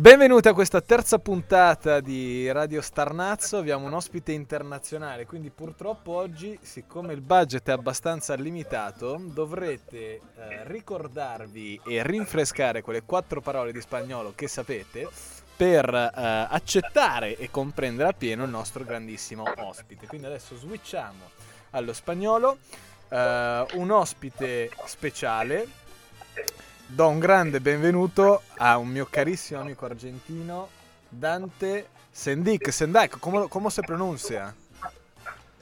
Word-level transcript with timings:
Benvenuti 0.00 0.46
a 0.46 0.52
questa 0.52 0.80
terza 0.80 1.18
puntata 1.18 1.98
di 1.98 2.48
Radio 2.52 2.80
Starnazzo, 2.80 3.56
abbiamo 3.56 3.86
un 3.86 3.94
ospite 3.94 4.30
internazionale, 4.30 5.26
quindi 5.26 5.50
purtroppo 5.50 6.12
oggi, 6.12 6.56
siccome 6.62 7.14
il 7.14 7.20
budget 7.20 7.68
è 7.68 7.72
abbastanza 7.72 8.36
limitato, 8.36 9.20
dovrete 9.20 9.98
eh, 9.98 10.20
ricordarvi 10.66 11.80
e 11.84 12.04
rinfrescare 12.04 12.80
quelle 12.80 13.02
quattro 13.02 13.40
parole 13.40 13.72
di 13.72 13.80
spagnolo 13.80 14.34
che 14.36 14.46
sapete 14.46 15.08
per 15.56 15.92
eh, 15.92 16.10
accettare 16.14 17.36
e 17.36 17.50
comprendere 17.50 18.10
appieno 18.10 18.44
il 18.44 18.50
nostro 18.50 18.84
grandissimo 18.84 19.42
ospite. 19.56 20.06
Quindi 20.06 20.28
adesso 20.28 20.56
switchiamo 20.56 21.28
allo 21.70 21.92
spagnolo, 21.92 22.58
eh, 23.08 23.66
un 23.72 23.90
ospite 23.90 24.70
speciale 24.84 25.86
do 26.88 27.08
un 27.08 27.20
grande 27.20 27.60
benvenuto 27.60 28.42
a 28.58 28.78
un 28.78 28.90
mio 28.90 29.06
carissimo 29.06 29.60
amico 29.60 29.86
argentino, 29.86 30.68
Dante 31.10 31.86
Sendic. 32.10 32.70
Sendic, 32.70 33.18
¿cómo, 33.18 33.48
cómo 33.48 33.70
se 33.70 33.82
pronuncia? 33.82 34.54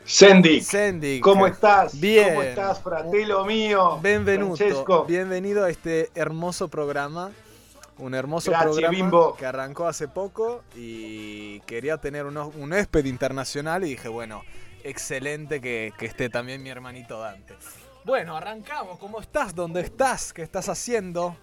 Sendic. 0.04 0.62
Sendic. 0.62 1.23
¿Cómo 1.23 1.46
estás? 1.46 1.98
Bien. 1.98 2.28
¿Cómo 2.28 2.42
estás, 2.42 2.80
fratello 2.80 3.45
mío? 3.45 3.98
Benvenuto. 4.01 4.56
Francesco. 4.56 5.04
Bienvenido 5.04 5.65
a 5.65 5.70
este 5.70 6.10
hermoso 6.15 6.68
programa. 6.68 7.32
Un 7.98 8.15
hermoso 8.15 8.51
Gracias, 8.51 8.73
programa 8.73 8.95
Bimbo. 8.95 9.37
que 9.37 9.46
arrancó 9.46 9.88
hace 9.88 10.06
poco 10.06 10.62
y 10.77 11.60
quería 11.60 11.96
tener 11.96 12.27
un, 12.27 12.37
un 12.37 12.73
huésped 12.73 13.04
internacional 13.06 13.84
y 13.84 13.90
dije, 13.90 14.09
bueno, 14.09 14.43
excelente 14.84 15.60
que, 15.60 15.93
que 15.98 16.06
esté 16.06 16.29
también 16.29 16.62
mi 16.62 16.68
hermanito 16.68 17.18
Dante. 17.18 17.54
Bueno, 18.06 18.37
arrancamos. 18.37 19.01
¿Cómo 19.01 19.20
estás? 19.20 19.52
¿Dónde 19.52 19.80
estás? 19.80 20.33
¿Qué 20.33 20.42
estás 20.42 20.69
haciendo? 20.69 21.37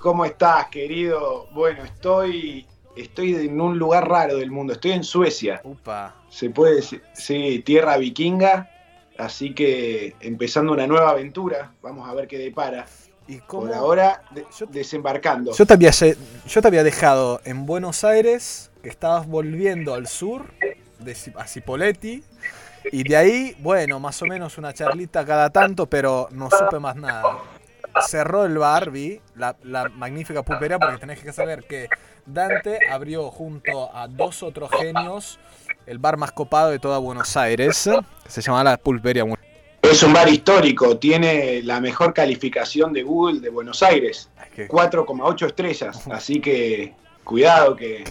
¿Cómo 0.00 0.24
estás, 0.24 0.68
querido? 0.68 1.48
Bueno, 1.52 1.84
estoy, 1.84 2.66
estoy 2.96 3.34
en 3.34 3.60
un 3.60 3.78
lugar 3.78 4.08
raro 4.08 4.38
del 4.38 4.50
mundo. 4.50 4.72
Estoy 4.72 4.92
en 4.92 5.04
Suecia. 5.04 5.60
Upa. 5.62 6.14
Se 6.30 6.48
puede 6.48 6.76
decir, 6.76 7.02
sí, 7.12 7.58
tierra 7.62 7.98
vikinga. 7.98 8.70
Así 9.18 9.54
que 9.54 10.14
empezando 10.20 10.72
una 10.72 10.86
nueva 10.86 11.10
aventura. 11.10 11.74
Vamos 11.82 12.08
a 12.08 12.14
ver 12.14 12.26
qué 12.26 12.38
depara. 12.38 12.86
¿Y 13.28 13.36
cómo? 13.40 13.66
Por 13.66 13.74
ahora, 13.74 14.22
de- 14.30 14.46
Yo- 14.58 14.64
desembarcando. 14.64 15.52
Yo 15.54 15.66
te, 15.66 15.74
había, 15.74 15.90
yo 15.90 16.62
te 16.62 16.66
había 16.68 16.82
dejado 16.82 17.42
en 17.44 17.66
Buenos 17.66 18.02
Aires, 18.02 18.70
que 18.82 18.88
estabas 18.88 19.26
volviendo 19.26 19.92
al 19.92 20.06
sur, 20.06 20.46
de, 21.00 21.14
a 21.36 21.46
Cipoletti, 21.46 22.24
y 22.92 23.02
de 23.02 23.16
ahí, 23.16 23.56
bueno, 23.60 23.98
más 24.00 24.20
o 24.22 24.26
menos 24.26 24.58
una 24.58 24.72
charlita 24.72 25.24
cada 25.24 25.50
tanto, 25.50 25.86
pero 25.86 26.28
no 26.32 26.48
supe 26.50 26.78
más 26.78 26.96
nada. 26.96 27.38
Cerró 28.06 28.44
el 28.44 28.56
bar, 28.56 28.90
vi, 28.90 29.20
la, 29.36 29.56
la 29.64 29.88
magnífica 29.88 30.42
pulpería, 30.42 30.78
porque 30.78 30.98
tenés 30.98 31.20
que 31.20 31.32
saber 31.32 31.64
que 31.64 31.88
Dante 32.24 32.78
abrió 32.88 33.30
junto 33.30 33.94
a 33.94 34.06
dos 34.06 34.42
otros 34.44 34.70
genios 34.78 35.38
el 35.86 35.98
bar 35.98 36.16
más 36.16 36.30
copado 36.32 36.70
de 36.70 36.78
toda 36.78 36.98
Buenos 36.98 37.36
Aires, 37.36 37.90
que 38.24 38.30
se 38.30 38.40
llama 38.42 38.62
la 38.62 38.76
Pulpería. 38.76 39.24
Es 39.82 40.02
un 40.04 40.12
bar 40.12 40.28
histórico. 40.28 40.98
Tiene 40.98 41.62
la 41.62 41.80
mejor 41.80 42.14
calificación 42.14 42.92
de 42.92 43.02
Google 43.02 43.40
de 43.40 43.48
Buenos 43.50 43.82
Aires. 43.82 44.28
Ay, 44.36 44.48
qué- 44.54 44.68
4,8 44.68 45.46
estrellas. 45.46 46.06
Así 46.12 46.40
que 46.40 46.94
cuidado 47.24 47.74
que, 47.74 48.04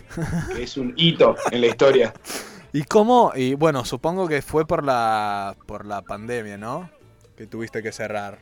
que 0.56 0.64
es 0.64 0.76
un 0.78 0.94
hito 0.98 1.36
en 1.52 1.61
la 1.61 1.67
historia. 1.67 2.14
¿Y 2.72 2.84
cómo? 2.84 3.31
Y 3.36 3.56
bueno, 3.56 3.84
supongo 3.84 4.28
que 4.28 4.42
fue 4.42 4.66
por 4.67 4.84
la 4.84 5.56
por 5.66 5.86
la 5.86 6.02
pandemia, 6.03 6.58
¿no? 6.58 6.89
Que 7.36 7.48
tuviste 7.48 7.81
que 7.81 7.92
cerrar. 7.92 8.39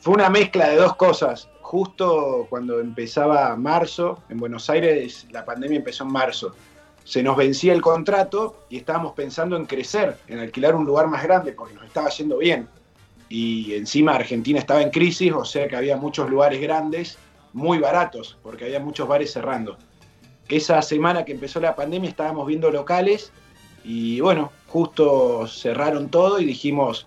Fue 0.00 0.14
una 0.14 0.30
mezcla 0.30 0.68
de 0.68 0.76
dos 0.76 0.94
cosas. 0.94 1.48
Justo 1.60 2.46
cuando 2.48 2.78
empezaba 2.80 3.56
marzo, 3.56 4.22
en 4.28 4.38
Buenos 4.38 4.70
Aires 4.70 5.26
la 5.32 5.44
pandemia 5.44 5.78
empezó 5.78 6.04
en 6.04 6.12
marzo. 6.12 6.54
Se 7.02 7.22
nos 7.22 7.36
vencía 7.36 7.72
el 7.72 7.82
contrato 7.82 8.66
y 8.68 8.76
estábamos 8.78 9.14
pensando 9.14 9.56
en 9.56 9.66
crecer, 9.66 10.16
en 10.28 10.38
alquilar 10.38 10.76
un 10.76 10.84
lugar 10.84 11.08
más 11.08 11.22
grande 11.24 11.52
porque 11.52 11.74
nos 11.74 11.84
estaba 11.84 12.08
yendo 12.10 12.38
bien. 12.38 12.68
Y 13.28 13.74
encima 13.74 14.14
Argentina 14.14 14.60
estaba 14.60 14.82
en 14.82 14.90
crisis, 14.90 15.32
o 15.32 15.44
sea 15.44 15.66
que 15.66 15.74
había 15.74 15.96
muchos 15.96 16.30
lugares 16.30 16.60
grandes, 16.60 17.18
muy 17.52 17.78
baratos, 17.78 18.38
porque 18.42 18.66
había 18.66 18.78
muchos 18.78 19.08
bares 19.08 19.32
cerrando. 19.32 19.76
Esa 20.48 20.80
semana 20.82 21.24
que 21.24 21.32
empezó 21.32 21.60
la 21.60 21.74
pandemia 21.74 22.08
estábamos 22.10 22.46
viendo 22.46 22.70
locales 22.70 23.32
y 23.84 24.20
bueno, 24.20 24.52
justo 24.68 25.46
cerraron 25.48 26.08
todo 26.08 26.38
y 26.40 26.44
dijimos, 26.44 27.06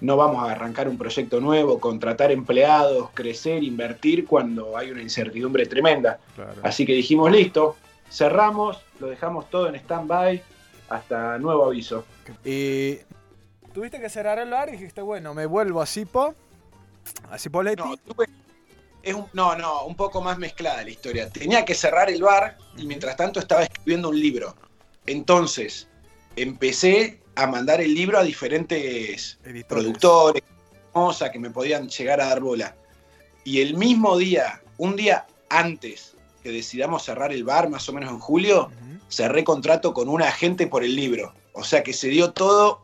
no 0.00 0.16
vamos 0.16 0.48
a 0.48 0.52
arrancar 0.52 0.88
un 0.88 0.96
proyecto 0.96 1.40
nuevo, 1.40 1.80
contratar 1.80 2.30
empleados, 2.32 3.10
crecer, 3.14 3.62
invertir 3.62 4.26
cuando 4.26 4.76
hay 4.76 4.90
una 4.90 5.02
incertidumbre 5.02 5.66
tremenda. 5.66 6.18
Así 6.62 6.86
que 6.86 6.92
dijimos, 6.94 7.30
listo, 7.32 7.76
cerramos, 8.10 8.78
lo 9.00 9.08
dejamos 9.08 9.50
todo 9.50 9.68
en 9.68 9.74
stand-by 9.74 10.42
hasta 10.88 11.38
nuevo 11.38 11.66
aviso. 11.66 12.04
Y 12.44 12.98
tuviste 13.74 14.00
que 14.00 14.08
cerrar 14.08 14.38
el 14.38 14.50
bar 14.50 14.68
y 14.68 14.72
dijiste, 14.72 15.02
bueno, 15.02 15.34
me 15.34 15.44
vuelvo 15.46 15.82
a 15.82 15.86
Cipo, 15.86 16.34
a 17.30 17.38
Cipoletti. 17.38 17.82
No, 17.82 17.96
tuve- 17.96 18.28
es 19.08 19.14
un- 19.14 19.26
no, 19.32 19.56
no, 19.56 19.84
un 19.84 19.94
poco 19.96 20.20
más 20.20 20.38
mezclada 20.38 20.82
la 20.82 20.90
historia. 20.90 21.28
Tenía 21.30 21.64
que 21.64 21.74
cerrar 21.74 22.10
el 22.10 22.22
bar 22.22 22.56
y 22.76 22.86
mientras 22.86 23.16
tanto 23.16 23.40
estaba 23.40 23.62
escribiendo 23.64 24.08
un 24.10 24.20
libro. 24.20 24.54
Entonces, 25.06 25.88
empecé 26.36 27.20
a 27.34 27.46
mandar 27.46 27.80
el 27.80 27.94
libro 27.94 28.18
a 28.18 28.22
diferentes 28.22 29.38
editores. 29.44 29.64
productores, 29.66 30.42
cosas 30.92 31.30
que 31.30 31.38
me 31.38 31.50
podían 31.50 31.88
llegar 31.88 32.20
a 32.20 32.26
dar 32.26 32.40
bola. 32.40 32.74
Y 33.44 33.60
el 33.60 33.74
mismo 33.76 34.16
día, 34.18 34.62
un 34.76 34.96
día 34.96 35.26
antes 35.48 36.14
que 36.42 36.50
decidamos 36.50 37.04
cerrar 37.04 37.32
el 37.32 37.44
bar, 37.44 37.68
más 37.70 37.88
o 37.88 37.92
menos 37.92 38.10
en 38.10 38.18
julio, 38.18 38.70
cerré 39.08 39.44
contrato 39.44 39.94
con 39.94 40.08
un 40.08 40.22
agente 40.22 40.66
por 40.66 40.84
el 40.84 40.94
libro. 40.94 41.32
O 41.52 41.64
sea 41.64 41.82
que 41.82 41.92
se 41.92 42.08
dio 42.08 42.32
todo 42.32 42.82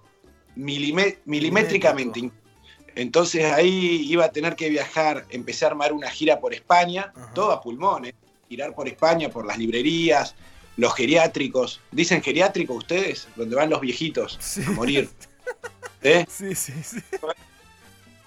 milimétricamente. 0.56 2.30
Entonces 2.96 3.44
ahí 3.52 4.06
iba 4.08 4.24
a 4.26 4.28
tener 4.30 4.54
que 4.56 4.68
viajar, 4.68 5.24
empecé 5.30 5.64
a 5.64 5.68
armar 5.68 5.92
una 5.92 6.10
gira 6.10 6.38
por 6.40 6.54
España, 6.54 7.12
Ajá. 7.16 7.32
todo 7.34 7.50
a 7.52 7.60
pulmones, 7.60 8.14
girar 8.48 8.74
por 8.74 8.86
España, 8.88 9.28
por 9.30 9.44
las 9.46 9.58
librerías, 9.58 10.34
los 10.76 10.94
geriátricos. 10.94 11.80
¿Dicen 11.90 12.22
geriátrico 12.22 12.74
ustedes? 12.74 13.26
Donde 13.36 13.56
van 13.56 13.70
los 13.70 13.80
viejitos 13.80 14.36
Sí. 14.40 14.62
a 14.66 14.70
morir. 14.70 15.08
¿Eh? 16.02 16.24
Sí, 16.28 16.54
sí, 16.54 16.72
sí. 16.82 16.98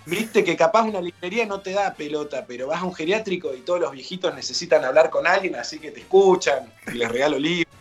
Viste 0.05 0.43
que 0.43 0.55
capaz 0.55 0.83
una 0.83 1.01
librería 1.01 1.45
no 1.45 1.59
te 1.59 1.71
da 1.71 1.93
pelota, 1.93 2.45
pero 2.47 2.67
vas 2.67 2.81
a 2.81 2.85
un 2.85 2.93
geriátrico 2.93 3.53
y 3.53 3.59
todos 3.59 3.79
los 3.81 3.91
viejitos 3.91 4.33
necesitan 4.33 4.83
hablar 4.85 5.09
con 5.09 5.27
alguien, 5.27 5.55
así 5.55 5.79
que 5.79 5.91
te 5.91 5.99
escuchan 5.99 6.71
y 6.87 6.91
les 6.91 7.11
regalo 7.11 7.37
libros. 7.37 7.73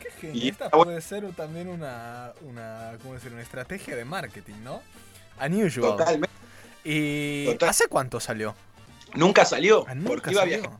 Qué 0.00 0.08
Y 0.08 0.20
genial. 0.20 0.48
Esta 0.48 0.64
está 0.66 0.76
bueno. 0.76 0.90
puede 0.90 1.00
ser 1.02 1.32
también 1.34 1.68
una, 1.68 2.32
una, 2.42 2.92
¿cómo 3.02 3.14
decir? 3.14 3.32
una 3.32 3.42
estrategia 3.42 3.96
de 3.96 4.04
marketing, 4.04 4.54
¿no? 4.62 4.80
Unusual. 5.44 5.96
Totalmente. 5.96 6.36
¿Y 6.84 7.46
Total. 7.46 7.68
hace 7.70 7.88
cuánto 7.88 8.20
salió? 8.20 8.54
Nunca 9.14 9.44
salió, 9.44 9.84
Ah, 9.88 9.94
nunca 9.94 10.08
porque 10.08 10.30
iba 10.32 10.42
a, 10.42 10.44
viajar, 10.44 10.70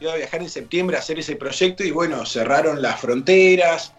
iba 0.00 0.12
a 0.12 0.16
viajar 0.16 0.40
en 0.40 0.48
septiembre 0.48 0.96
a 0.96 1.00
hacer 1.00 1.18
ese 1.18 1.36
proyecto 1.36 1.84
y 1.84 1.90
bueno, 1.90 2.24
cerraron 2.24 2.80
las 2.80 3.00
fronteras, 3.00 3.92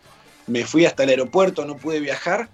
me 0.48 0.64
fui 0.64 0.86
hasta 0.86 1.04
el 1.04 1.10
aeropuerto, 1.10 1.66
no 1.66 1.76
pude 1.78 2.00
viajar, 2.00 2.50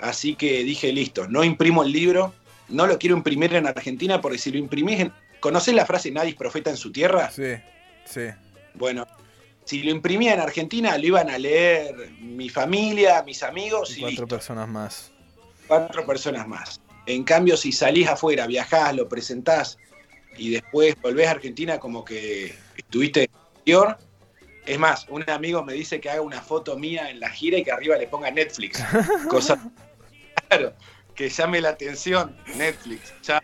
así 0.00 0.34
que 0.34 0.64
dije, 0.64 0.92
listo, 0.92 1.28
no 1.28 1.44
imprimo 1.44 1.82
el 1.82 1.92
libro, 1.92 2.34
no 2.68 2.86
lo 2.86 2.98
quiero 2.98 3.16
imprimir 3.16 3.54
en 3.54 3.66
Argentina 3.66 4.20
porque 4.20 4.38
si 4.38 4.50
lo 4.50 4.58
imprimís 4.58 5.00
en... 5.00 5.12
¿Conocés 5.40 5.74
la 5.74 5.86
frase 5.86 6.10
nadie 6.10 6.30
es 6.30 6.36
profeta 6.36 6.68
en 6.68 6.76
su 6.76 6.90
tierra? 6.90 7.30
Sí, 7.30 7.54
sí. 8.04 8.26
Bueno, 8.74 9.06
si 9.64 9.82
lo 9.84 9.92
imprimía 9.92 10.34
en 10.34 10.40
Argentina 10.40 10.98
lo 10.98 11.06
iban 11.06 11.30
a 11.30 11.38
leer 11.38 12.10
mi 12.20 12.48
familia, 12.48 13.22
mis 13.22 13.42
amigos 13.44 13.90
Y 13.90 13.98
y, 13.98 14.00
cuatro 14.00 14.24
listo, 14.24 14.26
personas 14.26 14.68
más. 14.68 15.12
Cuatro 15.68 16.04
personas 16.04 16.48
más. 16.48 16.80
En 17.06 17.22
cambio, 17.22 17.56
si 17.56 17.72
salís 17.72 18.08
afuera, 18.08 18.46
viajás, 18.46 18.94
lo 18.96 19.08
presentás 19.08 19.78
y 20.36 20.50
después 20.50 20.96
volvés 21.00 21.28
a 21.28 21.32
Argentina 21.32 21.78
como 21.78 22.04
que 22.04 22.54
estuviste 22.76 23.24
en 23.24 23.30
el 23.30 23.46
exterior. 23.54 23.98
Es 24.66 24.78
más, 24.78 25.06
un 25.08 25.28
amigo 25.30 25.62
me 25.64 25.72
dice 25.72 26.00
que 26.00 26.10
haga 26.10 26.20
una 26.20 26.42
foto 26.42 26.76
mía 26.76 27.10
en 27.10 27.20
la 27.20 27.30
gira 27.30 27.58
y 27.58 27.64
que 27.64 27.72
arriba 27.72 27.96
le 27.96 28.06
ponga 28.06 28.30
Netflix. 28.30 28.82
Cosa 29.30 29.58
claro, 30.48 30.74
que 31.14 31.28
llame 31.28 31.60
la 31.60 31.70
atención 31.70 32.36
Netflix. 32.56 33.14
Ya 33.22 33.42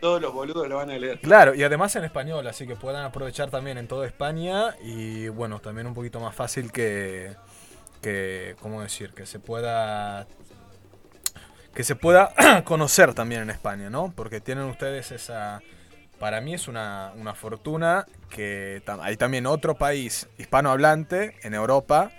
todos 0.00 0.20
los 0.20 0.32
boludos 0.32 0.68
lo 0.68 0.76
van 0.76 0.90
a 0.90 0.98
leer. 0.98 1.20
Claro, 1.20 1.54
y 1.54 1.62
además 1.62 1.94
en 1.96 2.04
español, 2.04 2.46
así 2.46 2.66
que 2.66 2.76
puedan 2.76 3.04
aprovechar 3.04 3.50
también 3.50 3.78
en 3.78 3.88
toda 3.88 4.06
España 4.06 4.76
y 4.82 5.28
bueno, 5.28 5.60
también 5.60 5.86
un 5.86 5.94
poquito 5.94 6.20
más 6.20 6.34
fácil 6.34 6.70
que, 6.70 7.34
que 8.02 8.54
¿cómo 8.60 8.82
decir? 8.82 9.12
Que 9.12 9.26
se 9.26 9.40
pueda 9.40 10.26
que 11.78 11.84
se 11.84 11.94
pueda 11.94 12.34
conocer 12.64 13.14
también 13.14 13.42
en 13.42 13.50
España, 13.50 13.88
¿no? 13.88 14.12
Porque 14.16 14.40
tienen 14.40 14.64
ustedes 14.64 15.12
esa, 15.12 15.62
para 16.18 16.40
mí 16.40 16.52
es 16.52 16.66
una, 16.66 17.12
una 17.14 17.34
fortuna 17.34 18.04
que 18.30 18.82
hay 19.00 19.16
también 19.16 19.46
otro 19.46 19.76
país 19.76 20.26
hispanohablante 20.38 21.36
en 21.44 21.54
Europa 21.54 22.10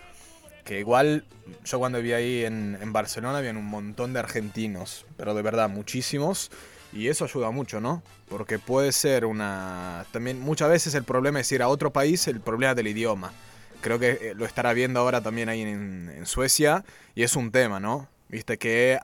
que 0.64 0.80
igual 0.80 1.26
yo 1.66 1.78
cuando 1.78 2.02
vi 2.02 2.14
ahí 2.14 2.46
en, 2.46 2.78
en 2.82 2.94
Barcelona 2.94 3.40
habían 3.40 3.58
un 3.58 3.66
montón 3.66 4.14
de 4.14 4.20
argentinos, 4.20 5.06
pero 5.18 5.34
de 5.34 5.42
verdad 5.42 5.68
muchísimos 5.68 6.52
Y 6.94 7.10
eso 7.10 7.26
ayuda 7.26 7.52
mucho, 7.52 7.82
¿no? 7.82 8.02
Porque 8.30 8.60
puede 8.60 8.94
ser 8.94 9.26
una... 9.26 10.06
También 10.14 10.40
muchas 10.40 10.70
veces 10.70 10.96
el 10.96 11.04
problema 11.04 11.42
es 11.42 11.52
ir 11.52 11.62
a 11.62 11.68
otro 11.68 11.92
país, 11.92 12.30
el 12.30 12.40
problema 12.40 12.76
del 12.76 12.88
idioma. 12.88 13.34
Creo 13.82 14.00
que 14.00 14.12
eh, 14.12 14.34
lo 14.36 14.46
estará 14.46 14.72
viendo 14.72 15.02
ahora 15.02 15.20
también 15.20 15.50
ahí 15.50 15.64
en, 15.64 16.14
en 16.16 16.26
Suecia 16.26 16.86
y 17.14 17.24
es 17.24 17.36
un 17.36 17.52
tema, 17.52 17.82
¿no? 17.82 18.08
Viste 18.30 18.58
que 18.58 19.00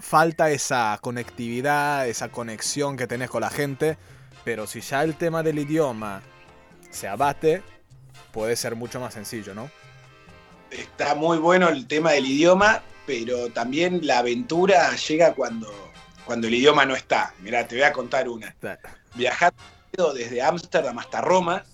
falta 0.00 0.50
esa 0.50 0.98
conectividad, 1.00 2.08
esa 2.08 2.28
conexión 2.28 2.96
que 2.96 3.06
tenés 3.06 3.30
con 3.30 3.42
la 3.42 3.50
gente, 3.50 3.96
pero 4.44 4.66
si 4.66 4.80
ya 4.80 5.02
el 5.02 5.16
tema 5.16 5.42
del 5.42 5.58
idioma 5.58 6.22
se 6.90 7.08
abate, 7.08 7.62
puede 8.32 8.56
ser 8.56 8.76
mucho 8.76 9.00
más 9.00 9.14
sencillo, 9.14 9.54
¿no? 9.54 9.70
Está 10.70 11.14
muy 11.14 11.38
bueno 11.38 11.68
el 11.68 11.86
tema 11.86 12.12
del 12.12 12.26
idioma, 12.26 12.82
pero 13.06 13.50
también 13.50 14.06
la 14.06 14.18
aventura 14.18 14.94
llega 14.94 15.34
cuando, 15.34 15.68
cuando 16.24 16.46
el 16.46 16.54
idioma 16.54 16.84
no 16.84 16.94
está. 16.94 17.34
Mirá, 17.40 17.66
te 17.66 17.76
voy 17.76 17.84
a 17.84 17.92
contar 17.92 18.28
una. 18.28 18.54
Viajando 19.14 20.14
desde 20.14 20.42
Ámsterdam 20.42 20.98
hasta 20.98 21.20
Roma, 21.20 21.64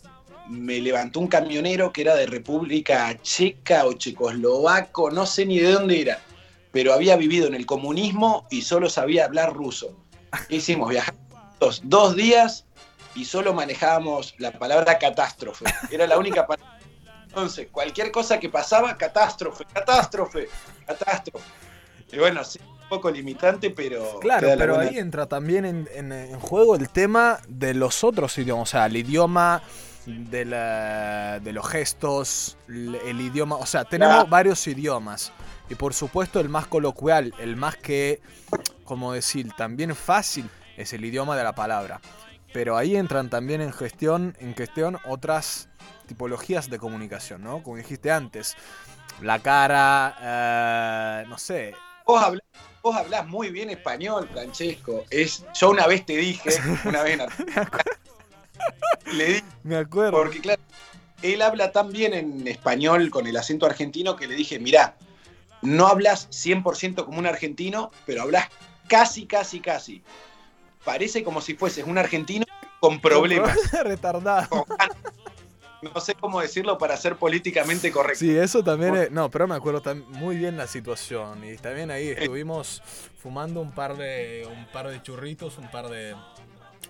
me 0.48 0.80
levantó 0.80 1.20
un 1.20 1.28
camionero 1.28 1.92
que 1.92 2.02
era 2.02 2.14
de 2.14 2.26
República 2.26 3.16
Checa 3.20 3.84
o 3.84 3.92
Checoslovaco, 3.92 5.10
no 5.10 5.26
sé 5.26 5.44
ni 5.44 5.58
de 5.58 5.72
dónde 5.72 6.00
era, 6.00 6.20
pero 6.72 6.92
había 6.92 7.16
vivido 7.16 7.46
en 7.46 7.54
el 7.54 7.66
comunismo 7.66 8.46
y 8.50 8.62
solo 8.62 8.90
sabía 8.90 9.24
hablar 9.24 9.54
ruso. 9.54 9.96
¿Qué 10.48 10.56
hicimos? 10.56 10.90
Viajamos 10.90 11.80
dos 11.84 12.16
días 12.16 12.66
y 13.14 13.24
solo 13.24 13.54
manejábamos 13.54 14.34
la 14.38 14.52
palabra 14.52 14.98
catástrofe. 14.98 15.64
Era 15.90 16.06
la 16.06 16.18
única 16.18 16.46
palabra. 16.46 16.78
Entonces, 17.36 17.68
cualquier 17.70 18.10
cosa 18.10 18.40
que 18.40 18.48
pasaba, 18.48 18.96
catástrofe, 18.96 19.64
catástrofe, 19.72 20.48
catástrofe. 20.86 21.44
Y 22.12 22.18
bueno, 22.18 22.42
sí, 22.44 22.58
un 22.62 22.88
poco 22.88 23.10
limitante, 23.10 23.70
pero... 23.70 24.20
Claro, 24.20 24.48
pero 24.56 24.78
ahí 24.78 24.96
entra 24.98 25.26
también 25.26 25.64
en, 25.66 26.40
juego 26.40 26.76
el 26.76 26.88
tema 26.88 27.40
de 27.48 27.74
los 27.74 28.04
otros 28.04 28.38
idiomas, 28.38 28.68
o 28.68 28.70
sea, 28.70 28.86
el 28.86 28.96
idioma 28.96 29.62
de, 30.06 30.44
de 31.42 31.52
los 31.52 31.68
gestos, 31.68 32.56
el, 32.68 33.20
idioma, 33.20 33.56
o 33.56 33.66
sea, 33.66 33.84
tenemos 33.84 34.30
varios 34.30 34.66
idiomas. 34.66 35.32
Y 35.68 35.74
por 35.74 35.94
supuesto 35.94 36.40
el 36.40 36.48
más 36.48 36.66
coloquial, 36.66 37.34
el 37.38 37.56
más 37.56 37.76
que, 37.76 38.20
como 38.84 39.12
decir, 39.12 39.52
también 39.56 39.94
fácil, 39.94 40.48
es 40.76 40.92
el 40.92 41.04
idioma 41.04 41.36
de 41.36 41.44
la 41.44 41.54
palabra. 41.54 42.00
Pero 42.52 42.76
ahí 42.76 42.96
entran 42.96 43.28
también 43.28 43.60
en 43.60 43.72
gestión, 43.72 44.36
en 44.40 44.52
cuestión 44.52 44.98
otras 45.04 45.68
tipologías 46.06 46.70
de 46.70 46.78
comunicación, 46.78 47.42
¿no? 47.42 47.62
Como 47.62 47.76
dijiste 47.76 48.10
antes, 48.10 48.56
la 49.20 49.40
cara, 49.40 50.16
eh, 50.20 51.24
no 51.28 51.36
sé. 51.36 51.74
Vos 52.06 52.22
hablás, 52.22 52.46
vos 52.82 52.96
hablás, 52.96 53.26
muy 53.26 53.50
bien 53.50 53.70
español, 53.70 54.28
Francesco. 54.32 55.04
Es, 55.10 55.44
yo 55.54 55.70
una 55.70 55.86
vez 55.86 56.06
te 56.06 56.16
dije, 56.16 56.50
una 56.84 57.02
vez 57.02 57.18
le 59.12 59.26
dije, 59.26 59.44
me 59.64 59.76
acuerdo. 59.76 60.12
Porque 60.12 60.40
claro, 60.40 60.62
él 61.22 61.42
habla 61.42 61.72
tan 61.72 61.90
bien 61.90 62.14
en 62.14 62.46
español 62.46 63.10
con 63.10 63.26
el 63.26 63.36
acento 63.36 63.66
argentino 63.66 64.16
que 64.16 64.28
le 64.28 64.34
dije, 64.34 64.58
mirá, 64.58 64.96
no 65.66 65.86
hablas 65.86 66.28
100% 66.30 67.04
como 67.04 67.18
un 67.18 67.26
argentino, 67.26 67.90
pero 68.06 68.22
hablas 68.22 68.48
casi, 68.88 69.26
casi, 69.26 69.60
casi. 69.60 70.02
Parece 70.84 71.24
como 71.24 71.40
si 71.40 71.54
fueses 71.54 71.84
un 71.84 71.98
argentino 71.98 72.44
con 72.80 73.00
problemas. 73.00 73.56
Retardado. 73.84 74.64
no 75.82 76.00
sé 76.00 76.14
cómo 76.14 76.40
decirlo 76.40 76.78
para 76.78 76.96
ser 76.96 77.16
políticamente 77.16 77.90
correcto. 77.90 78.20
Sí, 78.20 78.36
eso 78.36 78.62
también 78.62 78.96
es, 78.96 79.10
No, 79.10 79.30
pero 79.30 79.48
me 79.48 79.54
acuerdo 79.54 79.82
muy 80.10 80.36
bien 80.36 80.56
la 80.56 80.66
situación. 80.66 81.44
Y 81.44 81.56
también 81.56 81.90
ahí 81.90 82.08
estuvimos 82.08 82.82
fumando 83.18 83.60
un 83.60 83.72
par 83.72 83.96
de. 83.96 84.48
un 84.50 84.66
par 84.72 84.88
de 84.88 85.02
churritos, 85.02 85.58
un 85.58 85.68
par 85.70 85.88
de. 85.88 86.14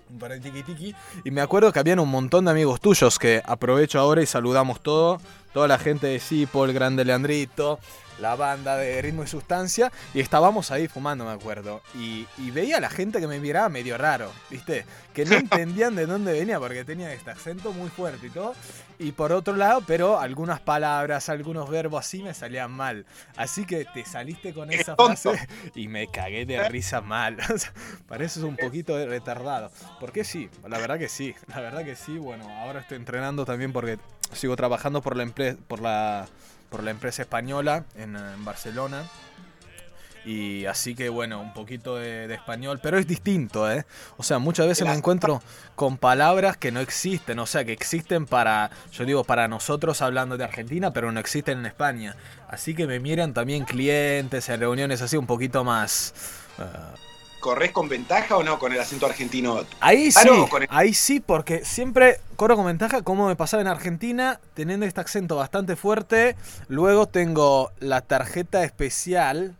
Un 0.09 0.19
par 0.19 0.31
de 0.31 0.39
tiki 0.39 0.63
tiki. 0.63 0.95
Y 1.25 1.31
me 1.31 1.41
acuerdo 1.41 1.73
que 1.73 1.79
habían 1.79 1.99
un 1.99 2.09
montón 2.09 2.45
de 2.45 2.51
amigos 2.51 2.79
tuyos 2.79 3.19
que 3.19 3.41
aprovecho 3.43 3.99
ahora 3.99 4.21
y 4.21 4.25
saludamos 4.25 4.81
todo. 4.81 5.19
Toda 5.53 5.67
la 5.67 5.79
gente 5.79 6.07
de 6.07 6.19
Cipo, 6.19 6.65
el 6.65 6.73
grande 6.73 7.03
Leandrito, 7.03 7.79
la 8.19 8.35
banda 8.35 8.77
de 8.77 9.01
ritmo 9.01 9.23
y 9.23 9.27
sustancia, 9.27 9.91
y 10.13 10.19
estábamos 10.19 10.71
ahí 10.71 10.87
fumando, 10.87 11.25
me 11.25 11.31
acuerdo. 11.31 11.81
Y, 11.95 12.25
veía 12.51 12.77
a 12.77 12.81
la 12.81 12.89
gente 12.89 13.19
que 13.19 13.27
me 13.27 13.39
miraba 13.39 13.69
medio 13.69 13.97
raro, 13.97 14.31
¿viste? 14.49 14.85
Que 15.13 15.25
no 15.25 15.35
entendían 15.37 15.95
de 15.95 16.05
dónde 16.05 16.33
venía 16.33 16.59
porque 16.59 16.83
tenía 16.83 17.13
este 17.13 17.31
acento 17.31 17.71
muy 17.71 17.89
fuerte 17.89 18.27
y 18.27 18.29
todo. 18.29 18.55
Y 18.99 19.11
por 19.11 19.31
otro 19.31 19.55
lado, 19.55 19.83
pero 19.85 20.19
algunas 20.19 20.59
palabras, 20.59 21.29
algunos 21.29 21.69
verbos 21.69 21.99
así 21.99 22.23
me 22.23 22.33
salían 22.33 22.71
mal. 22.71 23.05
Así 23.35 23.65
que 23.65 23.85
te 23.85 24.03
saliste 24.05 24.53
con 24.53 24.71
esa 24.71 24.95
frase 24.95 25.47
y 25.75 25.87
me 25.87 26.07
cagué 26.07 26.45
de 26.45 26.67
risa 26.67 27.01
mal. 27.01 27.37
Pareces 28.07 28.41
un 28.41 28.55
poquito 28.55 29.05
retardado. 29.05 29.71
Porque 29.99 30.23
sí, 30.23 30.49
la 30.67 30.79
verdad 30.79 30.97
que 30.97 31.09
sí, 31.09 31.35
la 31.47 31.61
verdad 31.61 31.85
que 31.85 31.95
sí. 31.95 32.17
Bueno, 32.17 32.49
ahora 32.49 32.79
estoy 32.79 32.97
entrenando 32.97 33.45
también 33.45 33.71
porque 33.71 33.99
sigo 34.33 34.55
trabajando 34.55 35.01
por 35.01 35.15
la 35.15 35.27
por 35.67 35.81
la 35.81 36.27
por 36.69 36.83
la 36.83 36.91
empresa 36.91 37.21
española 37.21 37.85
en, 37.95 38.15
Barcelona. 38.43 39.03
Y 40.27 40.65
así 40.65 40.93
que 40.93 41.07
bueno, 41.07 41.39
un 41.39 41.53
poquito 41.53 41.95
de, 41.95 42.33
español, 42.33 42.81
pero 42.83 42.97
es 42.97 43.07
distinto, 43.07 43.71
¿eh? 43.71 43.85
O 44.17 44.23
sea, 44.23 44.39
muchas 44.39 44.67
veces 44.67 44.85
me 44.85 44.93
encuentro 44.93 45.41
con 45.75 45.95
palabras 45.95 46.57
que 46.57 46.69
no 46.69 46.81
existen, 46.81 47.39
o 47.39 47.45
sea, 47.45 47.63
que 47.63 47.71
existen 47.71 48.25
para, 48.25 48.69
yo 48.91 49.05
digo, 49.05 49.23
para 49.23 49.47
nosotros 49.47 50.01
hablando 50.01 50.35
de 50.37 50.43
Argentina, 50.43 50.91
pero 50.91 51.13
no 51.13 51.21
existen 51.21 51.59
en 51.59 51.65
España. 51.65 52.17
Así 52.49 52.75
que 52.75 52.87
me 52.87 52.99
miran 52.99 53.33
también 53.33 53.63
clientes 53.63 54.49
en 54.49 54.59
reuniones 54.59 55.01
así 55.01 55.15
un 55.15 55.27
poquito 55.27 55.63
más... 55.63 56.13
Uh, 56.57 57.07
¿Corres 57.39 57.71
con 57.71 57.87
ventaja 57.87 58.35
o 58.35 58.43
no 58.43 58.59
con 58.59 58.73
el 58.73 58.81
acento 58.81 59.05
argentino? 59.05 59.63
Ahí 59.79 60.11
sí, 60.11 60.27
ahí 60.67 60.93
sí, 60.93 61.21
porque 61.21 61.63
siempre 61.63 62.19
corro 62.35 62.57
con 62.57 62.65
ventaja, 62.65 63.01
como 63.01 63.27
me 63.27 63.37
pasaba 63.37 63.61
en 63.61 63.67
Argentina, 63.67 64.41
teniendo 64.55 64.85
este 64.85 64.99
acento 64.99 65.37
bastante 65.37 65.77
fuerte. 65.77 66.35
Luego 66.67 67.07
tengo 67.07 67.71
la 67.79 68.01
tarjeta 68.01 68.65
especial, 68.65 69.55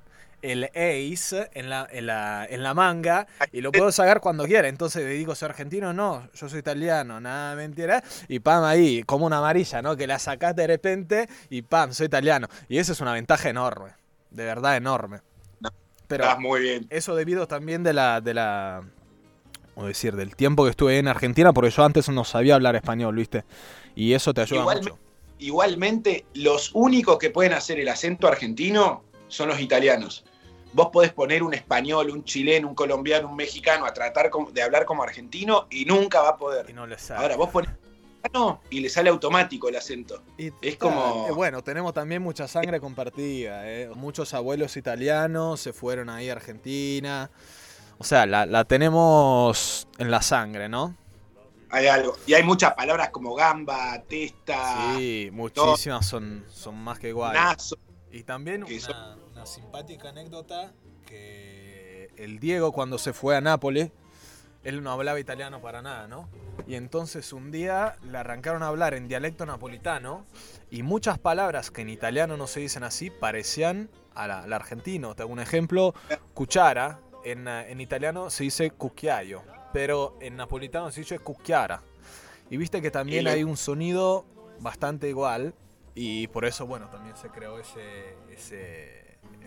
el 0.47 0.65
ACE, 0.65 1.49
en 1.53 1.69
la, 1.69 1.87
en 1.91 2.63
la, 2.63 2.73
manga, 2.73 3.27
y 3.51 3.61
lo 3.61 3.71
puedo 3.71 3.91
sacar 3.91 4.21
cuando 4.21 4.45
quiera. 4.45 4.67
Entonces 4.67 5.07
digo, 5.09 5.35
¿soy 5.35 5.49
argentino? 5.49 5.93
No, 5.93 6.27
yo 6.33 6.49
soy 6.49 6.59
italiano, 6.59 7.19
nada 7.19 7.55
mentira. 7.55 8.03
Y 8.27 8.39
pam, 8.39 8.63
ahí, 8.63 9.03
como 9.03 9.25
una 9.25 9.39
amarilla, 9.39 9.81
¿no? 9.81 9.95
Que 9.95 10.07
la 10.07 10.19
sacás 10.19 10.55
de 10.55 10.67
repente 10.67 11.27
y 11.49 11.61
pam, 11.61 11.93
soy 11.93 12.07
italiano. 12.07 12.47
Y 12.69 12.77
eso 12.77 12.93
es 12.93 13.01
una 13.01 13.13
ventaja 13.13 13.49
enorme, 13.49 13.91
de 14.31 14.45
verdad 14.45 14.77
enorme. 14.77 15.21
Pero 16.07 16.39
muy 16.39 16.61
bien. 16.61 16.87
Eso 16.89 17.15
debido 17.15 17.47
también 17.47 17.83
de 17.83 17.93
la, 17.93 18.21
de 18.21 18.33
la, 18.33 18.81
o 19.75 19.85
decir, 19.85 20.15
del 20.15 20.35
tiempo 20.35 20.63
que 20.63 20.71
estuve 20.71 20.97
en 20.97 21.07
Argentina, 21.07 21.53
porque 21.53 21.69
yo 21.69 21.83
antes 21.83 22.07
no 22.09 22.23
sabía 22.23 22.55
hablar 22.55 22.75
español, 22.75 23.15
¿viste? 23.15 23.43
Y 23.95 24.13
eso 24.13 24.33
te 24.33 24.41
ayuda 24.41 24.63
mucho. 24.63 24.97
Igualmente, 25.39 26.25
los 26.33 26.71
únicos 26.73 27.17
que 27.19 27.29
pueden 27.29 27.53
hacer 27.53 27.79
el 27.79 27.87
acento 27.89 28.27
argentino 28.27 29.03
son 29.27 29.49
los 29.49 29.59
italianos. 29.59 30.23
Vos 30.77 30.89
podés 30.93 31.11
poner 31.11 31.41
un 31.41 31.55
español, 31.55 32.11
un 32.11 32.23
chileno, 32.23 32.67
un 32.67 32.75
colombiano, 32.75 33.27
un 33.27 33.35
mexicano 33.35 33.87
a 33.87 33.93
tratar 33.95 34.29
de 34.51 34.61
hablar 34.61 34.85
como 34.85 35.01
argentino 35.01 35.65
y 35.71 35.85
nunca 35.85 36.21
va 36.21 36.29
a 36.29 36.37
poder. 36.37 36.69
Y 36.69 36.73
no 36.73 36.85
Ahora, 37.15 37.35
vos 37.35 37.49
ponés 37.49 37.71
y 38.69 38.81
le 38.81 38.89
sale 38.89 39.09
automático 39.09 39.69
el 39.69 39.75
acento. 39.75 40.21
es 40.37 40.77
como. 40.77 41.33
Bueno, 41.33 41.63
tenemos 41.63 41.95
también 41.95 42.21
mucha 42.21 42.47
sangre 42.47 42.79
compartida. 42.79 43.67
¿eh? 43.67 43.89
Muchos 43.95 44.35
abuelos 44.35 44.77
italianos 44.77 45.61
se 45.61 45.73
fueron 45.73 46.11
ahí 46.11 46.29
a 46.29 46.33
Argentina. 46.33 47.31
O 47.97 48.03
sea, 48.03 48.27
la, 48.27 48.63
tenemos 48.65 49.87
en 49.97 50.11
la 50.11 50.21
sangre, 50.21 50.69
¿no? 50.69 50.95
Hay 51.71 51.87
algo. 51.87 52.15
Y 52.27 52.35
hay 52.35 52.43
muchas 52.43 52.75
palabras 52.75 53.09
como 53.09 53.33
gamba, 53.33 53.99
testa. 54.07 54.95
Sí, 54.95 55.29
muchísimas 55.33 56.05
son, 56.05 56.45
son 56.51 56.75
más 56.75 56.99
que 56.99 57.09
iguales. 57.09 57.75
Y 58.11 58.21
también 58.21 58.63
una, 58.63 59.17
simpática 59.47 60.09
anécdota 60.09 60.73
que 61.05 62.11
el 62.17 62.39
Diego 62.39 62.71
cuando 62.71 62.97
se 62.97 63.13
fue 63.13 63.35
a 63.35 63.41
Nápoles 63.41 63.91
él 64.67 64.83
no 64.83 64.91
hablaba 64.91 65.17
italiano 65.17 65.61
para 65.61 65.81
nada, 65.81 66.09
¿no? 66.09 66.27
Y 66.67 66.75
entonces 66.75 67.31
un 67.31 67.51
día 67.51 67.95
le 68.03 68.17
arrancaron 68.17 68.63
a 68.63 68.67
hablar 68.67 68.95
en 68.95 69.07
dialecto 69.07 69.45
napolitano 69.45 70.25
y 70.69 70.83
muchas 70.83 71.17
palabras 71.17 71.71
que 71.71 71.83
en 71.83 71.89
italiano 71.89 72.35
no 72.35 72.47
se 72.47 72.59
dicen 72.59 72.83
así 72.83 73.09
parecían 73.09 73.89
al 74.13 74.51
argentino. 74.51 75.15
Te 75.15 75.23
hago 75.23 75.31
un 75.31 75.39
ejemplo, 75.39 75.93
cuchara, 76.33 76.99
en, 77.23 77.47
en, 77.47 77.79
italiano 77.79 78.29
se 78.29 78.43
dice 78.43 78.71
cucchiaio, 78.71 79.41
pero 79.71 80.17
en 80.19 80.35
napolitano 80.35 80.91
se 80.91 80.99
dice 81.01 81.19
cucchiara. 81.19 81.81
Y 82.49 82.57
viste 82.57 82.81
que 82.81 82.91
también 82.91 83.27
hay 83.27 83.45
un 83.45 83.55
sonido 83.55 84.25
bastante 84.59 85.07
igual 85.07 85.53
y 85.95 86.27
por 86.27 86.43
eso, 86.43 86.67
bueno, 86.67 86.89
también 86.89 87.15
se 87.15 87.29
creó 87.29 87.57
ese, 87.57 88.15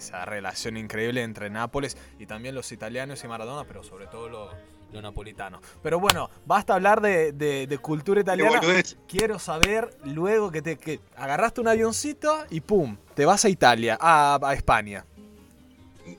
esa 0.00 0.24
relación 0.24 0.76
increíble 0.76 1.22
entre 1.22 1.50
Nápoles 1.50 1.96
y 2.18 2.26
también 2.26 2.54
los 2.54 2.72
italianos 2.72 3.22
y 3.22 3.28
Maradona, 3.28 3.66
pero 3.66 3.84
sobre 3.84 4.06
todo 4.06 4.28
los 4.28 4.50
lo 4.92 5.00
napolitano. 5.00 5.60
Pero 5.82 6.00
bueno, 6.00 6.30
basta 6.46 6.74
hablar 6.74 7.00
de, 7.00 7.78
cultura 7.80 8.20
italiana. 8.20 8.60
Quiero 9.06 9.38
saber 9.38 9.96
luego 10.04 10.50
que 10.50 10.62
te 10.62 11.00
agarraste 11.16 11.60
un 11.60 11.68
avioncito 11.68 12.44
y 12.50 12.60
pum, 12.60 12.96
te 13.14 13.24
vas 13.24 13.44
a 13.44 13.48
Italia, 13.48 13.96
a, 14.00 14.52
España. 14.52 15.04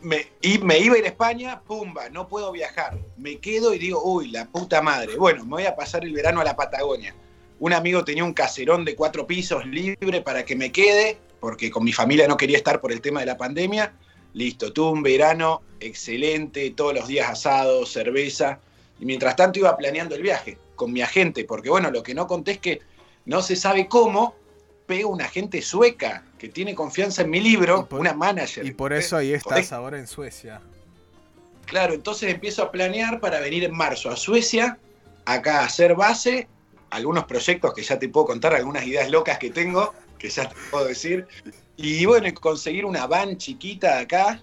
me, 0.01 0.27
y 0.41 0.59
me 0.59 0.79
iba 0.79 0.95
a 0.95 0.99
ir 0.99 1.03
a 1.03 1.07
España, 1.09 1.61
pumba, 1.61 2.09
no 2.09 2.29
puedo 2.29 2.51
viajar. 2.51 2.97
Me 3.17 3.39
quedo 3.39 3.73
y 3.73 3.79
digo, 3.79 4.01
uy, 4.03 4.31
la 4.31 4.45
puta 4.45 4.81
madre. 4.81 5.17
Bueno, 5.17 5.43
me 5.43 5.51
voy 5.51 5.65
a 5.65 5.75
pasar 5.75 6.05
el 6.05 6.13
verano 6.13 6.39
a 6.39 6.45
la 6.45 6.55
Patagonia. 6.55 7.13
Un 7.59 7.73
amigo 7.73 8.03
tenía 8.03 8.23
un 8.23 8.33
caserón 8.33 8.85
de 8.85 8.95
cuatro 8.95 9.27
pisos 9.27 9.65
libre 9.65 10.21
para 10.21 10.45
que 10.45 10.55
me 10.55 10.71
quede, 10.71 11.17
porque 11.41 11.69
con 11.69 11.83
mi 11.83 11.91
familia 11.91 12.27
no 12.27 12.37
quería 12.37 12.55
estar 12.55 12.79
por 12.79 12.93
el 12.93 13.01
tema 13.01 13.19
de 13.19 13.25
la 13.25 13.35
pandemia. 13.35 13.93
Listo, 14.33 14.71
tuve 14.71 14.91
un 14.91 15.03
verano 15.03 15.61
excelente, 15.81 16.69
todos 16.71 16.93
los 16.93 17.07
días 17.07 17.29
asados, 17.29 17.91
cerveza. 17.91 18.59
Y 18.99 19.05
mientras 19.05 19.35
tanto 19.35 19.59
iba 19.59 19.75
planeando 19.75 20.15
el 20.15 20.21
viaje 20.21 20.57
con 20.75 20.93
mi 20.93 21.01
agente, 21.01 21.43
porque 21.43 21.69
bueno, 21.69 21.91
lo 21.91 22.03
que 22.03 22.13
no 22.13 22.27
conté 22.27 22.51
es 22.51 22.57
que 22.59 22.81
no 23.25 23.41
se 23.41 23.55
sabe 23.55 23.87
cómo, 23.87 24.35
pega 24.85 25.07
una 25.07 25.25
agente 25.25 25.61
sueca 25.61 26.23
que 26.37 26.47
tiene 26.47 26.75
confianza 26.75 27.23
en 27.23 27.31
mi 27.31 27.41
libro, 27.41 27.87
una 27.91 28.13
manager. 28.13 28.65
Y 28.65 28.71
por 28.71 28.93
eso 28.93 29.17
ahí 29.17 29.33
estás 29.33 29.73
ahora 29.73 29.97
en 29.97 30.07
Suecia. 30.07 30.61
Claro, 31.65 31.93
entonces 31.93 32.31
empiezo 32.31 32.63
a 32.63 32.71
planear 32.71 33.19
para 33.19 33.39
venir 33.39 33.63
en 33.63 33.75
marzo 33.75 34.09
a 34.09 34.15
Suecia, 34.15 34.77
acá 35.25 35.61
a 35.61 35.65
hacer 35.65 35.95
base, 35.95 36.47
algunos 36.89 37.23
proyectos 37.25 37.73
que 37.73 37.81
ya 37.81 37.97
te 37.97 38.09
puedo 38.09 38.27
contar, 38.27 38.53
algunas 38.53 38.85
ideas 38.85 39.09
locas 39.09 39.39
que 39.39 39.49
tengo, 39.49 39.93
que 40.21 40.29
ya 40.29 40.47
te 40.47 40.55
puedo 40.69 40.85
decir. 40.85 41.27
Y 41.77 42.05
bueno, 42.05 42.31
conseguir 42.35 42.85
una 42.85 43.07
van 43.07 43.37
chiquita 43.37 43.97
acá, 43.97 44.39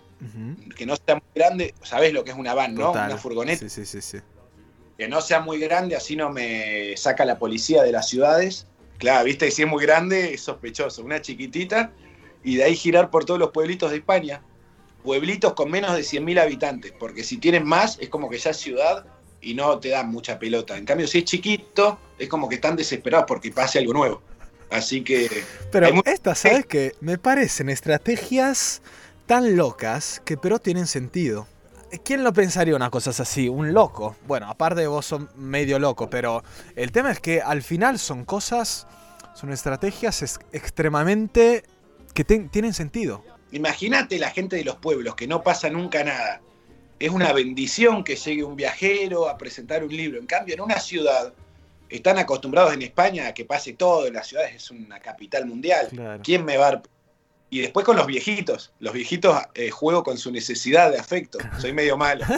que 0.76 0.85
no 0.85 0.97
sea 0.97 1.14
muy 1.14 1.30
grande. 1.35 1.75
Sabés 1.82 2.12
lo 2.12 2.25
que 2.25 2.32
es 2.32 2.37
una 2.37 2.52
van, 2.52 2.75
¿no? 2.75 2.90
Una 2.90 3.16
furgoneta. 3.16 3.68
Sí, 3.68 3.85
sí, 3.87 4.02
sí, 4.02 4.18
Que 4.97 5.08
no 5.08 5.20
sea 5.20 5.40
muy 5.40 5.61
grande, 5.61 5.94
así 5.94 6.16
no 6.16 6.30
me 6.30 6.97
saca 6.97 7.25
la 7.25 7.38
policía 7.38 7.85
de 7.85 7.92
las 7.92 8.08
ciudades. 8.08 8.66
Claro, 8.99 9.25
viste, 9.25 9.52
si 9.52 9.62
es 9.62 9.68
muy 9.68 9.85
grande, 9.85 10.35
es 10.35 10.40
sospechoso. 10.40 11.04
Una 11.04 11.23
chiquitita 11.23 11.92
y 12.42 12.56
de 12.56 12.64
ahí 12.64 12.75
girar 12.75 13.11
por 13.11 13.25
todos 13.25 13.38
los 13.38 13.50
pueblitos 13.50 13.92
de 13.92 13.99
España. 13.99 14.42
Pueblitos 15.04 15.52
con 15.52 15.70
menos 15.70 15.94
de 15.94 16.00
100.000 16.00 16.40
habitantes, 16.40 16.92
porque 16.99 17.23
si 17.23 17.38
tienen 17.38 17.64
más 17.64 17.99
es 18.00 18.08
como 18.08 18.28
que 18.28 18.38
ya 18.38 18.50
es 18.50 18.56
ciudad 18.56 19.06
y 19.40 19.54
no 19.54 19.78
te 19.78 19.90
dan 19.90 20.08
mucha 20.11 20.40
pelota. 20.40 20.76
En 20.76 20.85
cambio, 20.85 21.06
si 21.06 21.18
es 21.18 21.25
chiquito, 21.25 22.00
es 22.18 22.28
como 22.28 22.49
que 22.49 22.56
están 22.56 22.75
desesperados 22.75 23.26
porque 23.28 23.52
pase 23.52 23.78
algo 23.78 23.92
nuevo. 23.92 24.23
Así 24.70 25.02
que. 25.02 25.44
Pero 25.70 25.88
estas, 26.04 26.40
¿sabes 26.40 26.66
qué? 26.66 26.92
Me 27.00 27.18
parecen 27.18 27.68
estrategias 27.68 28.82
tan 29.26 29.56
locas 29.56 30.22
que 30.25 30.37
pero 30.37 30.58
tienen 30.58 30.87
sentido. 30.87 31.46
¿Quién 32.04 32.22
lo 32.22 32.32
pensaría 32.32 32.76
unas 32.76 32.90
cosas 32.90 33.18
así? 33.20 33.48
Un 33.48 33.72
loco. 33.72 34.14
Bueno, 34.26 34.48
aparte 34.50 34.82
de 34.82 34.87
vos 34.87 35.06
son 35.06 35.30
medio 35.37 35.78
loco, 35.78 36.10
pero 36.10 36.42
el 36.76 36.92
tema 36.92 37.10
es 37.10 37.20
que 37.20 37.40
al 37.40 37.62
final 37.62 37.98
son 37.98 38.25
cosas, 38.26 38.87
son 39.34 39.52
estrategias 39.52 40.38
extremadamente 40.52 41.64
que 42.12 42.25
tienen 42.25 42.75
sentido. 42.75 43.25
Imagínate 43.52 44.18
la 44.18 44.30
gente 44.30 44.56
de 44.56 44.64
los 44.64 44.76
pueblos, 44.76 45.14
que 45.14 45.26
no 45.26 45.42
pasa 45.42 45.70
nunca 45.70 46.04
nada. 46.04 46.42
Es 46.98 47.10
una 47.10 47.32
bendición 47.32 48.04
que 48.04 48.16
llegue 48.16 48.44
un 48.44 48.56
viajero 48.56 49.28
a 49.28 49.38
presentar 49.38 49.82
un 49.82 49.96
libro. 49.96 50.18
En 50.18 50.26
cambio, 50.26 50.54
en 50.54 50.60
una 50.60 50.80
ciudad, 50.80 51.32
están 51.88 52.18
acostumbrados 52.18 52.75
en 52.75 52.83
España 52.83 53.28
a 53.28 53.35
que 53.35 53.45
pase 53.45 53.75
todo, 53.75 54.07
en 54.07 54.14
las 54.14 54.26
ciudades 54.26 54.54
es 54.54 54.71
una 54.71 55.00
capital 55.00 55.47
mundial. 55.47 56.21
¿Quién 56.23 56.45
me 56.45 56.57
va 56.57 56.68
a... 56.68 56.83
Y 57.50 57.61
después 57.61 57.87
con 57.87 57.97
los 57.97 58.07
viejitos. 58.07 58.73
Los 58.78 58.92
viejitos 58.92 59.40
eh, 59.54 59.71
juego 59.71 60.02
con 60.02 60.18
su 60.18 60.30
necesidad 60.30 60.90
de 60.90 60.99
afecto. 60.99 61.38
Soy 61.59 61.73
medio 61.73 61.97
malo. 61.97 62.26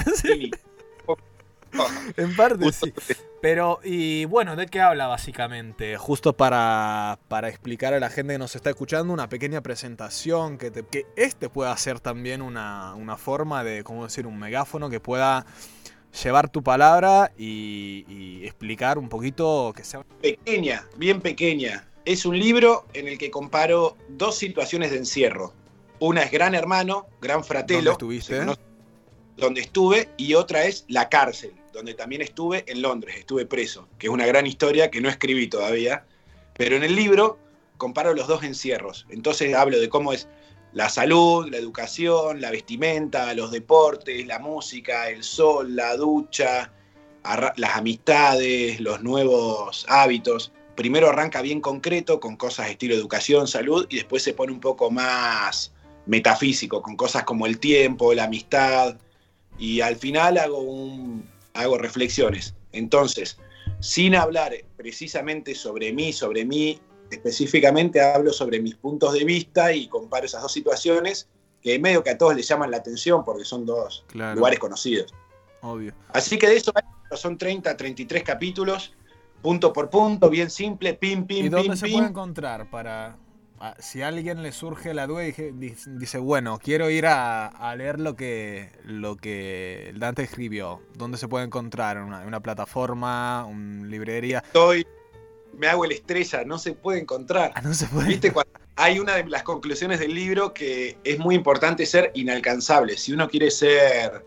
en 2.16 2.36
parte 2.36 2.72
sí. 2.72 2.92
Pero, 3.40 3.80
y 3.82 4.26
bueno, 4.26 4.54
¿de 4.54 4.66
qué 4.66 4.80
habla 4.80 5.06
básicamente? 5.06 5.96
Justo 5.96 6.36
para, 6.36 7.18
para, 7.28 7.48
explicar 7.48 7.94
a 7.94 8.00
la 8.00 8.10
gente 8.10 8.34
que 8.34 8.38
nos 8.38 8.54
está 8.54 8.70
escuchando 8.70 9.14
una 9.14 9.30
pequeña 9.30 9.62
presentación, 9.62 10.58
que, 10.58 10.70
que 10.70 11.06
este 11.16 11.48
pueda 11.48 11.74
ser 11.78 12.00
también 12.00 12.42
una, 12.42 12.94
una 12.94 13.16
forma 13.16 13.64
de, 13.64 13.82
¿cómo 13.82 14.04
decir?, 14.04 14.26
un 14.26 14.38
megáfono 14.38 14.90
que 14.90 15.00
pueda 15.00 15.46
llevar 16.22 16.50
tu 16.50 16.62
palabra 16.62 17.32
y, 17.36 18.40
explicar 18.44 18.98
un 18.98 19.08
poquito 19.08 19.72
que 19.76 19.84
sea... 19.84 20.04
Pequeña, 20.20 20.86
bien 20.96 21.20
pequeña. 21.20 21.86
Es 22.04 22.24
un 22.24 22.38
libro 22.38 22.86
en 22.94 23.06
el 23.06 23.18
que 23.18 23.30
comparo 23.30 23.96
dos 24.08 24.36
situaciones 24.36 24.90
de 24.90 24.98
encierro. 24.98 25.52
Una 25.98 26.22
es 26.22 26.30
Gran 26.30 26.54
Hermano, 26.54 27.06
Gran 27.20 27.44
Fratelo. 27.44 27.78
¿Dónde 27.78 28.16
estuviste? 28.16 28.60
donde 29.40 29.62
estuve, 29.62 30.08
y 30.16 30.34
otra 30.34 30.64
es 30.64 30.84
La 30.86 31.08
Cárcel, 31.08 31.52
donde 31.72 31.94
también 31.94 32.22
estuve 32.22 32.64
en 32.68 32.82
Londres, 32.82 33.16
estuve 33.18 33.46
preso, 33.46 33.88
que 33.98 34.06
es 34.06 34.12
una 34.12 34.26
gran 34.26 34.46
historia 34.46 34.90
que 34.90 35.00
no 35.00 35.08
escribí 35.08 35.48
todavía. 35.48 36.04
Pero 36.56 36.76
en 36.76 36.84
el 36.84 36.94
libro 36.94 37.38
comparo 37.78 38.14
los 38.14 38.28
dos 38.28 38.44
encierros. 38.44 39.06
Entonces 39.08 39.54
hablo 39.54 39.80
de 39.80 39.88
cómo 39.88 40.12
es 40.12 40.28
la 40.72 40.88
salud, 40.88 41.48
la 41.50 41.56
educación, 41.56 42.40
la 42.40 42.50
vestimenta, 42.50 43.34
los 43.34 43.50
deportes, 43.50 44.26
la 44.26 44.38
música, 44.38 45.08
el 45.08 45.24
sol, 45.24 45.74
la 45.74 45.96
ducha, 45.96 46.72
las 47.56 47.76
amistades, 47.76 48.80
los 48.80 49.02
nuevos 49.02 49.84
hábitos. 49.88 50.52
Primero 50.76 51.08
arranca 51.08 51.42
bien 51.42 51.60
concreto 51.60 52.20
con 52.20 52.36
cosas 52.36 52.70
estilo 52.70 52.94
educación, 52.94 53.48
salud 53.48 53.86
y 53.90 53.96
después 53.96 54.22
se 54.22 54.32
pone 54.32 54.52
un 54.52 54.60
poco 54.60 54.90
más 54.90 55.72
metafísico 56.06 56.82
con 56.82 56.96
cosas 56.96 57.24
como 57.24 57.46
el 57.46 57.58
tiempo, 57.58 58.14
la 58.14 58.24
amistad 58.24 58.96
y 59.58 59.80
al 59.80 59.96
final 59.96 60.38
hago, 60.38 60.60
un, 60.60 61.28
hago 61.54 61.76
reflexiones. 61.78 62.54
Entonces, 62.72 63.38
sin 63.80 64.14
hablar 64.14 64.54
precisamente 64.76 65.54
sobre 65.54 65.92
mí, 65.92 66.12
sobre 66.12 66.44
mí 66.44 66.80
específicamente 67.10 68.00
hablo 68.00 68.32
sobre 68.32 68.60
mis 68.60 68.74
puntos 68.76 69.12
de 69.12 69.24
vista 69.24 69.72
y 69.72 69.88
comparo 69.88 70.26
esas 70.26 70.42
dos 70.42 70.52
situaciones 70.52 71.28
que 71.62 71.78
medio 71.78 72.02
que 72.02 72.10
a 72.10 72.18
todos 72.18 72.34
les 72.34 72.46
llaman 72.48 72.70
la 72.70 72.78
atención 72.78 73.24
porque 73.24 73.44
son 73.44 73.66
dos 73.66 74.04
lugares 74.14 74.58
conocidos. 74.58 75.12
Obvio. 75.62 75.92
Así 76.08 76.38
que 76.38 76.48
de 76.48 76.56
eso 76.56 76.72
son 77.14 77.36
30, 77.36 77.76
33 77.76 78.22
capítulos, 78.22 78.94
punto 79.42 79.72
por 79.72 79.90
punto, 79.90 80.30
bien 80.30 80.48
simple, 80.50 80.94
pim, 80.94 81.26
pim, 81.26 81.46
¿Y 81.46 81.48
dónde 81.48 81.76
se 81.76 81.88
puede 81.88 82.08
encontrar 82.08 82.70
para 82.70 83.18
si 83.78 84.00
a 84.00 84.08
alguien 84.08 84.42
le 84.42 84.52
surge 84.52 84.94
la 84.94 85.06
duda 85.06 85.26
y 85.26 85.32
dice, 85.32 86.18
bueno, 86.18 86.58
quiero 86.58 86.88
ir 86.88 87.04
a, 87.06 87.74
leer 87.76 88.00
lo 88.00 88.16
que, 88.16 88.72
lo 88.84 89.16
que 89.16 89.92
Dante 89.96 90.22
escribió, 90.22 90.80
¿dónde 90.94 91.18
se 91.18 91.28
puede 91.28 91.44
encontrar? 91.44 91.98
¿Una, 91.98 92.20
una 92.20 92.40
plataforma, 92.40 93.44
una 93.44 93.86
librería? 93.86 94.38
Estoy 94.38 94.86
me 95.56 95.68
hago 95.68 95.84
el 95.84 95.92
estrella, 95.92 96.44
no 96.44 96.58
se 96.58 96.72
puede 96.72 97.00
encontrar. 97.00 97.52
Ah, 97.54 97.60
no 97.60 97.74
se 97.74 97.86
puede. 97.86 98.08
¿Viste? 98.08 98.32
hay 98.76 98.98
una 98.98 99.16
de 99.16 99.28
las 99.28 99.42
conclusiones 99.42 100.00
del 100.00 100.14
libro 100.14 100.54
que 100.54 100.96
es 101.04 101.18
muy 101.18 101.34
importante 101.34 101.84
ser 101.84 102.10
inalcanzable. 102.14 102.96
Si 102.96 103.12
uno 103.12 103.28
quiere 103.28 103.50
ser, 103.50 104.24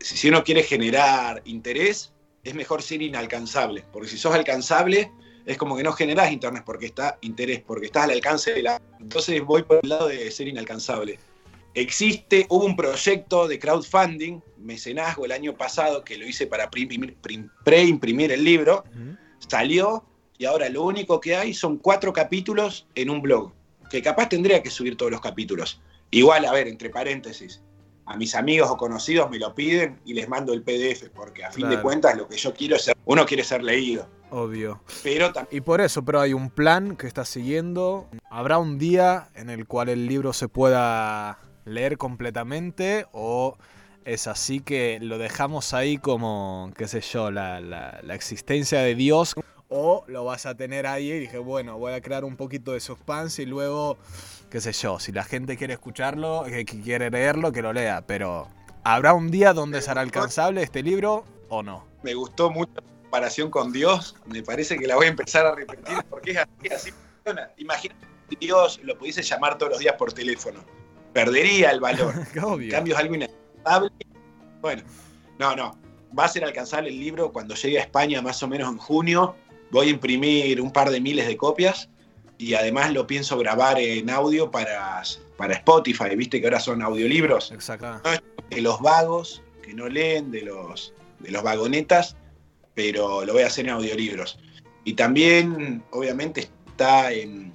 si 0.00 0.28
uno 0.28 0.44
quiere 0.44 0.62
generar 0.62 1.40
interés, 1.46 2.12
es 2.44 2.54
mejor 2.54 2.82
ser 2.82 3.00
inalcanzable. 3.00 3.82
Porque 3.90 4.08
si 4.08 4.18
sos 4.18 4.34
alcanzable, 4.34 5.10
es 5.46 5.56
como 5.56 5.74
que 5.74 5.82
no 5.82 5.92
generás 5.92 6.30
interés 6.30 6.62
porque 6.66 6.86
está 6.86 7.18
interés, 7.22 7.62
porque 7.66 7.86
estás 7.86 8.04
al 8.04 8.10
alcance 8.10 8.52
de 8.52 8.62
la. 8.62 8.82
Entonces 9.00 9.42
voy 9.42 9.62
por 9.62 9.80
el 9.82 9.88
lado 9.88 10.08
de 10.08 10.30
ser 10.30 10.48
inalcanzable. 10.48 11.18
Existe, 11.74 12.46
hubo 12.50 12.66
un 12.66 12.76
proyecto 12.76 13.48
de 13.48 13.58
crowdfunding, 13.58 14.40
mecenazgo 14.58 15.24
el 15.24 15.32
año 15.32 15.56
pasado, 15.56 16.04
que 16.04 16.18
lo 16.18 16.26
hice 16.26 16.46
para 16.46 16.70
preimprimir 16.70 18.32
el 18.32 18.44
libro. 18.44 18.84
Salió 19.48 20.04
y 20.42 20.44
ahora 20.44 20.68
lo 20.68 20.82
único 20.82 21.20
que 21.20 21.36
hay 21.36 21.54
son 21.54 21.76
cuatro 21.76 22.12
capítulos 22.12 22.88
en 22.96 23.10
un 23.10 23.22
blog, 23.22 23.52
que 23.88 24.02
capaz 24.02 24.28
tendría 24.28 24.60
que 24.60 24.70
subir 24.70 24.96
todos 24.96 25.12
los 25.12 25.20
capítulos. 25.20 25.80
Igual, 26.10 26.44
a 26.46 26.52
ver, 26.52 26.66
entre 26.66 26.90
paréntesis, 26.90 27.62
a 28.06 28.16
mis 28.16 28.34
amigos 28.34 28.68
o 28.68 28.76
conocidos 28.76 29.30
me 29.30 29.38
lo 29.38 29.54
piden 29.54 30.00
y 30.04 30.14
les 30.14 30.28
mando 30.28 30.52
el 30.52 30.64
PDF, 30.64 31.10
porque 31.14 31.44
a 31.44 31.52
fin 31.52 31.68
de 31.68 31.80
cuentas 31.80 32.16
lo 32.16 32.26
que 32.26 32.36
yo 32.36 32.52
quiero 32.54 32.74
es 32.74 32.82
ser, 32.82 32.96
uno 33.04 33.24
quiere 33.24 33.44
ser 33.44 33.62
leído. 33.62 34.08
Obvio. 34.30 34.82
Pero 35.04 35.32
y 35.52 35.60
por 35.60 35.80
eso, 35.80 36.04
pero 36.04 36.20
hay 36.20 36.32
un 36.32 36.50
plan 36.50 36.96
que 36.96 37.06
está 37.06 37.24
siguiendo. 37.24 38.08
Habrá 38.28 38.58
un 38.58 38.78
día 38.78 39.28
en 39.36 39.48
el 39.48 39.68
cual 39.68 39.90
el 39.90 40.08
libro 40.08 40.32
se 40.32 40.48
pueda 40.48 41.38
leer 41.64 41.98
completamente 41.98 43.06
o 43.12 43.56
es 44.04 44.26
así 44.26 44.58
que 44.58 44.98
lo 45.00 45.18
dejamos 45.18 45.72
ahí 45.72 45.98
como, 45.98 46.72
qué 46.76 46.88
sé 46.88 47.00
yo, 47.00 47.30
la, 47.30 47.60
la 47.60 48.14
existencia 48.16 48.80
de 48.80 48.96
Dios 48.96 49.36
o 49.72 50.04
lo 50.06 50.24
vas 50.24 50.44
a 50.44 50.54
tener 50.54 50.86
ahí 50.86 51.10
y 51.10 51.20
dije, 51.20 51.38
bueno, 51.38 51.78
voy 51.78 51.94
a 51.94 52.02
crear 52.02 52.24
un 52.24 52.36
poquito 52.36 52.72
de 52.72 52.80
suspense 52.80 53.42
y 53.42 53.46
luego, 53.46 53.96
qué 54.50 54.60
sé 54.60 54.72
yo, 54.72 55.00
si 55.00 55.12
la 55.12 55.24
gente 55.24 55.56
quiere 55.56 55.72
escucharlo, 55.72 56.44
que 56.44 56.66
quiere 56.66 57.10
leerlo, 57.10 57.52
que 57.52 57.62
lo 57.62 57.72
lea, 57.72 58.02
pero 58.06 58.48
¿habrá 58.84 59.14
un 59.14 59.30
día 59.30 59.54
donde 59.54 59.80
será 59.80 60.02
alcanzable 60.02 60.62
este 60.62 60.82
libro 60.82 61.24
o 61.48 61.62
no? 61.62 61.86
Me 62.02 62.12
gustó 62.12 62.50
mucho 62.50 62.72
la 62.76 63.02
comparación 63.02 63.50
con 63.50 63.72
Dios, 63.72 64.14
me 64.26 64.42
parece 64.42 64.76
que 64.76 64.86
la 64.86 64.96
voy 64.96 65.06
a 65.06 65.10
empezar 65.10 65.46
a 65.46 65.54
repetir 65.54 65.96
porque 66.10 66.32
es 66.32 66.38
así, 66.38 66.68
así 66.68 66.90
funciona. 66.92 67.50
Imagínate 67.56 68.06
Dios 68.38 68.78
lo 68.82 68.96
pudiese 68.98 69.22
llamar 69.22 69.56
todos 69.56 69.72
los 69.72 69.78
días 69.78 69.94
por 69.96 70.12
teléfono, 70.12 70.60
perdería 71.14 71.70
el 71.70 71.80
valor. 71.80 72.14
en 72.34 72.70
cambio 72.70 72.94
es 72.94 73.00
algo 73.00 73.14
inalcanzable. 73.14 73.90
Bueno, 74.60 74.82
no, 75.38 75.56
no, 75.56 75.78
va 76.16 76.26
a 76.26 76.28
ser 76.28 76.44
alcanzable 76.44 76.90
el 76.90 77.00
libro 77.00 77.32
cuando 77.32 77.54
llegue 77.54 77.78
a 77.78 77.82
España 77.82 78.20
más 78.20 78.42
o 78.42 78.48
menos 78.48 78.70
en 78.70 78.76
junio 78.76 79.34
voy 79.72 79.88
a 79.88 79.90
imprimir 79.90 80.60
un 80.60 80.70
par 80.70 80.90
de 80.90 81.00
miles 81.00 81.26
de 81.26 81.36
copias 81.36 81.88
y 82.38 82.54
además 82.54 82.92
lo 82.92 83.06
pienso 83.06 83.38
grabar 83.38 83.80
en 83.80 84.10
audio 84.10 84.50
para, 84.50 85.02
para 85.36 85.54
Spotify, 85.54 86.14
viste 86.14 86.40
que 86.40 86.46
ahora 86.46 86.60
son 86.60 86.82
audiolibros. 86.82 87.50
Exacto. 87.50 88.00
De 88.50 88.60
los 88.60 88.80
vagos 88.80 89.42
que 89.62 89.72
no 89.74 89.88
leen, 89.88 90.30
de 90.30 90.42
los, 90.42 90.92
de 91.20 91.30
los 91.30 91.42
vagonetas, 91.42 92.16
pero 92.74 93.24
lo 93.24 93.32
voy 93.32 93.42
a 93.42 93.46
hacer 93.46 93.64
en 93.64 93.72
audiolibros. 93.72 94.38
Y 94.84 94.94
también, 94.94 95.82
obviamente, 95.90 96.50
está 96.68 97.12
en, 97.12 97.52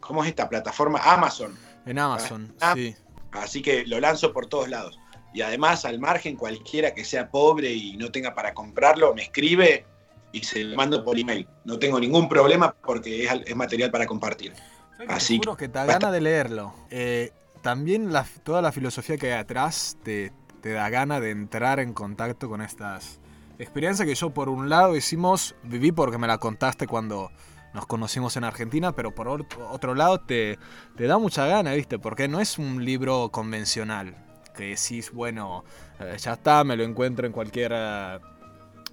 ¿cómo 0.00 0.22
es 0.22 0.30
esta 0.30 0.48
plataforma? 0.48 1.00
Amazon. 1.02 1.58
En 1.84 1.98
Amazon, 1.98 2.54
Ah, 2.60 2.74
sí. 2.74 2.94
Así 3.32 3.62
que 3.62 3.84
lo 3.86 4.00
lanzo 4.00 4.32
por 4.32 4.46
todos 4.46 4.68
lados. 4.68 4.98
Y 5.34 5.42
además, 5.42 5.84
al 5.84 5.98
margen, 5.98 6.36
cualquiera 6.36 6.94
que 6.94 7.04
sea 7.04 7.30
pobre 7.30 7.72
y 7.72 7.96
no 7.96 8.10
tenga 8.10 8.34
para 8.34 8.54
comprarlo, 8.54 9.14
me 9.14 9.22
escribe 9.22 9.86
y 10.32 10.42
se 10.44 10.64
lo 10.64 10.76
mando 10.76 11.04
por 11.04 11.18
email. 11.18 11.46
No 11.64 11.78
tengo 11.78 11.98
ningún 12.00 12.28
problema 12.28 12.74
porque 12.84 13.24
es, 13.24 13.32
es 13.46 13.56
material 13.56 13.90
para 13.90 14.06
compartir. 14.06 14.52
Así 15.08 15.38
Te 15.38 15.44
juro 15.46 15.56
que 15.56 15.68
te 15.68 15.78
da 15.78 15.86
gana 15.86 16.10
de 16.10 16.20
leerlo. 16.20 16.74
Eh, 16.90 17.32
también 17.62 18.12
la- 18.12 18.26
toda 18.44 18.62
la 18.62 18.72
filosofía 18.72 19.16
que 19.16 19.32
hay 19.32 19.38
atrás 19.40 19.96
te, 20.02 20.32
te 20.60 20.72
da 20.72 20.88
gana 20.90 21.20
de 21.20 21.30
entrar 21.30 21.80
en 21.80 21.92
contacto 21.94 22.48
con 22.48 22.60
estas 22.62 23.18
experiencias 23.58 24.06
que 24.06 24.14
yo 24.14 24.30
por 24.30 24.48
un 24.48 24.68
lado 24.68 24.96
hicimos, 24.96 25.54
viví 25.62 25.92
porque 25.92 26.18
me 26.18 26.26
la 26.26 26.38
contaste 26.38 26.86
cuando 26.86 27.30
nos 27.74 27.86
conocimos 27.86 28.36
en 28.36 28.44
Argentina, 28.44 28.92
pero 28.92 29.14
por 29.14 29.28
or- 29.28 29.46
otro 29.70 29.94
lado 29.94 30.18
te, 30.20 30.58
te 30.96 31.06
da 31.06 31.18
mucha 31.18 31.46
gana, 31.46 31.72
¿viste? 31.74 31.98
Porque 31.98 32.26
no 32.26 32.40
es 32.40 32.58
un 32.58 32.84
libro 32.84 33.28
convencional, 33.30 34.16
que 34.56 34.64
decís, 34.70 35.12
bueno, 35.12 35.64
eh, 36.00 36.16
ya 36.18 36.32
está, 36.32 36.64
me 36.64 36.76
lo 36.76 36.82
encuentro 36.84 37.26
en 37.26 37.32
cualquier, 37.32 37.72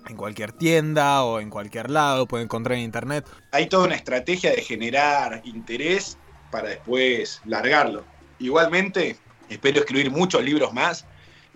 en 0.10 0.18
cualquier 0.18 0.52
tienda 0.52 1.24
o 1.24 1.40
en 1.40 1.50
cualquier 1.50 1.90
lado, 1.90 2.28
puedo 2.28 2.44
encontrar 2.44 2.78
en 2.78 2.84
internet. 2.84 3.26
Hay 3.52 3.68
toda 3.68 3.86
una 3.86 3.96
estrategia 3.96 4.52
de 4.52 4.62
generar 4.62 5.42
interés 5.46 6.18
para 6.52 6.70
después 6.70 7.42
largarlo. 7.46 8.06
Igualmente, 8.40 9.18
espero 9.50 9.80
escribir 9.80 10.12
muchos 10.12 10.44
libros 10.44 10.74
más. 10.74 11.06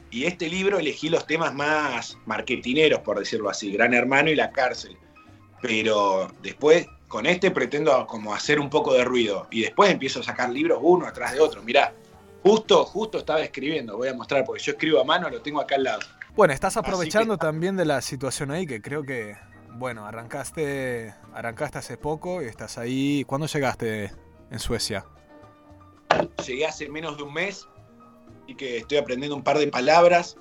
Y 0.09 0.25
este 0.25 0.49
libro 0.49 0.79
elegí 0.79 1.09
los 1.09 1.25
temas 1.25 1.53
más 1.53 2.17
marketineros, 2.25 2.99
por 2.99 3.19
decirlo 3.19 3.49
así, 3.49 3.71
Gran 3.71 3.93
Hermano 3.93 4.29
y 4.29 4.35
la 4.35 4.51
cárcel. 4.51 4.97
Pero 5.61 6.29
después, 6.41 6.87
con 7.07 7.25
este 7.25 7.51
pretendo 7.51 8.05
como 8.07 8.33
hacer 8.33 8.59
un 8.59 8.69
poco 8.69 8.93
de 8.93 9.05
ruido. 9.05 9.47
Y 9.51 9.61
después 9.61 9.89
empiezo 9.89 10.19
a 10.19 10.23
sacar 10.23 10.49
libros 10.49 10.79
uno 10.81 11.05
atrás 11.05 11.33
de 11.33 11.39
otro. 11.39 11.61
Mirá, 11.63 11.93
justo, 12.43 12.83
justo 12.83 13.19
estaba 13.19 13.41
escribiendo, 13.41 13.95
voy 13.95 14.09
a 14.09 14.13
mostrar, 14.13 14.43
porque 14.43 14.61
yo 14.61 14.73
escribo 14.73 14.99
a 14.99 15.05
mano, 15.05 15.29
lo 15.29 15.41
tengo 15.41 15.61
acá 15.61 15.75
al 15.75 15.83
lado. 15.83 16.01
Bueno, 16.35 16.53
estás 16.53 16.73
que- 16.73 16.79
aprovechando 16.79 17.37
también 17.37 17.75
de 17.75 17.85
la 17.85 18.01
situación 18.01 18.51
ahí, 18.51 18.65
que 18.65 18.81
creo 18.81 19.03
que, 19.03 19.35
bueno, 19.73 20.05
arrancaste, 20.05 21.13
arrancaste 21.33 21.77
hace 21.79 21.97
poco 21.97 22.41
y 22.41 22.45
estás 22.45 22.77
ahí. 22.77 23.23
¿Cuándo 23.27 23.47
llegaste 23.47 24.11
en 24.49 24.59
Suecia? 24.59 25.05
Llegué 26.45 26.65
hace 26.65 26.89
menos 26.89 27.17
de 27.17 27.23
un 27.23 27.33
mes 27.33 27.67
y 28.47 28.55
que 28.55 28.77
estoy 28.77 28.97
aprendiendo 28.97 29.35
un 29.35 29.43
par 29.43 29.57
de 29.57 29.67
palabras. 29.67 30.37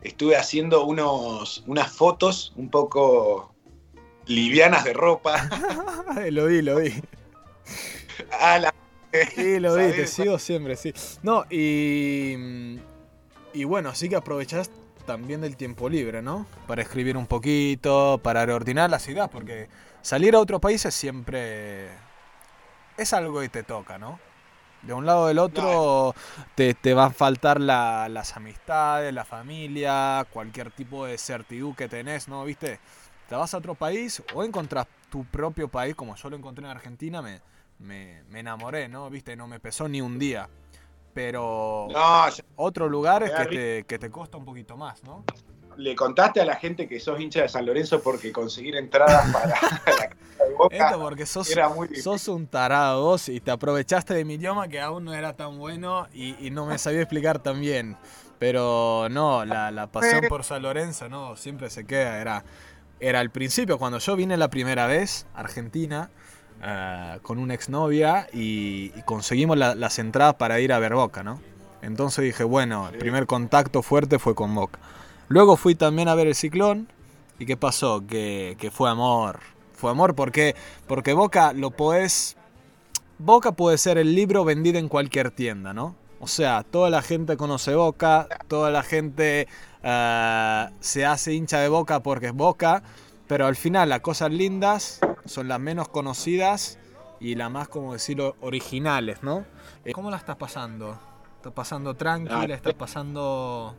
Estuve 0.00 0.36
haciendo 0.36 0.84
unos, 0.84 1.62
unas 1.66 1.92
fotos 1.92 2.52
un 2.56 2.70
poco 2.70 3.54
livianas 4.26 4.84
de 4.84 4.92
ropa. 4.92 5.48
lo 6.30 6.46
vi, 6.46 6.62
lo 6.62 6.76
vi. 6.76 6.92
Ah, 8.40 8.58
la- 8.58 8.74
Sí, 9.34 9.58
lo 9.58 9.74
vi, 9.74 9.90
te 9.92 10.06
sigo 10.06 10.38
siempre, 10.38 10.76
sí. 10.76 10.92
No, 11.22 11.44
y. 11.50 12.78
Y 13.54 13.64
bueno, 13.64 13.88
así 13.90 14.08
que 14.08 14.16
aprovechás 14.16 14.70
también 15.06 15.40
del 15.40 15.56
tiempo 15.56 15.88
libre, 15.88 16.22
¿no? 16.22 16.46
Para 16.66 16.82
escribir 16.82 17.16
un 17.16 17.26
poquito, 17.26 18.20
para 18.22 18.44
reordenar 18.46 18.90
las 18.90 19.08
ideas, 19.08 19.28
porque 19.30 19.68
salir 20.02 20.34
a 20.34 20.40
otro 20.40 20.60
país 20.60 20.84
es 20.84 20.94
siempre. 20.94 21.88
Es 22.96 23.12
algo 23.12 23.40
que 23.40 23.48
te 23.48 23.62
toca, 23.62 23.98
¿no? 23.98 24.18
De 24.82 24.92
un 24.92 25.06
lado 25.06 25.22
o 25.22 25.26
del 25.28 25.38
otro 25.38 26.14
te, 26.56 26.74
te 26.74 26.92
van 26.92 27.10
a 27.10 27.14
faltar 27.14 27.60
la- 27.60 28.08
las 28.08 28.36
amistades, 28.36 29.14
la 29.14 29.24
familia, 29.24 30.26
cualquier 30.32 30.70
tipo 30.72 31.06
de 31.06 31.18
certidumbre 31.18 31.76
que 31.84 31.88
tenés, 31.88 32.26
¿no? 32.28 32.44
¿Viste? 32.44 32.80
Te 33.28 33.36
vas 33.36 33.54
a 33.54 33.58
otro 33.58 33.74
país 33.74 34.22
o 34.34 34.42
encontrás 34.42 34.86
tu 35.10 35.24
propio 35.24 35.68
país, 35.68 35.94
como 35.94 36.16
yo 36.16 36.28
lo 36.30 36.36
encontré 36.36 36.64
en 36.64 36.70
Argentina, 36.70 37.22
me, 37.22 37.40
me, 37.78 38.22
me 38.28 38.40
enamoré, 38.40 38.88
¿no? 38.88 39.08
¿Viste? 39.08 39.36
No 39.36 39.46
me 39.46 39.60
pesó 39.60 39.88
ni 39.88 40.00
un 40.00 40.18
día. 40.18 40.48
Pero 41.14 41.88
No, 41.90 42.24
otro 42.56 42.88
lugar 42.88 43.22
es 43.22 43.30
que 43.32 43.46
te, 43.46 43.84
que 43.84 43.98
te 43.98 44.10
cuesta 44.10 44.36
un 44.38 44.44
poquito 44.44 44.76
más, 44.76 45.02
¿no? 45.04 45.24
le 45.76 45.94
contaste 45.96 46.40
a 46.40 46.44
la 46.44 46.56
gente 46.56 46.88
que 46.88 47.00
sos 47.00 47.20
hincha 47.20 47.42
de 47.42 47.48
San 47.48 47.66
Lorenzo 47.66 48.02
porque 48.02 48.32
conseguir 48.32 48.76
entradas 48.76 49.32
para 49.32 49.46
la 49.86 50.08
casa 50.08 50.44
de 50.46 50.54
Boca 50.54 50.76
Esto 50.76 51.00
porque 51.00 51.26
sos, 51.26 51.50
era 51.50 51.68
muy 51.68 51.94
sos 51.96 52.28
un 52.28 52.46
tarado 52.46 53.02
vos 53.02 53.28
y 53.28 53.40
te 53.40 53.50
aprovechaste 53.50 54.14
de 54.14 54.24
mi 54.24 54.34
idioma 54.34 54.68
que 54.68 54.80
aún 54.80 55.04
no 55.04 55.14
era 55.14 55.34
tan 55.34 55.58
bueno 55.58 56.08
y, 56.12 56.46
y 56.46 56.50
no 56.50 56.66
me 56.66 56.78
sabía 56.78 57.00
explicar 57.00 57.38
tan 57.38 57.60
bien. 57.60 57.96
Pero 58.38 59.06
no, 59.08 59.44
la, 59.44 59.70
la 59.70 59.86
pasión 59.86 60.22
por 60.28 60.42
San 60.42 60.62
Lorenzo, 60.62 61.08
no, 61.08 61.36
siempre 61.36 61.70
se 61.70 61.86
queda. 61.86 62.20
Era, 62.20 62.44
era 62.98 63.20
al 63.20 63.30
principio, 63.30 63.78
cuando 63.78 63.98
yo 63.98 64.16
vine 64.16 64.36
la 64.36 64.50
primera 64.50 64.88
vez 64.88 65.26
a 65.32 65.40
Argentina 65.40 66.10
eh, 66.62 67.18
con 67.22 67.38
una 67.38 67.54
exnovia 67.54 68.28
y, 68.32 68.92
y 68.96 69.02
conseguimos 69.04 69.56
la- 69.58 69.74
las 69.74 69.98
entradas 69.98 70.34
para 70.34 70.60
ir 70.60 70.72
a 70.72 70.78
ver 70.78 70.94
Boca, 70.94 71.22
¿no? 71.22 71.40
Entonces 71.82 72.24
dije, 72.24 72.44
bueno, 72.44 72.88
el 72.92 72.98
primer 72.98 73.26
contacto 73.26 73.82
fuerte 73.82 74.18
fue 74.18 74.34
con 74.34 74.54
Boca. 74.54 74.78
Luego 75.28 75.56
fui 75.56 75.74
también 75.74 76.08
a 76.08 76.14
ver 76.14 76.28
el 76.28 76.34
Ciclón. 76.34 76.88
¿Y 77.38 77.46
qué 77.46 77.56
pasó? 77.56 78.06
Que, 78.06 78.56
que 78.60 78.70
fue 78.70 78.88
amor. 78.88 79.40
Fue 79.74 79.90
amor 79.90 80.14
porque, 80.14 80.54
porque 80.86 81.12
Boca 81.12 81.52
lo 81.52 81.70
podés... 81.72 82.36
Boca 83.18 83.52
puede 83.52 83.78
ser 83.78 83.98
el 83.98 84.14
libro 84.14 84.44
vendido 84.44 84.78
en 84.78 84.88
cualquier 84.88 85.30
tienda, 85.32 85.72
¿no? 85.74 85.96
O 86.20 86.28
sea, 86.28 86.62
toda 86.62 86.88
la 86.88 87.02
gente 87.02 87.36
conoce 87.36 87.74
Boca, 87.74 88.28
toda 88.46 88.70
la 88.70 88.84
gente 88.84 89.48
eh, 89.82 90.68
se 90.78 91.04
hace 91.04 91.34
hincha 91.34 91.58
de 91.58 91.68
Boca 91.68 92.00
porque 92.00 92.26
es 92.26 92.32
Boca, 92.32 92.84
pero 93.26 93.46
al 93.46 93.56
final 93.56 93.88
las 93.88 94.00
cosas 94.00 94.30
lindas 94.32 95.00
son 95.24 95.48
las 95.48 95.60
menos 95.60 95.88
conocidas 95.88 96.78
y 97.20 97.34
las 97.34 97.50
más, 97.50 97.68
como 97.68 97.92
decirlo, 97.92 98.36
originales, 98.40 99.22
¿no? 99.22 99.44
Eh, 99.84 99.92
¿Cómo 99.92 100.10
la 100.10 100.16
estás 100.16 100.36
pasando? 100.36 100.98
¿Estás 101.36 101.52
pasando 101.52 101.94
tranquila? 101.94 102.54
¿Estás 102.54 102.74
pasando...? 102.74 103.76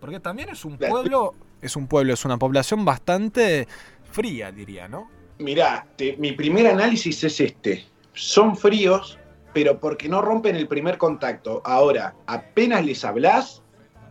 Porque 0.00 0.20
también 0.20 0.48
es 0.50 0.64
un 0.64 0.78
pueblo... 0.78 1.34
Es 1.62 1.76
un 1.76 1.86
pueblo, 1.86 2.12
es 2.12 2.24
una 2.26 2.36
población 2.36 2.84
bastante 2.84 3.66
fría, 4.12 4.52
diría, 4.52 4.86
¿no? 4.86 5.08
Mirá, 5.38 5.86
te- 5.96 6.14
mi 6.18 6.32
primer 6.32 6.66
análisis 6.66 7.24
es 7.24 7.40
este. 7.40 7.86
Son 8.12 8.54
fríos, 8.54 9.18
pero 9.54 9.80
porque 9.80 10.08
no 10.08 10.20
rompen 10.20 10.56
el 10.56 10.68
primer 10.68 10.98
contacto. 10.98 11.62
Ahora, 11.64 12.14
apenas 12.26 12.84
les 12.84 13.02
hablas, 13.02 13.62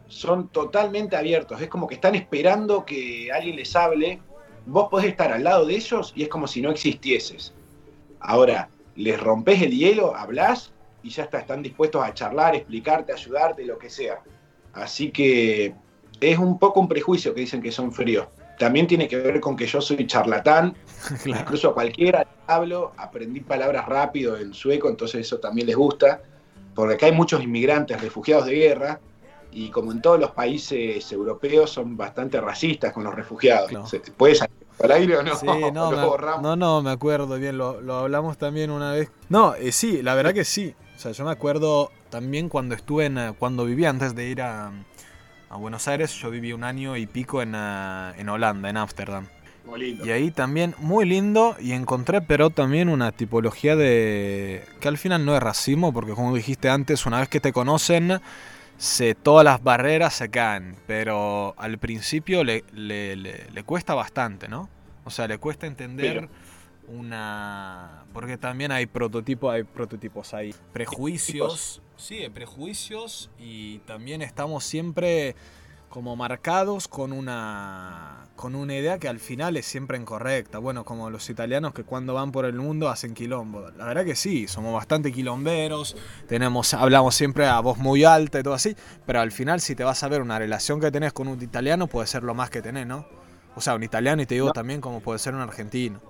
son 0.08 0.48
totalmente 0.50 1.16
abiertos. 1.16 1.62
Es 1.62 1.70
como 1.70 1.86
que 1.88 1.96
están 1.96 2.16
esperando 2.16 2.86
que 2.86 3.32
alguien 3.32 3.56
les 3.56 3.76
hable. 3.76 4.20
Vos 4.66 4.88
podés 4.90 5.08
estar 5.08 5.32
al 5.32 5.44
lado 5.44 5.66
de 5.66 5.76
ellos 5.76 6.14
y 6.16 6.24
es 6.24 6.30
como 6.30 6.48
si 6.48 6.62
no 6.62 6.72
existieses. 6.72 7.54
Ahora, 8.20 8.70
les 8.96 9.20
rompes 9.20 9.62
el 9.62 9.72
hielo, 9.72 10.16
hablas 10.16 10.72
y 11.02 11.10
ya 11.10 11.24
está, 11.24 11.40
están 11.40 11.62
dispuestos 11.62 12.04
a 12.04 12.14
charlar, 12.14 12.56
explicarte, 12.56 13.12
ayudarte, 13.12 13.66
lo 13.66 13.78
que 13.78 13.90
sea. 13.90 14.22
Así 14.74 15.12
que 15.12 15.76
es 16.22 16.38
un 16.38 16.58
poco 16.58 16.80
un 16.80 16.88
prejuicio 16.88 17.34
que 17.34 17.42
dicen 17.42 17.62
que 17.62 17.72
son 17.72 17.92
fríos. 17.92 18.28
También 18.58 18.88
tiene 18.88 19.08
que 19.08 19.18
ver 19.18 19.40
con 19.42 19.58
que 19.58 19.66
yo 19.66 19.82
soy 19.82 20.08
charlatán, 20.08 20.76
claro. 21.24 21.42
incluso 21.42 21.70
a 21.70 21.74
cualquiera 21.74 22.26
hablo, 22.48 22.94
aprendí 22.98 23.42
palabras 23.42 23.86
rápido 23.86 24.38
en 24.38 24.54
sueco, 24.54 24.90
entonces 24.90 25.22
eso 25.22 25.40
también 25.40 25.68
les 25.68 25.76
gusta, 25.76 26.22
porque 26.74 26.96
acá 26.96 27.06
hay 27.08 27.12
muchos 27.12 27.44
inmigrantes, 27.44 28.00
refugiados 28.00 28.46
de 28.46 28.56
guerra, 28.56 29.00
y 29.54 29.70
como 29.70 29.92
en 29.92 30.02
todos 30.02 30.20
los 30.20 30.32
países 30.32 31.12
europeos 31.12 31.70
son 31.72 31.96
bastante 31.98 32.40
racistas 32.42 32.92
con 32.94 33.04
los 33.04 33.14
refugiados. 33.14 33.70
Claro. 33.70 33.88
¿Se- 33.88 34.00
¿Puede 34.00 34.36
salir 34.36 34.54
al 34.82 34.92
aire 34.92 35.18
o 35.18 35.24
no? 35.24 35.36
Sí, 35.36 35.48
¿O 35.48 35.72
no, 35.72 35.92
me, 35.92 36.42
no, 36.42 36.56
no, 36.56 36.82
me 36.82 36.92
acuerdo 36.92 37.38
bien, 37.38 37.58
lo, 37.58 37.82
lo 37.82 37.96
hablamos 37.96 38.38
también 38.38 38.72
una 38.72 38.92
vez. 38.92 39.12
No, 39.30 39.56
eh, 39.56 39.72
sí, 39.72 40.02
la 40.02 40.16
verdad 40.16 40.34
que 40.34 40.44
sí. 40.46 40.76
O 40.96 41.00
sea, 41.00 41.12
yo 41.12 41.26
me 41.26 41.32
acuerdo 41.32 41.92
también 42.10 42.50
cuando 42.50 42.76
estuve 42.76 43.06
en, 43.06 43.34
cuando 43.40 43.66
viví 43.66 43.86
antes 43.86 44.16
de 44.16 44.28
ir 44.28 44.42
a, 44.42 44.72
a 45.50 45.58
Buenos 45.58 45.88
Aires, 45.88 46.14
yo 46.16 46.30
viví 46.30 46.54
un 46.54 46.64
año 46.64 46.98
y 46.98 47.06
pico 47.08 47.42
en, 47.42 47.54
eh, 47.56 48.14
en 48.18 48.30
Holanda, 48.30 48.70
en 48.70 48.78
Ámsterdam. 48.78 49.28
Muy 49.66 49.80
lindo. 49.80 50.06
Y 50.06 50.12
ahí 50.12 50.30
también 50.30 50.76
muy 50.80 51.06
lindo 51.06 51.56
y 51.58 51.72
encontré 51.72 52.22
pero 52.22 52.50
también 52.50 52.90
una 52.90 53.14
tipología 53.14 53.78
de... 53.78 54.66
que 54.82 54.90
al 54.90 54.98
final 54.98 55.26
no 55.26 55.36
es 55.38 55.42
racismo, 55.42 55.94
porque 55.94 56.12
como 56.12 56.36
dijiste 56.36 56.70
antes, 56.70 57.06
una 57.06 57.20
vez 57.22 57.30
que 57.30 57.40
te 57.40 57.54
conocen, 57.54 58.20
se, 58.78 59.16
todas 59.16 59.46
las 59.46 59.64
barreras 59.64 60.14
se 60.14 60.30
caen, 60.30 60.76
pero 60.88 61.54
al 61.58 61.78
principio 61.78 62.44
le, 62.44 62.64
le- 62.74 63.16
le- 63.16 63.50
le 63.52 63.64
cuesta 63.64 63.94
bastante, 63.94 64.48
¿no? 64.48 64.70
O 65.06 65.10
sea, 65.10 65.28
le 65.28 65.38
cuesta 65.38 65.68
entender 65.68 66.30
una... 66.88 68.06
porque 68.14 68.38
también 68.38 68.72
hay 68.72 68.86
prototipos, 68.86 69.54
hay 69.54 69.64
prototipos, 69.64 70.34
hay 70.34 70.54
prejuicios, 70.74 71.82
sí, 71.98 72.20
hay 72.20 72.30
prejuicios 72.30 73.30
y 73.40 73.80
también 73.80 74.22
estamos 74.22 74.64
siempre 74.64 75.36
como 75.94 76.16
marcados 76.16 76.88
con 76.88 77.14
una 77.14 78.26
con 78.36 78.56
una 78.56 78.76
idea 78.76 78.98
que 78.98 79.08
al 79.08 79.20
final 79.20 79.56
es 79.58 79.68
siempre 79.68 79.96
incorrecta. 79.96 80.58
Bueno, 80.58 80.84
como 80.86 81.12
los 81.12 81.30
italianos 81.30 81.72
que 81.72 81.84
cuando 81.84 82.16
van 82.16 82.32
por 82.32 82.46
el 82.46 82.56
mundo 82.56 82.90
hacen 82.90 83.14
quilombo. 83.14 83.70
La 83.78 83.86
verdad 83.86 84.04
que 84.04 84.16
sí, 84.16 84.48
somos 84.48 84.74
bastante 84.74 85.12
quilomberos, 85.12 85.96
tenemos, 86.28 86.74
hablamos 86.74 87.14
siempre 87.14 87.46
a 87.46 87.60
voz 87.60 87.78
muy 87.78 88.06
alta 88.06 88.40
y 88.40 88.44
todo 88.44 88.56
así, 88.56 88.76
pero 89.06 89.22
al 89.22 89.32
final 89.32 89.62
si 89.62 89.76
te 89.76 89.84
vas 89.84 90.02
a 90.02 90.08
ver 90.08 90.24
una 90.24 90.40
relación 90.40 90.82
que 90.82 90.90
tenés 90.90 91.14
con 91.14 91.28
un 91.28 91.40
italiano 91.40 91.86
puede 91.86 92.08
ser 92.08 92.24
lo 92.24 92.34
más 92.34 92.50
que 92.50 92.64
tenés, 92.64 92.88
¿no? 92.88 93.06
O 93.56 93.62
sea, 93.62 93.76
un 93.76 93.84
italiano 93.84 94.20
y 94.24 94.26
te 94.26 94.34
digo 94.34 94.52
también 94.52 94.82
como 94.82 95.00
puede 95.00 95.20
ser 95.20 95.36
un 95.36 95.42
argentino, 95.42 96.02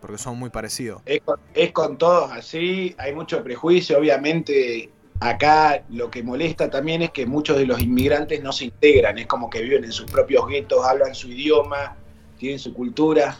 porque 0.00 0.18
son 0.18 0.36
muy 0.36 0.50
parecidos. 0.50 1.00
Es 1.06 1.20
con, 1.20 1.38
es 1.54 1.70
con 1.70 1.96
todos 1.96 2.32
así, 2.32 2.92
hay 2.98 3.14
mucho 3.14 3.44
prejuicio, 3.44 3.98
obviamente 3.98 4.90
Acá 5.20 5.82
lo 5.90 6.10
que 6.10 6.22
molesta 6.22 6.70
también 6.70 7.02
es 7.02 7.10
que 7.10 7.26
muchos 7.26 7.56
de 7.56 7.66
los 7.66 7.80
inmigrantes 7.80 8.42
no 8.42 8.52
se 8.52 8.66
integran, 8.66 9.18
es 9.18 9.26
como 9.26 9.50
que 9.50 9.62
viven 9.62 9.84
en 9.84 9.92
sus 9.92 10.10
propios 10.10 10.46
guetos, 10.46 10.84
hablan 10.84 11.14
su 11.14 11.28
idioma, 11.28 11.96
tienen 12.38 12.58
su 12.58 12.72
cultura. 12.72 13.36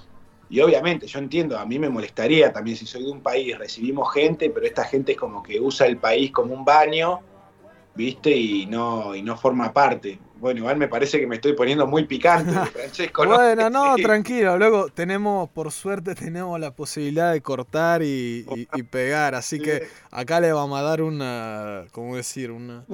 Y 0.51 0.61
obviamente, 0.61 1.07
yo 1.07 1.19
entiendo, 1.19 1.59
a 1.59 1.65
mí 1.65 1.79
me 1.79 1.89
molestaría 1.89 2.53
también 2.53 2.77
si 2.77 2.87
soy 2.87 3.05
de 3.05 3.11
un 3.11 3.21
país, 3.21 3.57
recibimos 3.57 4.13
gente, 4.13 4.51
pero 4.51 4.67
esta 4.67 4.85
gente 4.85 5.13
es 5.13 5.19
como 5.19 5.43
que 5.43 5.61
usa 5.61 5.87
el 5.87 5.99
país 5.99 6.33
como 6.33 6.55
un 6.55 6.65
baño, 6.65 7.21
¿viste? 7.95 8.31
Y 8.31 8.67
no, 8.67 9.15
y 9.15 9.23
no 9.23 9.37
forma 9.37 9.73
parte. 9.73 10.19
Bueno, 10.41 10.61
igual 10.61 10.77
me 10.77 10.87
parece 10.87 11.19
que 11.19 11.27
me 11.27 11.37
estoy 11.37 11.55
poniendo 11.55 11.87
muy 11.87 12.05
picante, 12.05 12.53
Francesco. 12.73 13.27
bueno, 13.27 13.69
no, 13.71 13.97
tranquilo. 14.03 14.57
Luego 14.57 14.89
tenemos, 14.89 15.49
por 15.51 15.73
suerte, 15.73 16.15
tenemos 16.15 16.59
la 16.61 16.71
posibilidad 16.71 17.33
de 17.33 17.41
cortar 17.41 18.03
y, 18.03 18.45
pegar. 18.91 19.35
Así 19.35 19.59
que 19.59 19.89
acá 20.11 20.41
le 20.41 20.53
vamos 20.53 20.79
a 20.79 20.83
dar 20.83 21.03
una, 21.03 21.85
¿cómo 21.93 22.17
decir? 22.17 22.51
Una, 22.53 22.85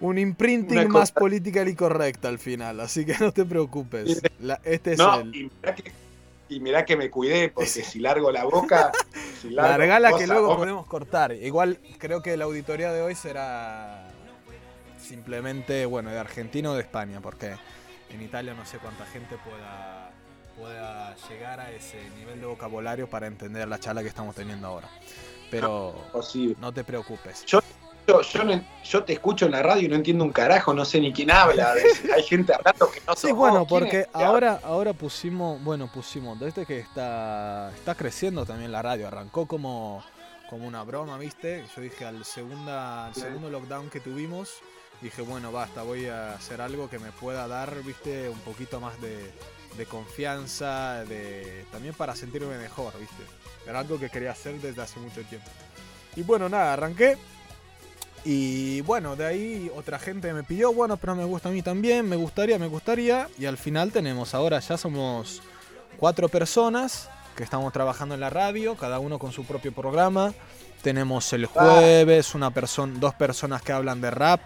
un 0.00 0.18
imprinting 0.18 0.88
más 0.88 1.12
política 1.12 1.62
y 1.68 1.74
correcta 1.74 2.28
al 2.28 2.38
final. 2.38 2.80
Así 2.80 3.04
que 3.04 3.14
no 3.20 3.32
te 3.32 3.44
preocupes. 3.44 4.22
este 4.64 4.94
es 4.94 5.00
el... 5.00 5.50
y, 6.48 6.60
mirá 6.60 6.86
que, 6.86 6.96
me 6.96 7.10
cuidé, 7.10 7.50
porque 7.50 7.68
si 7.68 7.98
largo 7.98 8.32
la 8.32 8.44
boca... 8.44 8.90
Si 9.42 9.50
Largala 9.50 10.16
que 10.16 10.26
luego 10.26 10.56
podemos 10.56 10.86
cortar. 10.86 11.32
Igual 11.32 11.78
creo 11.98 12.22
que 12.22 12.36
la 12.36 12.44
auditoría 12.44 12.90
de 12.90 13.02
hoy 13.02 13.14
será 13.14 14.08
simplemente, 15.08 15.86
bueno, 15.86 16.10
de 16.10 16.18
Argentina 16.18 16.70
o 16.70 16.74
de 16.74 16.82
España, 16.82 17.20
porque 17.20 17.56
en 18.10 18.22
Italia 18.22 18.54
no 18.54 18.66
sé 18.66 18.78
cuánta 18.78 19.06
gente 19.06 19.36
pueda, 19.38 20.10
pueda 20.56 21.16
llegar 21.28 21.60
a 21.60 21.70
ese 21.72 21.98
nivel 22.18 22.40
de 22.40 22.46
vocabulario 22.46 23.08
para 23.08 23.26
entender 23.26 23.66
la 23.66 23.80
charla 23.80 24.02
que 24.02 24.08
estamos 24.08 24.34
teniendo 24.34 24.68
ahora. 24.68 24.88
Pero 25.50 25.94
no, 26.58 26.72
te 26.72 26.84
preocupes. 26.84 27.46
Yo, 27.46 27.60
yo, 28.06 28.22
yo, 28.84 29.04
te 29.04 29.14
escucho 29.14 29.46
en 29.46 29.52
la 29.52 29.62
radio 29.62 29.86
y 29.86 29.88
no 29.88 29.96
entiendo 29.96 30.24
un 30.24 30.32
carajo, 30.32 30.74
no 30.74 30.84
sé 30.84 31.00
ni 31.00 31.10
quién 31.10 31.30
habla. 31.30 31.72
Hay 32.14 32.22
gente 32.22 32.52
hablando 32.52 32.90
que 32.90 33.00
no 33.06 33.16
Sí, 33.16 33.32
bueno, 33.32 33.66
porque 33.66 34.06
ahora, 34.12 34.60
ahora 34.62 34.92
pusimos, 34.92 35.62
bueno, 35.64 35.90
pusimos, 35.90 36.38
desde 36.38 36.66
que 36.66 36.80
está, 36.80 37.72
está 37.74 37.94
creciendo 37.94 38.44
también 38.44 38.72
la 38.72 38.82
radio, 38.82 39.08
arrancó 39.08 39.46
como, 39.46 40.04
como 40.50 40.66
una 40.66 40.82
broma, 40.82 41.16
¿viste? 41.16 41.64
Yo 41.74 41.80
dije 41.80 42.04
al, 42.04 42.26
segunda, 42.26 43.06
al 43.06 43.14
segundo 43.14 43.48
lockdown 43.48 43.88
que 43.88 44.00
tuvimos, 44.00 44.60
dije, 45.00 45.22
bueno, 45.22 45.52
basta, 45.52 45.82
voy 45.82 46.06
a 46.06 46.34
hacer 46.34 46.60
algo 46.60 46.88
que 46.88 46.98
me 46.98 47.12
pueda 47.12 47.46
dar, 47.46 47.82
viste, 47.82 48.28
un 48.28 48.38
poquito 48.40 48.80
más 48.80 48.94
de, 49.00 49.32
confianza, 49.86 51.04
de 51.04 51.64
también 51.70 51.94
para 51.94 52.16
sentirme 52.16 52.58
mejor, 52.58 52.98
viste. 52.98 53.22
Era 53.66 53.80
algo 53.80 53.98
que 53.98 54.10
quería 54.10 54.32
hacer 54.32 54.60
desde 54.60 54.82
hace 54.82 54.98
mucho 54.98 55.22
tiempo. 55.22 55.48
Y 56.16 56.22
bueno, 56.22 56.48
nada, 56.48 56.72
arranqué. 56.72 57.16
Y 58.24 58.80
bueno, 58.80 59.14
de 59.14 59.24
ahí 59.24 59.70
otra 59.76 59.98
gente 59.98 60.32
me 60.32 60.42
pidió, 60.42 60.72
bueno, 60.72 60.96
pero 60.96 61.14
me 61.14 61.24
gusta 61.24 61.48
a 61.48 61.52
mí 61.52 61.62
también, 61.62 62.08
me 62.08 62.16
gustaría, 62.16 62.58
me 62.58 62.66
gustaría. 62.66 63.28
Y 63.38 63.46
al 63.46 63.56
final 63.56 63.92
tenemos, 63.92 64.34
ahora 64.34 64.58
ya 64.58 64.76
somos 64.76 65.40
cuatro 65.96 66.28
personas 66.28 67.08
que 67.36 67.44
estamos 67.44 67.72
trabajando 67.72 68.16
en 68.16 68.20
la 68.20 68.30
radio, 68.30 68.74
cada 68.74 68.98
uno 68.98 69.20
con 69.20 69.30
su 69.30 69.44
propio 69.44 69.72
programa. 69.72 70.34
Tenemos 70.82 71.32
el 71.32 71.46
jueves 71.46 72.34
una 72.34 72.50
persona, 72.50 72.98
dos 72.98 73.14
personas 73.14 73.62
que 73.62 73.72
hablan 73.72 74.00
de 74.00 74.10
rap 74.10 74.40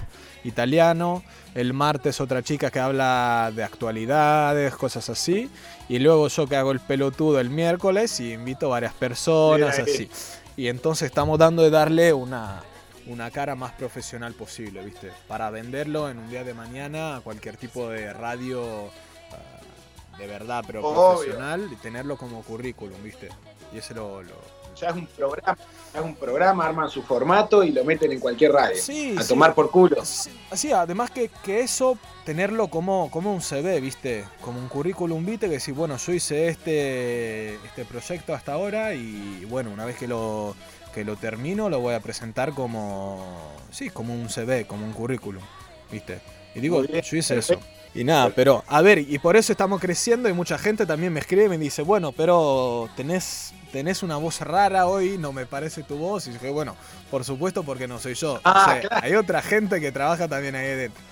italiano. 0.45 1.23
El 1.55 1.75
martes 1.75 2.21
otra 2.21 2.43
chica 2.43 2.71
que 2.71 2.81
habla 2.81 3.53
de 3.55 3.63
actualidades, 3.63 4.75
cosas 4.75 5.11
así. 5.11 5.51
Y 5.89 5.99
luego 5.99 6.29
yo 6.29 6.47
que 6.47 6.57
hago 6.57 6.73
el 6.73 6.81
pelotudo 6.81 7.39
el 7.39 7.51
miércoles 7.51 8.19
y 8.21 8.33
invito 8.33 8.71
varias 8.71 8.95
personas 8.95 9.79
así. 9.79 10.09
Y 10.57 10.69
entonces 10.69 11.07
estamos 11.07 11.39
dando 11.39 11.63
de 11.63 11.71
darle 11.71 12.13
una, 12.13 12.63
una 13.07 13.31
cara 13.31 13.55
más 13.55 13.73
profesional 13.73 14.33
posible, 14.35 14.83
¿viste? 14.85 15.11
Para 15.29 15.51
venderlo 15.51 16.09
en 16.09 16.19
un 16.19 16.31
día 16.31 16.45
de 16.45 16.55
mañana 16.55 17.17
a 17.17 17.21
cualquier 17.21 17.57
tipo 17.57 17.89
de 17.89 18.13
radio 18.13 18.91
ah, 19.33 20.17
de 20.19 20.27
verdad, 20.27 20.65
pero 20.67 20.83
profesional 20.83 21.69
y 21.71 21.77
tenerlo 21.77 22.17
como 22.17 22.43
currículum, 22.43 23.03
¿viste? 23.03 23.29
Y 23.75 23.79
ese 23.79 23.95
lo, 23.95 24.23
lo 24.23 24.62
ya 24.75 24.89
es 24.89 24.95
un 24.95 25.07
programa, 25.07 25.59
es 25.95 26.01
un 26.01 26.15
programa, 26.15 26.67
arman 26.67 26.91
su 26.91 27.03
formato 27.03 27.63
y 27.63 27.73
lo 27.73 27.85
meten 27.85 28.13
en 28.13 28.21
cualquier 28.21 28.53
radio. 28.53 28.81
a 29.19 29.25
tomar 29.25 29.55
por 29.55 29.71
culo. 29.71 30.03
Así, 30.51 30.73
además 30.73 31.11
que, 31.11 31.31
eso, 31.47 31.99
tenerlo 32.25 32.69
como, 32.69 33.11
como 33.11 33.33
un 33.33 33.41
CV, 33.41 33.81
¿viste? 33.81 34.25
Como 34.41 34.59
un 34.59 34.69
currículum 34.69 35.25
vitae, 35.25 35.51
que 35.51 35.61
si, 35.61 35.73
bueno, 35.73 35.97
yo 35.97 36.13
hice 36.13 36.49
este, 36.49 37.55
este 37.55 37.85
proyecto 37.85 38.35
hasta 38.35 38.53
ahora 38.53 38.95
y 38.95 39.45
bueno, 39.49 39.71
una 39.71 39.85
vez 39.85 39.97
que 39.97 40.09
lo, 40.09 40.55
que 40.93 41.05
lo 41.05 41.17
termino 41.17 41.69
lo 41.69 41.81
voy 41.81 41.95
a 41.95 42.01
presentar 42.01 42.53
como, 42.53 43.55
sí, 43.71 43.91
como 43.91 44.15
un 44.15 44.29
CV, 44.29 44.67
como 44.67 44.85
un 44.85 44.93
currículum, 44.93 45.43
¿viste? 45.91 46.21
Y 46.55 46.61
digo, 46.61 46.85
yo 46.85 47.17
hice 47.17 47.39
eso. 47.39 47.59
Y 47.95 48.05
nada, 48.05 48.31
pero 48.35 48.65
a 48.69 48.81
ver, 48.81 48.99
y 48.99 49.19
por 49.19 49.37
eso 49.37 49.53
estamos 49.53 49.81
creciendo 49.81 50.29
y 50.29 50.33
mucha 50.33 50.57
gente 50.57 50.87
también 50.87 51.13
me 51.13 51.21
escribe 51.21 51.45
y 51.45 51.49
me 51.49 51.59
dice, 51.59 51.83
bueno, 51.83 52.13
pero 52.13 52.89
tenés, 52.97 53.53
tenés 53.71 54.03
una 54.03 54.17
voz 54.17 54.41
rara 54.41 54.87
hoy, 54.87 55.19
no 55.19 55.33
me 55.33 55.45
parece 55.45 55.83
tu 55.83 55.99
voz. 55.99 56.27
Y 56.27 56.31
dije, 56.31 56.51
bueno, 56.51 56.75
por 57.11 57.25
supuesto 57.25 57.63
porque 57.65 57.87
no 57.87 57.99
soy 57.99 58.15
yo. 58.15 58.41
Ah, 58.45 58.81
hay 59.03 59.15
otra 59.15 59.43
gente 59.43 59.79
que 59.79 59.93
trabaja 59.93 60.27
también 60.27 60.55
ahí 60.55 60.69
dentro. 60.69 61.03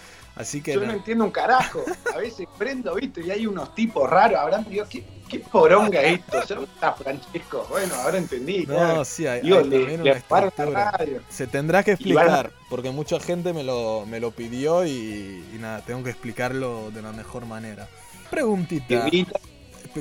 Así 0.40 0.62
que 0.62 0.72
yo 0.72 0.80
no. 0.80 0.92
entiendo 0.92 1.24
un 1.24 1.30
carajo. 1.30 1.84
A 2.14 2.18
veces 2.18 2.48
prendo, 2.56 2.94
viste, 2.94 3.20
y 3.20 3.30
hay 3.30 3.46
unos 3.46 3.74
tipos 3.74 4.08
raros 4.08 4.38
hablando. 4.38 4.70
Digo, 4.70 4.86
¿qué, 4.88 5.04
qué 5.28 5.38
poronga 5.40 6.00
esto? 6.00 6.38
está 6.40 6.94
Francesco. 6.94 7.66
Bueno, 7.68 7.94
ahora 7.96 8.16
entendí. 8.16 8.64
No, 8.66 9.04
sí, 9.04 9.26
hay, 9.26 9.48
también 9.48 10.00
una 10.00 10.92
Se 11.28 11.46
tendrá 11.46 11.82
que 11.82 11.92
explicar, 11.92 12.52
porque 12.70 12.90
mucha 12.90 13.20
gente 13.20 13.52
me 13.52 13.62
lo, 13.62 14.06
me 14.06 14.18
lo 14.18 14.30
pidió 14.30 14.86
y, 14.86 15.44
nada, 15.60 15.82
tengo 15.82 16.02
que 16.02 16.10
explicarlo 16.10 16.90
de 16.90 17.02
la 17.02 17.12
mejor 17.12 17.44
manera. 17.44 17.86
Preguntita. 18.30 19.06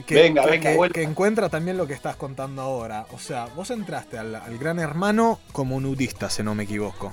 Que, 0.05 0.13
venga, 0.13 0.45
venga, 0.45 0.89
que, 0.89 1.01
encuentra 1.01 1.49
también 1.49 1.75
lo 1.75 1.87
que 1.87 1.93
estás 1.93 2.15
contando 2.15 2.61
ahora. 2.61 3.07
O 3.11 3.19
sea, 3.19 3.47
vos 3.55 3.71
entraste 3.71 4.19
al, 4.19 4.57
Gran 4.59 4.79
Hermano 4.79 5.39
como 5.51 5.81
nudista, 5.81 6.29
si 6.29 6.43
no 6.43 6.53
me 6.53 6.63
equivoco. 6.63 7.11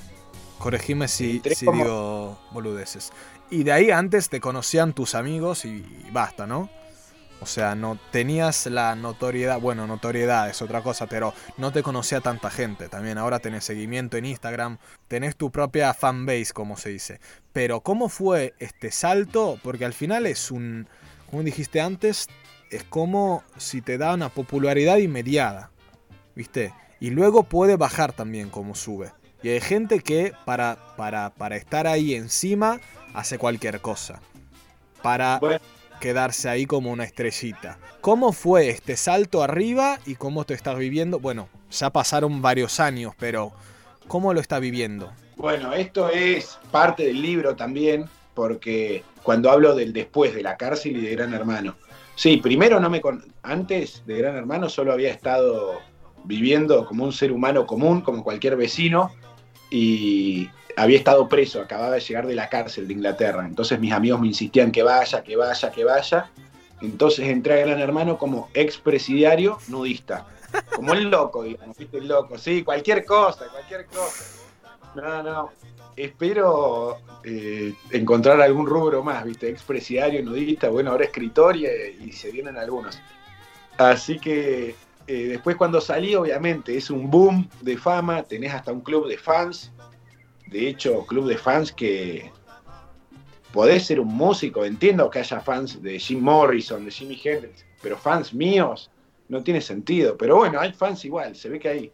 Corregime 0.59 1.09
si, 1.09 1.41
si 1.55 1.67
digo 1.71 2.39
boludeces. 2.53 3.13
Y 3.51 3.63
de 3.63 3.73
ahí 3.73 3.91
antes 3.91 4.29
te 4.29 4.41
conocían 4.41 4.93
tus 4.93 5.15
amigos 5.15 5.65
y 5.65 5.85
basta, 6.13 6.47
¿no? 6.47 6.69
O 7.41 7.47
sea, 7.47 7.75
no 7.75 7.99
tenías 8.11 8.67
la 8.67 8.95
notoriedad, 8.95 9.61
bueno, 9.61 9.87
notoriedad 9.87 10.49
es 10.49 10.63
otra 10.63 10.83
cosa, 10.83 11.07
pero 11.07 11.35
no 11.59 11.71
te 11.71 11.83
conocía 11.83 12.21
tanta 12.21 12.51
gente. 12.51 12.89
También 12.89 13.19
ahora 13.19 13.41
tenés 13.41 13.65
seguimiento 13.65 14.17
en 14.17 14.25
Instagram, 14.25 14.79
tenés 15.07 15.37
tu 15.37 15.51
propia 15.51 15.93
fanbase, 15.93 16.53
como 16.55 16.79
se 16.79 16.91
dice. 16.91 17.21
Pero 17.53 17.81
¿cómo 17.81 18.09
fue 18.09 18.55
este 18.59 18.91
salto? 18.91 19.59
Porque 19.63 19.85
al 19.85 19.93
final 19.93 20.25
es 20.27 20.51
un, 20.51 20.89
como 21.31 21.43
dijiste 21.43 21.81
antes, 21.81 22.27
es 22.71 22.85
como 22.85 23.45
si 23.59 23.83
te 23.83 23.99
da 23.99 24.15
una 24.15 24.31
popularidad 24.31 24.97
inmediata, 24.97 25.71
¿viste? 26.35 26.73
Y 27.01 27.11
luego 27.11 27.43
puede 27.43 27.77
bajar 27.77 28.13
también 28.13 28.49
como 28.49 28.75
sube. 28.75 29.13
Y 29.47 29.51
hay 29.51 29.61
gente 29.61 30.01
que 30.01 30.33
para, 30.45 30.77
para, 30.97 31.31
para 31.31 31.55
estar 31.55 31.87
ahí 31.87 32.15
encima 32.15 32.81
hace 33.15 33.39
cualquier 33.39 33.81
cosa. 33.81 34.21
Para 35.03 35.39
quedarse 36.01 36.49
ahí 36.49 36.67
como 36.67 36.91
una 36.91 37.05
estrellita. 37.05 37.79
¿Cómo 38.01 38.33
fue 38.33 38.71
este 38.71 38.97
salto 38.97 39.45
arriba 39.45 40.01
y 40.05 40.17
cómo 40.17 40.43
te 40.43 40.55
estás 40.55 40.77
viviendo? 40.77 41.21
Bueno, 41.21 41.49
ya 41.71 41.91
pasaron 41.91 42.43
varios 42.43 42.81
años, 42.81 43.15
pero 43.21 43.53
¿cómo 44.09 44.35
lo 44.35 44.41
estás 44.41 44.61
viviendo? 44.61 45.13
Bueno, 45.37 45.73
esto 45.75 46.11
es 46.11 46.59
parte 46.73 47.05
del 47.05 47.23
libro 47.23 47.55
también, 47.55 48.07
porque 48.35 49.05
cuando 49.23 49.53
hablo 49.53 49.77
del 49.77 49.93
después 49.93 50.35
de 50.35 50.43
la 50.43 50.57
cárcel 50.57 50.97
y 50.97 51.03
de 51.03 51.13
Gran 51.15 51.33
Hermano. 51.33 51.77
Sí, 52.17 52.39
primero 52.39 52.81
no 52.81 52.91
me 52.91 53.01
antes 53.45 54.03
de 54.07 54.19
Gran 54.19 54.35
Hermano 54.35 54.69
solo 54.69 54.93
había 54.93 55.13
estado 55.13 55.79
viviendo 56.25 56.85
como 56.85 57.05
un 57.05 57.13
ser 57.13 57.31
humano 57.31 57.65
común, 57.65 58.01
como 58.01 58.25
cualquier 58.25 58.57
vecino, 58.57 59.13
y 59.77 60.51
había 60.77 60.99
estado 60.99 61.29
preso, 61.29 61.61
acababa 61.61 61.95
de 61.95 62.01
llegar 62.01 62.27
de 62.27 62.35
la 62.35 62.49
cárcel 62.49 62.89
de 62.89 62.95
Inglaterra. 62.95 63.45
Entonces 63.47 63.79
mis 63.79 63.93
amigos 63.93 64.21
me 64.21 64.27
insistían 64.27 64.73
que 64.73 64.83
vaya, 64.83 65.23
que 65.23 65.37
vaya, 65.37 65.71
que 65.71 65.85
vaya. 65.85 66.31
Entonces 66.81 67.29
entré 67.29 67.55
a 67.63 67.67
Gran 67.67 67.81
Hermano 67.81 68.19
como 68.19 68.49
expresidiario 68.55 69.59
nudista. 69.69 70.27
Como 70.75 70.95
el 70.95 71.11
loco, 71.11 71.43
digamos, 71.43 71.77
¿viste? 71.77 71.99
El 71.99 72.09
loco. 72.09 72.39
Sí, 72.39 72.63
cualquier 72.63 73.05
cosa, 73.05 73.47
cualquier 73.49 73.87
cosa. 73.87 74.25
No, 74.95 75.23
no. 75.23 75.51
Espero 75.97 76.99
eh, 77.25 77.75
encontrar 77.91 78.41
algún 78.41 78.67
rubro 78.67 79.03
más, 79.03 79.25
¿viste? 79.25 79.49
Expresiario, 79.49 80.23
nudista, 80.23 80.69
bueno, 80.69 80.93
ahora 80.93 81.05
escritor 81.05 81.57
y, 81.57 82.13
se 82.13 82.31
vienen 82.31 82.57
algunos. 82.57 82.99
Así 83.77 84.19
que 84.19 84.75
eh, 85.07 85.29
después 85.29 85.57
cuando 85.57 85.81
salí, 85.81 86.15
obviamente, 86.15 86.77
es 86.77 86.91
un 86.91 87.11
boom 87.11 87.49
de 87.61 87.77
fama, 87.77 88.23
tenés 88.23 88.53
hasta 88.53 88.73
un 88.73 88.81
club 88.81 89.09
de 89.09 89.17
fans. 89.17 89.73
De 90.49 90.69
hecho, 90.69 91.07
club 91.07 91.27
de 91.27 91.37
fans 91.37 91.73
que 91.73 92.31
podés 93.53 93.87
ser 93.87 94.01
un 94.01 94.09
músico, 94.09 94.65
entiendo 94.65 95.09
que 95.11 95.21
haya 95.21 95.41
fans 95.41 95.83
de 95.83 95.99
Jim 95.99 96.21
Morrison, 96.21 96.85
de 96.85 96.91
Jimi 96.91 97.21
Hendrix, 97.23 97.65
pero 97.81 97.97
fans 97.97 98.35
míos 98.35 98.91
no 99.29 99.43
tiene 99.43 99.61
sentido. 99.61 100.17
Pero 100.17 100.37
bueno, 100.37 100.61
hay 100.61 100.73
fans 100.73 101.05
igual, 101.05 101.35
se 101.35 101.49
ve 101.49 101.59
que 101.59 101.69
hay, 101.69 101.93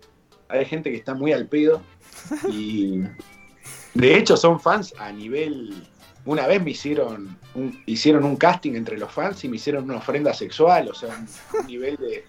hay 0.49 0.65
gente 0.65 0.91
que 0.91 0.97
está 0.97 1.15
muy 1.15 1.33
al 1.33 1.47
pedo 1.47 1.83
y 2.51 3.03
de 3.95 4.17
hecho 4.17 4.37
son 4.37 4.61
fans 4.61 4.95
a 4.99 5.13
nivel... 5.13 5.87
Una 6.25 6.47
vez 6.47 6.63
me 6.63 6.71
hicieron 6.71 7.37
un, 7.57 7.83
hicieron 7.85 8.25
un 8.25 8.37
casting 8.37 8.75
entre 8.75 8.97
los 8.97 9.11
fans 9.11 9.43
y 9.43 9.49
me 9.49 9.57
hicieron 9.57 9.85
una 9.85 9.97
ofrenda 9.97 10.33
sexual, 10.33 10.89
o 10.89 10.95
sea, 10.95 11.11
un, 11.59 11.67
nivel 11.67 11.97
de, 11.97 12.25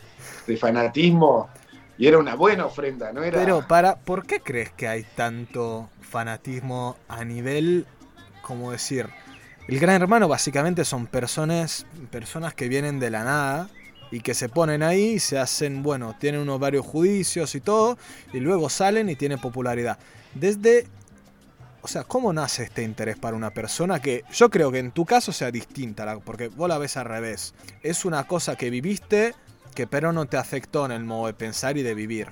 fanatismo 0.58 1.50
y 1.98 2.08
era 2.08 2.18
una 2.18 2.36
buena 2.36 2.66
ofrenda, 2.66 3.12
¿no? 3.12 3.24
Era... 3.24 3.40
Pero 3.40 3.68
para, 3.68 3.96
¿por 3.96 4.26
qué 4.26 4.40
crees 4.40 4.72
que 4.72 4.88
hay 4.88 5.04
tanto 5.16 5.90
fanatismo 6.02 6.98
a 7.08 7.24
nivel, 7.24 7.86
como 8.42 8.72
decir, 8.72 9.10
el 9.68 9.80
gran 9.80 10.02
hermano 10.02 10.28
básicamente 10.28 10.86
son 10.86 11.08
personas, 11.08 11.86
personas 12.12 12.54
que 12.54 12.68
vienen 12.68 13.00
de 13.00 13.10
la 13.10 13.24
nada 13.24 13.70
y 14.12 14.20
que 14.20 14.34
se 14.34 14.50
ponen 14.50 14.84
ahí 14.84 15.20
se 15.20 15.40
hacen, 15.40 15.82
bueno, 15.82 16.16
tienen 16.20 16.42
unos 16.42 16.60
varios 16.60 16.86
juicios 16.86 17.56
y 17.56 17.62
todo, 17.62 17.98
y 18.32 18.40
luego 18.40 18.70
salen 18.70 19.10
y 19.10 19.16
tienen 19.16 19.40
popularidad. 19.40 19.98
Desde 20.34 20.88
o 21.84 21.88
sea, 21.88 22.06
¿cómo 22.06 22.32
nace 22.32 22.64
este 22.64 22.82
interés 22.82 23.18
para 23.18 23.36
una 23.36 23.50
persona 23.50 24.02
que 24.02 24.24
yo 24.32 24.50
creo 24.50 24.72
que 24.72 24.80
en 24.80 24.92
tu 24.92 25.06
caso 25.06 25.34
sea 25.34 25.52
distinta, 25.52 26.18
porque 26.20 26.48
vos 26.48 26.70
la 26.70 26.78
ves 26.78 26.96
al 26.96 27.06
revés? 27.06 27.54
Es 27.82 28.06
una 28.06 28.24
cosa 28.26 28.56
que 28.56 28.70
viviste 28.70 29.36
que 29.74 29.88
pero 29.88 30.14
no 30.14 30.26
te 30.26 30.38
afectó 30.38 30.86
en 30.86 30.92
el 30.92 31.04
modo 31.04 31.28
de 31.28 31.34
pensar 31.34 31.78
y 31.78 31.84
de 31.84 31.94
vivir. 31.94 32.28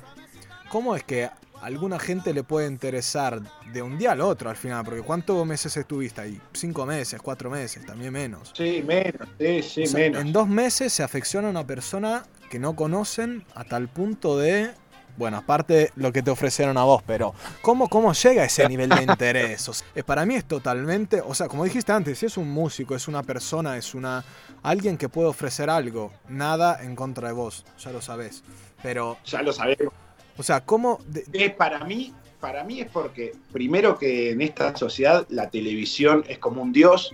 ¿Cómo 0.70 0.96
es 0.96 1.04
que 1.04 1.26
a 1.26 1.34
alguna 1.62 2.00
gente 2.00 2.34
le 2.34 2.44
puede 2.44 2.68
interesar 2.68 3.42
de 3.72 3.82
un 3.82 3.98
día 3.98 4.14
al 4.14 4.22
otro 4.22 4.50
al 4.50 4.56
final? 4.56 4.86
Porque 4.86 5.02
¿cuántos 5.02 5.46
meses 5.46 5.76
estuviste 5.76 6.22
ahí? 6.22 6.42
¿Cinco 6.54 6.86
meses? 6.86 7.22
¿Cuatro 7.22 7.50
meses? 7.50 7.86
También 7.86 8.14
menos. 8.14 8.52
Sí, 8.56 8.84
menos, 8.86 9.28
sí, 9.38 9.62
sí, 9.62 9.94
menos. 9.94 10.22
En 10.22 10.32
dos 10.32 10.48
meses 10.48 10.94
se 10.94 11.04
afecciona 11.04 11.48
a 11.48 11.52
una 11.52 11.68
persona 11.68 12.24
que 12.50 12.60
no 12.60 12.76
conocen 12.76 13.44
a 13.56 13.64
tal 13.64 13.88
punto 13.88 14.38
de 14.38 14.72
bueno, 15.18 15.38
aparte 15.38 15.92
lo 15.96 16.12
que 16.12 16.24
te 16.24 16.32
ofrecieron 16.32 16.78
a 16.78 16.84
vos, 16.84 17.04
pero 17.06 17.34
¿cómo, 17.62 17.88
cómo 17.90 18.14
llega 18.14 18.44
a 18.44 18.46
ese 18.46 18.68
nivel 18.68 18.90
de 18.90 19.04
interés? 19.04 19.84
Eh, 19.94 20.04
para 20.04 20.26
mí 20.26 20.36
es 20.36 20.46
totalmente, 20.46 21.22
o 21.22 21.34
sea, 21.36 21.48
como 21.48 21.64
dijiste 21.64 21.92
antes, 21.92 22.18
si 22.18 22.26
es 22.26 22.38
un 22.38 22.50
músico, 22.50 22.96
es 22.96 23.08
una 23.08 23.22
persona, 23.24 23.78
es 23.78 23.94
una 23.94 24.24
alguien 24.64 24.98
que 24.98 25.10
puede 25.10 25.28
ofrecer 25.28 25.70
algo, 25.70 26.12
nada 26.30 26.84
en 26.84 26.96
contra 26.96 27.30
de 27.30 27.34
vos, 27.34 27.66
ya 27.80 27.92
lo 27.92 28.02
sabés. 28.02 28.44
Pero 28.84 29.18
ya 29.26 29.42
lo 29.42 29.54
sabemos. 29.54 29.94
O 30.38 30.44
sea, 30.44 30.62
¿cómo 30.62 31.00
es 31.34 31.54
para 31.54 31.84
mí, 31.84 32.14
para 32.40 32.64
mí 32.64 32.82
es 32.82 32.90
porque 32.90 33.34
primero 33.52 33.98
que 33.98 34.32
en 34.32 34.42
esta 34.42 34.76
sociedad 34.76 35.26
la 35.30 35.50
televisión 35.50 36.24
es 36.28 36.40
como 36.40 36.62
un 36.62 36.72
dios, 36.72 37.14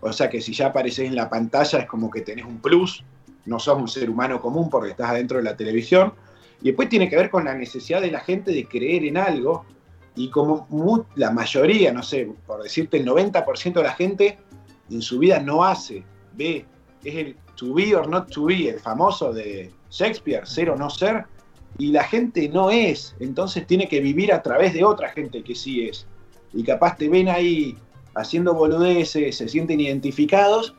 o 0.00 0.12
sea 0.12 0.30
que 0.30 0.40
si 0.40 0.52
ya 0.52 0.66
apareces 0.66 1.06
en 1.06 1.16
la 1.16 1.28
pantalla 1.28 1.80
es 1.80 1.86
como 1.86 2.10
que 2.10 2.20
tenés 2.20 2.44
un 2.44 2.60
plus, 2.60 3.04
no 3.46 3.58
sos 3.58 3.78
un 3.78 3.88
ser 3.88 4.10
humano 4.10 4.40
común 4.40 4.68
porque 4.70 4.90
estás 4.90 5.10
adentro 5.10 5.38
de 5.38 5.44
la 5.44 5.56
televisión. 5.56 6.12
Y 6.60 6.66
después 6.66 6.88
tiene 6.88 7.08
que 7.08 7.16
ver 7.16 7.30
con 7.30 7.44
la 7.44 7.54
necesidad 7.54 8.00
de 8.00 8.10
la 8.10 8.20
gente 8.20 8.52
de 8.52 8.66
creer 8.66 9.04
en 9.04 9.16
algo. 9.16 9.64
Y 10.14 10.30
como 10.30 10.66
la 11.14 11.30
mayoría, 11.30 11.92
no 11.92 12.02
sé, 12.02 12.30
por 12.46 12.62
decirte, 12.62 12.98
el 12.98 13.06
90% 13.06 13.72
de 13.72 13.82
la 13.82 13.94
gente 13.94 14.38
en 14.90 15.00
su 15.00 15.18
vida 15.18 15.38
no 15.38 15.64
hace, 15.64 16.04
ve, 16.34 16.66
es 17.04 17.14
el 17.14 17.36
to 17.56 17.74
be 17.74 17.94
or 17.94 18.08
not 18.08 18.30
to 18.30 18.46
be, 18.46 18.68
el 18.68 18.80
famoso 18.80 19.32
de 19.32 19.72
Shakespeare, 19.90 20.46
ser 20.46 20.70
o 20.70 20.76
no 20.76 20.90
ser, 20.90 21.24
y 21.76 21.92
la 21.92 22.04
gente 22.04 22.48
no 22.48 22.70
es, 22.70 23.14
entonces 23.20 23.66
tiene 23.66 23.88
que 23.88 24.00
vivir 24.00 24.32
a 24.32 24.42
través 24.42 24.74
de 24.74 24.84
otra 24.84 25.10
gente 25.10 25.42
que 25.42 25.54
sí 25.54 25.88
es. 25.88 26.06
Y 26.52 26.64
capaz 26.64 26.96
te 26.96 27.08
ven 27.08 27.28
ahí 27.28 27.76
haciendo 28.14 28.54
boludeces, 28.54 29.36
se 29.36 29.48
sienten 29.48 29.80
identificados 29.80 30.74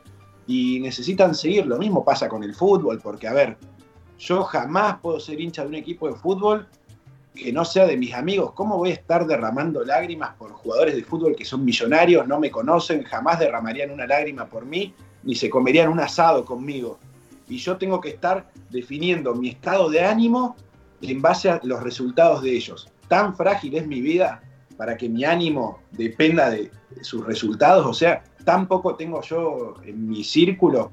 y 0.46 0.80
necesitan 0.80 1.34
seguir. 1.34 1.66
Lo 1.66 1.78
mismo 1.78 2.04
pasa 2.04 2.28
con 2.28 2.42
el 2.42 2.54
fútbol, 2.54 3.00
porque 3.02 3.28
a 3.28 3.32
ver, 3.32 3.56
yo 4.18 4.42
jamás 4.42 4.98
puedo 5.00 5.20
ser 5.20 5.40
hincha 5.40 5.62
de 5.62 5.68
un 5.68 5.74
equipo 5.76 6.08
de 6.08 6.14
fútbol 6.14 6.66
que 7.34 7.52
no 7.52 7.64
sea 7.64 7.86
de 7.86 7.96
mis 7.96 8.12
amigos. 8.12 8.52
¿Cómo 8.52 8.76
voy 8.76 8.90
a 8.90 8.94
estar 8.94 9.26
derramando 9.26 9.84
lágrimas 9.84 10.34
por 10.36 10.52
jugadores 10.52 10.94
de 10.96 11.04
fútbol 11.04 11.34
que 11.36 11.44
son 11.44 11.64
millonarios, 11.64 12.26
no 12.26 12.38
me 12.38 12.50
conocen, 12.50 13.04
jamás 13.04 13.38
derramarían 13.38 13.90
una 13.90 14.06
lágrima 14.06 14.46
por 14.46 14.66
mí, 14.66 14.92
ni 15.22 15.34
se 15.34 15.50
comerían 15.50 15.88
un 15.88 16.00
asado 16.00 16.44
conmigo? 16.44 16.98
Y 17.48 17.58
yo 17.58 17.76
tengo 17.76 18.00
que 18.00 18.10
estar 18.10 18.50
definiendo 18.70 19.34
mi 19.34 19.48
estado 19.48 19.90
de 19.90 20.02
ánimo 20.02 20.56
en 21.02 21.20
base 21.20 21.50
a 21.50 21.60
los 21.64 21.82
resultados 21.82 22.42
de 22.42 22.52
ellos. 22.52 22.88
Tan 23.08 23.34
frágil 23.34 23.76
es 23.76 23.86
mi 23.86 24.00
vida 24.00 24.42
para 24.76 24.96
que 24.96 25.08
mi 25.08 25.24
ánimo 25.24 25.80
dependa 25.90 26.50
de 26.50 26.70
sus 27.02 27.26
resultados. 27.26 27.86
O 27.86 27.94
sea, 27.94 28.22
tan 28.44 28.66
poco 28.66 28.94
tengo 28.94 29.20
yo 29.22 29.74
en 29.84 30.08
mi 30.08 30.24
círculo 30.24 30.92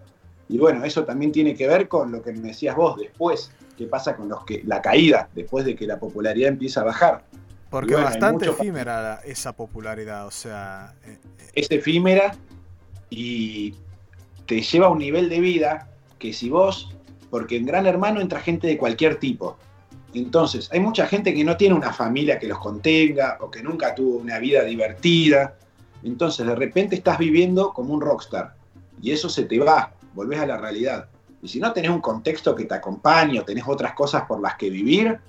y 0.50 0.58
bueno, 0.58 0.84
eso 0.86 1.04
también 1.04 1.32
tiene 1.32 1.56
que 1.56 1.68
ver 1.68 1.88
con 1.88 2.12
lo 2.12 2.22
que 2.22 2.32
me 2.32 2.50
decías 2.50 2.76
vos 2.76 2.98
después, 2.98 3.52
qué 3.78 3.86
pasa 3.86 4.16
con 4.16 4.30
los 4.30 4.46
que 4.46 4.64
la 4.66 4.82
caída 4.82 5.30
después 5.36 5.66
de 5.66 5.76
que 5.76 5.86
la 5.86 6.00
popularidad 6.00 6.50
empieza 6.50 6.82
a 6.82 6.86
bajar. 6.86 7.24
Porque 7.70 7.96
es 7.96 8.02
bastante 8.02 8.50
efímera 8.50 9.20
esa 9.26 9.52
popularidad, 9.52 10.26
o 10.26 10.32
sea, 10.32 10.94
eh, 11.06 11.18
eh. 11.38 11.52
es 11.54 11.70
efímera 11.70 12.34
y 13.10 13.76
te 14.48 14.62
lleva 14.62 14.88
a 14.88 14.90
un 14.90 15.00
nivel 15.00 15.30
de 15.30 15.40
vida 15.40 15.90
que 16.18 16.34
si 16.34 16.50
vos, 16.50 16.90
porque 17.30 17.58
en 17.58 17.66
Gran 17.66 17.86
Hermano 17.86 18.20
entra 18.20 18.40
gente 18.40 18.66
de 18.66 18.78
cualquier 18.78 19.18
tipo. 19.20 19.58
Entonces, 20.14 20.70
hay 20.72 20.80
mucha 20.80 21.06
gente 21.06 21.34
que 21.34 21.44
no 21.44 21.58
tiene 21.58 21.76
una 21.76 21.94
familia 21.94 22.40
que 22.40 22.48
los 22.48 22.58
contenga 22.58 23.38
o 23.42 23.52
que 23.52 23.62
nunca 23.62 23.94
tuvo 23.94 24.18
una 24.18 24.40
vida 24.40 24.64
divertida. 24.64 25.56
Entonces, 26.04 26.48
de 26.48 26.56
repente 26.56 26.96
estás 26.96 27.20
viviendo 27.20 27.74
como 27.74 27.94
un 27.94 28.02
rockstar 28.02 28.56
y 29.02 29.12
eso 29.12 29.30
se 29.30 29.44
te 29.44 29.60
va 29.60 29.94
volvés 30.18 30.40
a 30.40 30.48
la 30.48 30.58
realidad. 30.58 31.08
Y 31.42 31.48
si 31.48 31.60
no 31.60 31.72
tenés 31.72 31.92
un 31.92 32.02
contexto 32.02 32.56
que 32.56 32.66
te 32.66 32.74
acompañe 32.74 33.40
o 33.40 33.46
tenés 33.46 33.66
otras 33.68 33.94
cosas 33.94 34.24
por 34.24 34.42
las 34.42 34.56
que 34.56 34.70
vivir, 34.70 35.20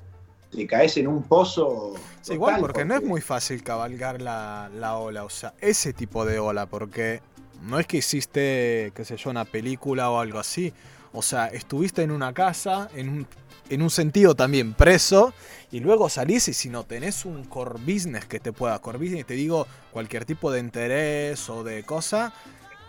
te 0.50 0.66
caes 0.66 0.96
en 0.96 1.06
un 1.06 1.22
pozo. 1.22 1.92
igual, 2.30 2.58
porque, 2.58 2.86
no 2.86 2.94
es 2.94 3.04
muy 3.04 3.20
fácil 3.20 3.62
cabalgar 3.62 4.22
la, 4.22 4.96
ola, 4.96 5.24
o 5.24 5.30
sea, 5.30 5.52
ese 5.60 5.92
tipo 5.92 6.24
de 6.24 6.38
ola, 6.38 6.66
porque 6.66 7.20
no 7.62 7.78
es 7.78 7.86
que 7.86 7.98
hiciste, 7.98 8.92
qué 8.94 9.04
sé 9.04 9.16
yo, 9.16 9.30
una 9.30 9.44
película 9.44 10.10
o 10.10 10.20
algo 10.20 10.38
así. 10.38 10.72
O 11.12 11.22
sea, 11.22 11.46
estuviste 11.46 12.02
en 12.02 12.10
una 12.10 12.32
casa, 12.34 12.88
en 12.94 13.08
un, 13.08 13.26
en 13.70 13.82
un 13.82 13.90
sentido 13.90 14.34
también 14.34 14.74
preso, 14.74 15.32
y 15.70 15.80
luego 15.80 16.08
salís 16.08 16.48
y 16.48 16.54
si 16.54 16.68
no 16.68 16.84
tenés 16.84 17.24
un 17.24 17.44
core 17.44 17.80
business 17.80 18.26
que 18.26 18.40
te 18.40 18.52
pueda, 18.52 18.78
core 18.78 18.98
business, 18.98 19.26
te 19.26 19.34
digo 19.34 19.66
cualquier 19.90 20.24
tipo 20.24 20.50
de 20.50 20.60
interés 20.60 21.48
o 21.48 21.64
de 21.64 21.82
cosa, 21.82 22.32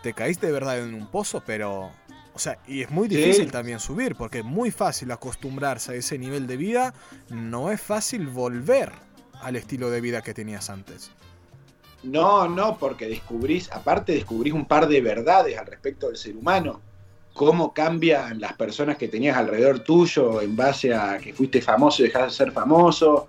te 0.03 0.13
caíste 0.13 0.47
de 0.47 0.51
verdad 0.53 0.79
en 0.79 0.93
un 0.93 1.07
pozo, 1.07 1.43
pero... 1.45 1.91
O 2.31 2.41
sea, 2.41 2.57
y 2.67 2.83
es 2.83 2.89
muy 2.89 3.09
difícil 3.09 3.51
también 3.51 3.81
subir, 3.81 4.15
porque 4.15 4.39
es 4.39 4.45
muy 4.45 4.71
fácil 4.71 5.11
acostumbrarse 5.11 5.91
a 5.91 5.95
ese 5.95 6.17
nivel 6.17 6.47
de 6.47 6.55
vida, 6.55 6.93
no 7.29 7.69
es 7.69 7.81
fácil 7.81 8.27
volver 8.27 8.93
al 9.41 9.57
estilo 9.57 9.89
de 9.89 9.99
vida 9.99 10.21
que 10.21 10.33
tenías 10.33 10.69
antes. 10.69 11.11
No, 12.03 12.47
no, 12.47 12.77
porque 12.77 13.07
descubrís, 13.07 13.69
aparte 13.71 14.13
descubrís 14.13 14.53
un 14.53 14.65
par 14.65 14.87
de 14.87 15.01
verdades 15.01 15.57
al 15.57 15.65
respecto 15.65 16.07
del 16.07 16.17
ser 16.17 16.37
humano, 16.37 16.81
cómo 17.33 17.73
cambian 17.73 18.39
las 18.39 18.53
personas 18.53 18.97
que 18.97 19.07
tenías 19.07 19.37
alrededor 19.37 19.79
tuyo 19.79 20.41
en 20.41 20.55
base 20.55 20.93
a 20.93 21.17
que 21.17 21.33
fuiste 21.33 21.61
famoso 21.61 22.01
y 22.01 22.05
dejaste 22.05 22.27
de 22.27 22.35
ser 22.35 22.51
famoso, 22.51 23.27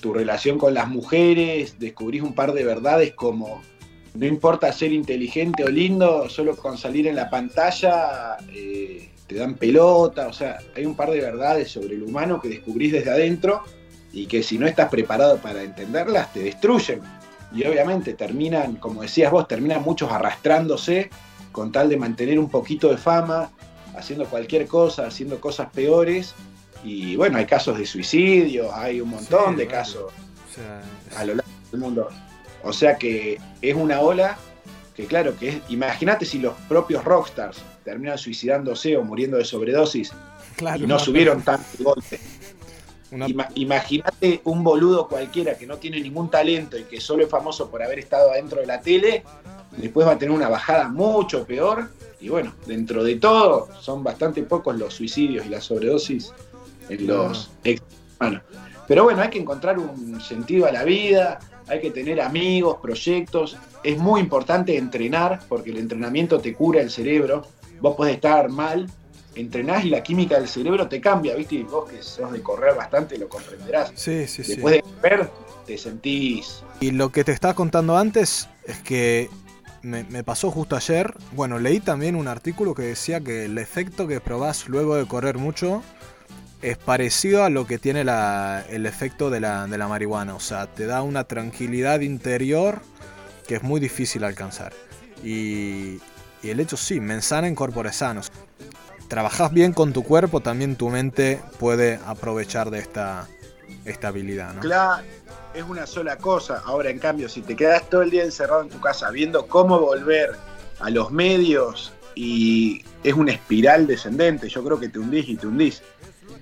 tu 0.00 0.12
relación 0.12 0.58
con 0.58 0.74
las 0.74 0.88
mujeres, 0.88 1.78
descubrís 1.78 2.22
un 2.22 2.34
par 2.34 2.52
de 2.52 2.64
verdades 2.64 3.12
como 3.14 3.62
no 4.14 4.26
importa 4.26 4.72
ser 4.72 4.92
inteligente 4.92 5.64
o 5.64 5.68
lindo, 5.68 6.28
solo 6.28 6.56
con 6.56 6.76
salir 6.76 7.06
en 7.06 7.16
la 7.16 7.30
pantalla 7.30 8.36
eh, 8.52 9.10
te 9.26 9.36
dan 9.36 9.54
pelota, 9.54 10.28
o 10.28 10.32
sea, 10.32 10.58
hay 10.76 10.84
un 10.84 10.94
par 10.94 11.10
de 11.10 11.20
verdades 11.20 11.70
sobre 11.70 11.94
el 11.94 12.02
humano 12.02 12.40
que 12.40 12.48
descubrís 12.48 12.92
desde 12.92 13.10
adentro 13.10 13.62
y 14.12 14.26
que 14.26 14.42
si 14.42 14.58
no 14.58 14.66
estás 14.66 14.90
preparado 14.90 15.38
para 15.38 15.62
entenderlas 15.62 16.32
te 16.32 16.40
destruyen. 16.40 17.00
Y 17.54 17.64
obviamente 17.66 18.14
terminan, 18.14 18.76
como 18.76 19.02
decías 19.02 19.30
vos, 19.30 19.46
terminan 19.46 19.82
muchos 19.82 20.10
arrastrándose 20.10 21.10
con 21.50 21.70
tal 21.70 21.88
de 21.88 21.96
mantener 21.96 22.38
un 22.38 22.48
poquito 22.48 22.88
de 22.88 22.96
fama, 22.96 23.50
haciendo 23.96 24.24
cualquier 24.26 24.66
cosa, 24.66 25.06
haciendo 25.06 25.40
cosas 25.40 25.70
peores. 25.70 26.34
Y 26.82 27.14
bueno, 27.16 27.38
hay 27.38 27.46
casos 27.46 27.78
de 27.78 27.86
suicidio, 27.86 28.74
hay 28.74 29.00
un 29.00 29.10
montón 29.10 29.56
de 29.56 29.66
casos 29.66 30.12
a 31.16 31.24
lo 31.24 31.34
largo 31.34 31.52
del 31.70 31.80
mundo. 31.80 32.08
O 32.64 32.72
sea 32.72 32.96
que 32.96 33.38
es 33.60 33.74
una 33.74 34.00
ola 34.00 34.38
que 34.94 35.06
claro, 35.06 35.36
que 35.38 35.48
es, 35.48 35.56
imagínate 35.70 36.24
si 36.24 36.38
los 36.38 36.54
propios 36.68 37.04
rockstars 37.04 37.62
terminan 37.84 38.18
suicidándose 38.18 38.96
o 38.96 39.04
muriendo 39.04 39.38
de 39.38 39.44
sobredosis 39.44 40.12
y 40.76 40.86
no, 40.86 40.98
subieron 40.98 41.42
tanto 41.42 41.64
golpe. 41.82 42.20
Imagínate 43.54 44.40
un 44.44 44.64
boludo 44.64 45.06
cualquiera 45.06 45.54
que 45.54 45.66
no 45.66 45.76
tiene 45.76 46.00
ningún 46.00 46.30
talento 46.30 46.78
y 46.78 46.84
que 46.84 47.00
solo 47.00 47.24
es 47.24 47.28
famoso 47.28 47.70
por 47.70 47.82
haber 47.82 47.98
estado 47.98 48.30
adentro 48.30 48.60
de 48.60 48.66
la 48.66 48.80
tele, 48.80 49.22
después 49.76 50.06
va 50.06 50.12
a 50.12 50.18
tener 50.18 50.34
una 50.34 50.48
bajada 50.48 50.88
mucho 50.88 51.44
peor. 51.46 51.90
Y 52.20 52.28
bueno, 52.28 52.54
dentro 52.66 53.04
de 53.04 53.16
todo, 53.16 53.68
son 53.80 54.02
bastante 54.02 54.42
pocos 54.44 54.76
los 54.78 54.94
suicidios 54.94 55.44
y 55.44 55.48
las 55.48 55.64
sobredosis 55.64 56.32
en 56.88 57.06
los 57.06 57.50
ex 57.64 57.82
Pero 58.86 59.04
bueno, 59.04 59.22
hay 59.22 59.28
que 59.28 59.40
encontrar 59.40 59.78
un 59.78 60.20
sentido 60.20 60.66
a 60.66 60.72
la 60.72 60.84
vida, 60.84 61.40
hay 61.68 61.80
que 61.80 61.90
tener 61.90 62.20
amigos, 62.20 62.78
proyectos. 62.80 63.56
Es 63.82 63.98
muy 63.98 64.20
importante 64.20 64.76
entrenar, 64.76 65.40
porque 65.48 65.70
el 65.70 65.78
entrenamiento 65.78 66.38
te 66.38 66.54
cura 66.54 66.80
el 66.80 66.90
cerebro. 66.90 67.42
Vos 67.80 67.96
podés 67.96 68.14
estar 68.14 68.48
mal, 68.48 68.88
entrenás 69.34 69.84
y 69.84 69.90
la 69.90 70.02
química 70.02 70.38
del 70.38 70.48
cerebro 70.48 70.88
te 70.88 71.00
cambia, 71.00 71.34
¿viste? 71.34 71.56
Y 71.56 71.62
vos 71.62 71.90
que 71.90 72.02
sos 72.02 72.32
de 72.32 72.42
correr 72.42 72.74
bastante 72.76 73.18
lo 73.18 73.28
comprenderás. 73.28 73.92
Sí, 73.94 74.26
sí, 74.26 74.44
sí. 74.44 74.54
Después 74.54 74.76
de 74.76 74.82
correr, 74.82 75.30
te 75.66 75.78
sentís. 75.78 76.62
Y 76.80 76.90
lo 76.90 77.10
que 77.10 77.24
te 77.24 77.32
estaba 77.32 77.54
contando 77.54 77.96
antes 77.96 78.48
es 78.64 78.78
que 78.78 79.30
me, 79.82 80.04
me, 80.04 80.24
pasó 80.24 80.50
justo 80.50 80.76
ayer. 80.76 81.14
Bueno, 81.32 81.58
leí 81.58 81.80
también 81.80 82.16
un 82.16 82.28
artículo 82.28 82.74
que 82.74 82.82
decía 82.82 83.20
que 83.20 83.46
el 83.46 83.58
efecto 83.58 84.06
que 84.06 84.20
probás 84.20 84.68
luego 84.68 84.96
de 84.96 85.06
correr 85.06 85.38
mucho 85.38 85.82
es 86.62 86.78
parecido 86.78 87.42
a 87.42 87.50
lo 87.50 87.66
que 87.66 87.78
tiene 87.78 88.02
el 88.02 88.86
efecto 88.86 89.30
de 89.30 89.40
la, 89.40 89.66
de 89.66 89.78
la 89.78 89.88
marihuana. 89.88 90.34
O 90.34 90.40
sea, 90.40 90.68
te 90.68 90.86
da 90.86 91.02
una 91.02 91.24
tranquilidad 91.24 92.00
interior 92.00 92.80
que 93.46 93.56
es 93.56 93.62
muy 93.62 93.80
difícil 93.80 94.22
alcanzar. 94.22 94.72
Y, 95.24 95.98
y 96.42 96.50
el 96.50 96.60
hecho 96.60 96.76
sí, 96.76 97.00
mensana 97.00 97.48
en 97.48 97.56
corpore 97.56 97.92
sanos. 97.92 98.30
Trabajas 99.12 99.52
bien 99.52 99.74
con 99.74 99.92
tu 99.92 100.04
cuerpo, 100.04 100.40
también 100.40 100.74
tu 100.74 100.88
mente 100.88 101.38
puede 101.58 102.00
aprovechar 102.06 102.70
de 102.70 102.78
esta 102.78 103.28
estabilidad. 103.84 104.54
¿no? 104.54 104.62
Claro, 104.62 105.02
es 105.52 105.62
una 105.64 105.86
sola 105.86 106.16
cosa. 106.16 106.62
Ahora, 106.64 106.88
en 106.88 106.98
cambio, 106.98 107.28
si 107.28 107.42
te 107.42 107.54
quedas 107.54 107.90
todo 107.90 108.00
el 108.00 108.08
día 108.08 108.24
encerrado 108.24 108.62
en 108.62 108.70
tu 108.70 108.80
casa 108.80 109.10
viendo 109.10 109.46
cómo 109.48 109.78
volver 109.78 110.34
a 110.80 110.88
los 110.88 111.10
medios 111.10 111.92
y 112.14 112.86
es 113.04 113.12
una 113.12 113.32
espiral 113.32 113.86
descendente, 113.86 114.48
yo 114.48 114.64
creo 114.64 114.80
que 114.80 114.88
te 114.88 114.98
hundís 114.98 115.28
y 115.28 115.36
te 115.36 115.46
hundís. 115.46 115.82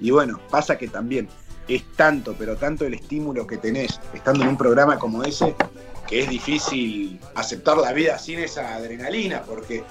Y 0.00 0.12
bueno, 0.12 0.38
pasa 0.48 0.78
que 0.78 0.87
también 0.87 1.28
es 1.66 1.83
tanto, 1.96 2.37
pero 2.38 2.56
tanto 2.56 2.87
el 2.87 2.94
estímulo 2.94 3.48
que 3.48 3.56
tenés 3.56 3.98
estando 4.14 4.44
en 4.44 4.48
un 4.50 4.56
programa 4.56 4.96
como 4.96 5.24
ese, 5.24 5.56
que 6.06 6.20
es 6.20 6.30
difícil 6.30 7.18
aceptar 7.35 7.78
la 7.78 7.92
vida 7.92 8.16
sin 8.16 8.38
esa 8.38 8.76
adrenalina, 8.76 9.42
porque 9.42 9.83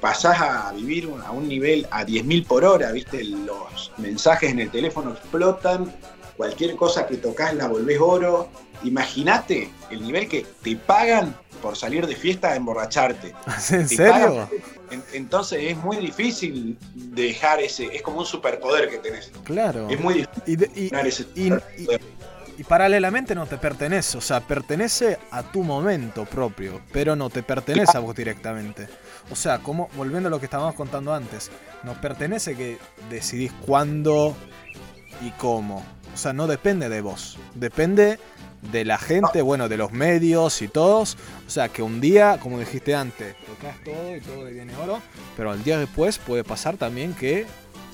pasás 0.00 0.40
a 0.40 0.72
vivir 0.72 1.08
a 1.24 1.30
un 1.30 1.48
nivel 1.48 1.86
a 1.90 2.04
10.000 2.04 2.46
por 2.46 2.64
hora, 2.64 2.92
¿viste? 2.92 3.24
Los 3.24 3.92
mensajes 3.98 4.50
en 4.50 4.60
el 4.60 4.70
teléfono 4.70 5.12
explotan, 5.12 5.92
cualquier 6.36 6.76
cosa 6.76 7.06
que 7.06 7.16
tocas 7.16 7.54
la 7.54 7.68
volvés 7.68 7.98
oro. 8.00 8.48
Imagínate 8.84 9.70
el 9.90 10.02
nivel 10.02 10.28
que 10.28 10.46
te 10.62 10.76
pagan 10.76 11.34
por 11.62 11.76
salir 11.76 12.06
de 12.06 12.14
fiesta 12.14 12.52
a 12.52 12.56
emborracharte. 12.56 13.34
¿En 13.70 13.88
serio? 13.88 14.48
entonces 15.12 15.58
es 15.62 15.76
muy 15.76 15.96
difícil 15.96 16.78
dejar 16.94 17.60
ese, 17.60 17.86
es 17.86 18.02
como 18.02 18.18
un 18.18 18.26
superpoder 18.26 18.88
que 18.88 18.98
tenés. 18.98 19.32
Claro. 19.44 19.88
Es 19.90 19.98
muy 20.00 20.26
difícil. 20.46 21.60
Y, 22.58 22.64
paralelamente 22.64 23.34
no 23.34 23.46
te 23.46 23.58
pertenece, 23.58 24.16
o 24.16 24.20
sea, 24.22 24.40
pertenece 24.40 25.18
a 25.30 25.42
tu 25.42 25.62
momento 25.62 26.24
propio, 26.24 26.80
pero 26.90 27.14
no 27.14 27.28
te 27.28 27.42
pertenece 27.42 27.96
a 27.96 28.00
vos 28.00 28.16
directamente. 28.16 28.88
O 29.30 29.36
sea, 29.36 29.58
como, 29.58 29.88
volviendo 29.96 30.28
a 30.28 30.30
lo 30.30 30.38
que 30.38 30.46
estábamos 30.46 30.74
contando 30.74 31.12
antes, 31.12 31.50
nos 31.82 31.96
pertenece 31.98 32.54
que 32.54 32.78
decidís 33.10 33.52
cuándo 33.52 34.36
y 35.20 35.30
cómo. 35.32 35.82
O 36.14 36.16
sea, 36.16 36.32
no 36.32 36.46
depende 36.46 36.88
de 36.88 37.00
vos, 37.00 37.38
depende 37.54 38.18
de 38.72 38.84
la 38.84 38.98
gente, 38.98 39.42
bueno, 39.42 39.68
de 39.68 39.76
los 39.76 39.92
medios 39.92 40.62
y 40.62 40.68
todos. 40.68 41.16
O 41.46 41.50
sea, 41.50 41.68
que 41.68 41.82
un 41.82 42.00
día, 42.00 42.38
como 42.40 42.58
dijiste 42.58 42.94
antes, 42.94 43.36
tocas 43.46 43.76
todo 43.84 44.16
y 44.16 44.20
todo 44.20 44.44
viene 44.44 44.74
oro, 44.76 45.00
pero 45.36 45.50
al 45.50 45.62
día 45.62 45.78
después 45.78 46.18
puede 46.18 46.44
pasar 46.44 46.76
también 46.76 47.14
que 47.14 47.46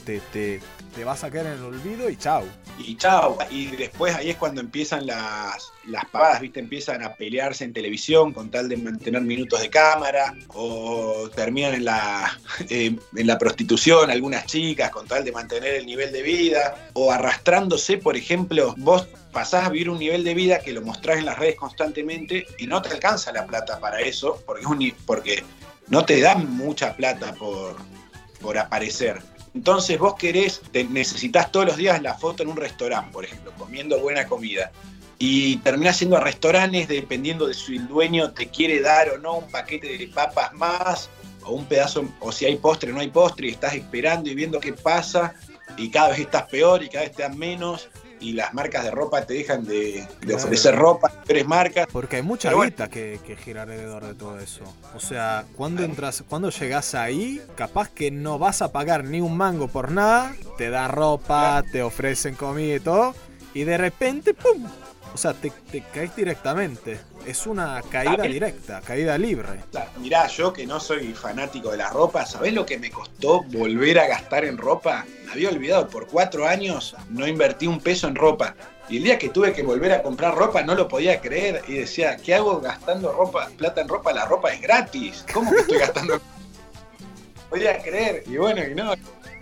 te, 0.04 0.20
te, 0.32 0.60
te 0.94 1.04
vas 1.04 1.24
a 1.24 1.30
quedar 1.30 1.46
en 1.46 1.52
el 1.52 1.62
olvido 1.62 2.08
y 2.08 2.16
chao. 2.16 2.44
Y 2.78 2.96
chao. 2.96 3.38
Y 3.50 3.66
después 3.76 4.14
ahí 4.14 4.30
es 4.30 4.36
cuando 4.36 4.60
empiezan 4.60 5.06
las, 5.06 5.72
las 5.86 6.04
pavadas, 6.06 6.40
¿viste? 6.40 6.60
Empiezan 6.60 7.02
a 7.02 7.14
pelearse 7.14 7.64
en 7.64 7.72
televisión 7.72 8.32
con 8.32 8.50
tal 8.50 8.68
de 8.68 8.76
mantener 8.76 9.22
minutos 9.22 9.60
de 9.60 9.70
cámara, 9.70 10.34
o 10.48 11.28
terminan 11.34 11.74
en 11.74 11.84
la, 11.84 12.38
eh, 12.68 12.96
en 13.16 13.26
la 13.26 13.38
prostitución 13.38 14.10
algunas 14.10 14.46
chicas 14.46 14.90
con 14.90 15.06
tal 15.06 15.24
de 15.24 15.32
mantener 15.32 15.74
el 15.74 15.86
nivel 15.86 16.12
de 16.12 16.22
vida, 16.22 16.90
o 16.92 17.10
arrastrándose, 17.12 17.98
por 17.98 18.16
ejemplo, 18.16 18.74
vos 18.78 19.08
pasás 19.32 19.64
a 19.64 19.70
vivir 19.70 19.88
un 19.88 19.98
nivel 19.98 20.24
de 20.24 20.34
vida 20.34 20.60
que 20.60 20.72
lo 20.72 20.82
mostrás 20.82 21.18
en 21.18 21.24
las 21.24 21.38
redes 21.38 21.56
constantemente 21.56 22.46
y 22.58 22.66
no 22.66 22.82
te 22.82 22.90
alcanza 22.90 23.32
la 23.32 23.46
plata 23.46 23.80
para 23.80 24.00
eso, 24.00 24.42
porque, 24.44 24.94
porque 25.06 25.42
no 25.88 26.04
te 26.04 26.20
dan 26.20 26.54
mucha 26.54 26.94
plata 26.94 27.32
por, 27.34 27.76
por 28.40 28.58
aparecer. 28.58 29.22
Entonces 29.54 29.98
vos 29.98 30.14
querés, 30.14 30.62
necesitas 30.90 31.52
todos 31.52 31.66
los 31.66 31.76
días 31.76 32.00
la 32.02 32.14
foto 32.14 32.42
en 32.42 32.48
un 32.48 32.56
restaurante, 32.56 33.12
por 33.12 33.24
ejemplo, 33.24 33.52
comiendo 33.58 34.00
buena 34.00 34.26
comida. 34.26 34.72
Y 35.18 35.58
terminás 35.58 36.00
yendo 36.00 36.16
a 36.16 36.20
restaurantes 36.20 36.88
dependiendo 36.88 37.46
de 37.46 37.54
si 37.54 37.76
el 37.76 37.86
dueño 37.86 38.32
te 38.32 38.48
quiere 38.48 38.80
dar 38.80 39.10
o 39.10 39.18
no 39.18 39.38
un 39.38 39.50
paquete 39.50 39.98
de 39.98 40.08
papas 40.08 40.52
más, 40.54 41.10
o 41.44 41.52
un 41.52 41.66
pedazo, 41.66 42.04
o 42.20 42.32
si 42.32 42.46
hay 42.46 42.56
postre 42.56 42.90
o 42.90 42.94
no 42.94 43.00
hay 43.00 43.10
postre, 43.10 43.48
y 43.48 43.50
estás 43.50 43.74
esperando 43.74 44.30
y 44.30 44.34
viendo 44.34 44.58
qué 44.58 44.72
pasa, 44.72 45.34
y 45.76 45.90
cada 45.90 46.08
vez 46.10 46.20
estás 46.20 46.44
peor 46.44 46.82
y 46.82 46.88
cada 46.88 47.04
vez 47.04 47.14
te 47.14 47.22
dan 47.22 47.38
menos 47.38 47.88
y 48.22 48.32
las 48.32 48.54
marcas 48.54 48.84
de 48.84 48.90
ropa 48.90 49.26
te 49.26 49.34
dejan 49.34 49.64
de, 49.64 50.06
ofrecer 50.34 50.74
ropa, 50.76 51.12
tres 51.24 51.46
marcas. 51.46 51.86
Porque 51.92 52.16
hay 52.16 52.22
mucha 52.22 52.52
guita 52.52 52.88
que, 52.88 53.18
gira 53.44 53.62
alrededor 53.62 54.04
de 54.04 54.14
todo 54.14 54.38
eso. 54.38 54.62
O 54.94 55.00
sea, 55.00 55.44
cuando 55.56 55.82
entras, 55.82 56.22
cuando 56.28 56.50
llegas 56.50 56.94
ahí, 56.94 57.42
capaz 57.56 57.90
que 57.90 58.10
no 58.10 58.38
vas 58.38 58.62
a 58.62 58.72
pagar 58.72 59.04
ni 59.04 59.20
un 59.20 59.36
mango 59.36 59.68
por 59.68 59.90
nada, 59.90 60.34
te 60.56 60.70
da 60.70 60.88
ropa, 60.88 61.64
te 61.72 61.82
ofrecen 61.82 62.34
comida 62.34 62.76
y 62.76 62.80
todo, 62.80 63.14
y 63.54 63.64
de 63.64 63.76
repente, 63.78 64.34
¡pum! 64.34 64.66
O 65.14 65.18
sea, 65.18 65.34
te, 65.34 65.52
caes 65.92 66.16
directamente. 66.16 66.98
Es 67.26 67.46
una 67.46 67.82
caída 67.90 68.24
directa, 68.24 68.80
caída 68.80 69.16
libre. 69.18 69.48
Mirá, 69.98 70.26
yo 70.26 70.52
que 70.52 70.66
no 70.66 70.80
soy 70.80 71.12
fanático 71.12 71.70
de 71.70 71.76
la 71.76 71.90
ropa, 71.90 72.24
¿sabés 72.24 72.52
lo 72.52 72.64
que 72.64 72.78
me 72.78 72.90
costó 72.90 73.42
volver 73.42 73.98
a 73.98 74.08
gastar 74.08 74.44
en 74.44 74.56
ropa? 74.56 75.04
Me 75.26 75.32
había 75.32 75.50
olvidado, 75.50 75.88
por 75.88 76.06
cuatro 76.06 76.46
años 76.46 76.96
no 77.10 77.26
invertí 77.26 77.66
un 77.66 77.80
peso 77.80 78.08
en 78.08 78.14
ropa. 78.14 78.54
Y 78.88 78.96
el 78.96 79.04
día 79.04 79.18
que 79.18 79.28
tuve 79.28 79.52
que 79.52 79.62
volver 79.62 79.92
a 79.92 80.02
comprar 80.02 80.34
ropa 80.34 80.62
no 80.62 80.74
lo 80.74 80.88
podía 80.88 81.20
creer 81.20 81.62
y 81.68 81.74
decía, 81.74 82.16
¿qué 82.16 82.34
hago 82.34 82.60
gastando 82.60 83.12
ropa, 83.12 83.48
plata 83.56 83.80
en 83.80 83.88
ropa? 83.88 84.12
La 84.12 84.24
ropa 84.24 84.52
es 84.52 84.60
gratis. 84.60 85.24
¿Cómo 85.32 85.50
que 85.50 85.58
estoy 85.58 85.78
gastando? 85.78 86.20
podía 87.52 87.78
creer. 87.82 88.24
Y 88.26 88.38
bueno, 88.38 88.62
y 88.64 88.74
no. 88.74 88.94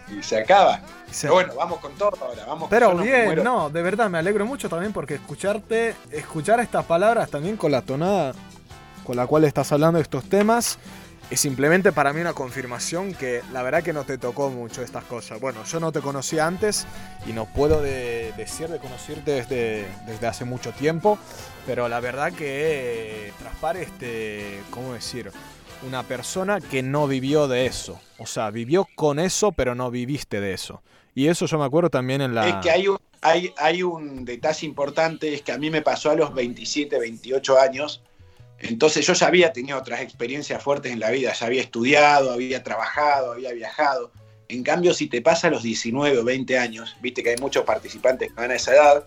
Y 0.09 0.22
se 0.22 0.38
acaba. 0.38 0.83
Pero 1.20 1.34
bueno, 1.34 1.54
vamos 1.56 1.80
con 1.80 1.92
todo 1.92 2.12
ahora, 2.20 2.44
vamos 2.46 2.68
Pero 2.70 2.96
bien, 2.96 3.42
no, 3.42 3.70
de 3.70 3.82
verdad 3.82 4.10
me 4.10 4.18
alegro 4.18 4.46
mucho 4.46 4.68
también 4.68 4.92
porque 4.92 5.14
escucharte, 5.14 5.94
escuchar 6.10 6.60
estas 6.60 6.84
palabras 6.84 7.30
también 7.30 7.56
con 7.56 7.72
la 7.72 7.82
tonada 7.82 8.32
con 9.04 9.16
la 9.16 9.26
cual 9.26 9.44
estás 9.44 9.72
hablando 9.72 9.98
de 9.98 10.02
estos 10.02 10.28
temas, 10.28 10.78
es 11.30 11.40
simplemente 11.40 11.92
para 11.92 12.12
mí 12.12 12.20
una 12.20 12.32
confirmación 12.32 13.14
que 13.14 13.42
la 13.52 13.62
verdad 13.62 13.82
que 13.82 13.92
no 13.92 14.04
te 14.04 14.18
tocó 14.18 14.50
mucho 14.50 14.82
estas 14.82 15.04
cosas. 15.04 15.40
Bueno, 15.40 15.64
yo 15.64 15.80
no 15.80 15.92
te 15.92 16.00
conocía 16.00 16.46
antes 16.46 16.86
y 17.26 17.32
no 17.32 17.46
puedo 17.46 17.82
decir 17.82 18.68
de 18.68 18.78
conocerte 18.78 19.32
desde, 19.32 19.86
desde 20.06 20.26
hace 20.26 20.44
mucho 20.44 20.72
tiempo, 20.72 21.18
pero 21.66 21.88
la 21.88 22.00
verdad 22.00 22.32
que 22.32 23.32
traspare 23.38 23.82
este, 23.82 24.60
¿cómo 24.70 24.92
decir? 24.92 25.30
Una 25.86 26.02
persona 26.02 26.60
que 26.60 26.82
no 26.82 27.06
vivió 27.06 27.48
de 27.48 27.66
eso. 27.66 28.00
O 28.18 28.26
sea, 28.26 28.50
vivió 28.50 28.86
con 28.96 29.18
eso, 29.18 29.52
pero 29.52 29.74
no 29.74 29.90
viviste 29.90 30.40
de 30.40 30.52
eso. 30.52 30.82
Y 31.14 31.28
eso 31.28 31.46
yo 31.46 31.58
me 31.58 31.64
acuerdo 31.64 31.90
también 31.90 32.20
en 32.20 32.34
la... 32.34 32.48
Es 32.48 32.54
que 32.56 32.70
hay 32.70 32.88
un, 32.88 32.98
hay, 33.20 33.52
hay 33.56 33.82
un 33.82 34.24
detalle 34.24 34.66
importante, 34.66 35.34
es 35.34 35.42
que 35.42 35.52
a 35.52 35.58
mí 35.58 35.70
me 35.70 35.82
pasó 35.82 36.10
a 36.10 36.14
los 36.14 36.32
27, 36.34 36.98
28 36.98 37.58
años, 37.58 38.02
entonces 38.58 39.06
yo 39.06 39.14
ya 39.14 39.26
había 39.26 39.52
tenido 39.52 39.78
otras 39.78 40.00
experiencias 40.00 40.62
fuertes 40.62 40.92
en 40.92 41.00
la 41.00 41.10
vida, 41.10 41.32
ya 41.32 41.46
había 41.46 41.62
estudiado, 41.62 42.30
había 42.32 42.62
trabajado, 42.62 43.32
había 43.32 43.52
viajado. 43.52 44.12
En 44.48 44.62
cambio, 44.62 44.94
si 44.94 45.06
te 45.06 45.22
pasa 45.22 45.48
a 45.48 45.50
los 45.50 45.62
19 45.62 46.18
o 46.18 46.24
20 46.24 46.58
años, 46.58 46.96
viste 47.00 47.22
que 47.22 47.30
hay 47.30 47.36
muchos 47.36 47.64
participantes 47.64 48.28
que 48.28 48.34
van 48.34 48.50
a 48.50 48.56
esa 48.56 48.74
edad, 48.74 49.06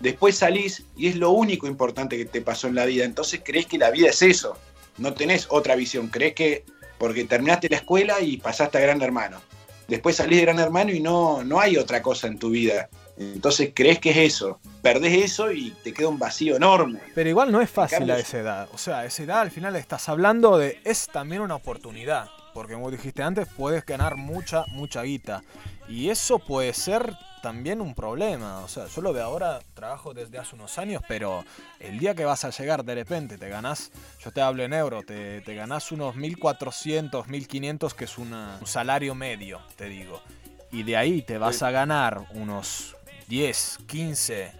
después 0.00 0.36
salís 0.36 0.84
y 0.96 1.08
es 1.08 1.16
lo 1.16 1.30
único 1.30 1.66
importante 1.66 2.16
que 2.16 2.24
te 2.24 2.40
pasó 2.40 2.68
en 2.68 2.74
la 2.74 2.86
vida. 2.86 3.04
Entonces 3.04 3.40
crees 3.44 3.66
que 3.66 3.78
la 3.78 3.90
vida 3.90 4.08
es 4.08 4.22
eso, 4.22 4.56
no 4.96 5.14
tenés 5.14 5.46
otra 5.50 5.76
visión, 5.76 6.08
crees 6.08 6.34
que 6.34 6.64
porque 6.98 7.24
terminaste 7.24 7.68
la 7.68 7.76
escuela 7.76 8.20
y 8.20 8.38
pasaste 8.38 8.78
a 8.78 8.80
Gran 8.80 9.00
Hermano 9.00 9.40
después 9.88 10.16
salís 10.16 10.38
de 10.38 10.44
gran 10.44 10.58
hermano 10.60 10.92
y 10.92 11.00
no, 11.00 11.42
no 11.42 11.58
hay 11.58 11.76
otra 11.76 12.02
cosa 12.02 12.28
en 12.28 12.38
tu 12.38 12.50
vida. 12.50 12.88
Entonces 13.16 13.72
crees 13.74 13.98
que 13.98 14.10
es 14.10 14.16
eso, 14.18 14.60
perdés 14.80 15.24
eso 15.24 15.50
y 15.50 15.72
te 15.82 15.92
queda 15.92 16.08
un 16.08 16.18
vacío 16.18 16.54
enorme. 16.54 17.00
Pero 17.14 17.28
igual 17.28 17.50
no 17.50 17.60
es 17.60 17.68
fácil 17.68 18.08
a 18.10 18.18
esa 18.18 18.38
edad. 18.38 18.68
O 18.72 18.78
sea, 18.78 19.00
a 19.00 19.06
esa 19.06 19.22
edad 19.24 19.40
al 19.40 19.50
final 19.50 19.74
estás 19.74 20.08
hablando 20.08 20.56
de. 20.56 20.78
Es 20.84 21.08
también 21.08 21.42
una 21.42 21.56
oportunidad. 21.56 22.28
Porque 22.54 22.74
como 22.74 22.90
dijiste 22.90 23.22
antes, 23.22 23.48
puedes 23.56 23.84
ganar 23.84 24.16
mucha, 24.16 24.64
mucha 24.68 25.02
guita. 25.02 25.42
Y 25.88 26.10
eso 26.10 26.38
puede 26.38 26.72
ser 26.74 27.14
también 27.40 27.80
un 27.80 27.94
problema. 27.94 28.58
O 28.60 28.68
sea, 28.68 28.86
yo 28.86 29.02
lo 29.02 29.12
veo 29.12 29.24
ahora, 29.24 29.60
trabajo 29.74 30.14
desde 30.14 30.38
hace 30.38 30.54
unos 30.54 30.78
años, 30.78 31.02
pero 31.08 31.44
el 31.80 31.98
día 31.98 32.14
que 32.14 32.24
vas 32.24 32.44
a 32.44 32.50
llegar 32.50 32.84
de 32.84 32.94
repente, 32.94 33.38
te 33.38 33.48
ganás, 33.48 33.90
yo 34.20 34.30
te 34.30 34.40
hablo 34.40 34.62
en 34.62 34.72
euro, 34.72 35.02
te, 35.02 35.40
te 35.42 35.54
ganás 35.54 35.92
unos 35.92 36.16
1.400, 36.16 37.24
1.500, 37.26 37.92
que 37.94 38.04
es 38.04 38.18
un 38.18 38.34
salario 38.64 39.14
medio, 39.14 39.60
te 39.76 39.88
digo. 39.88 40.20
Y 40.70 40.82
de 40.82 40.96
ahí 40.96 41.22
te 41.22 41.38
vas 41.38 41.62
a 41.62 41.70
ganar 41.70 42.26
unos 42.34 42.96
10, 43.28 43.78
15 43.86 44.52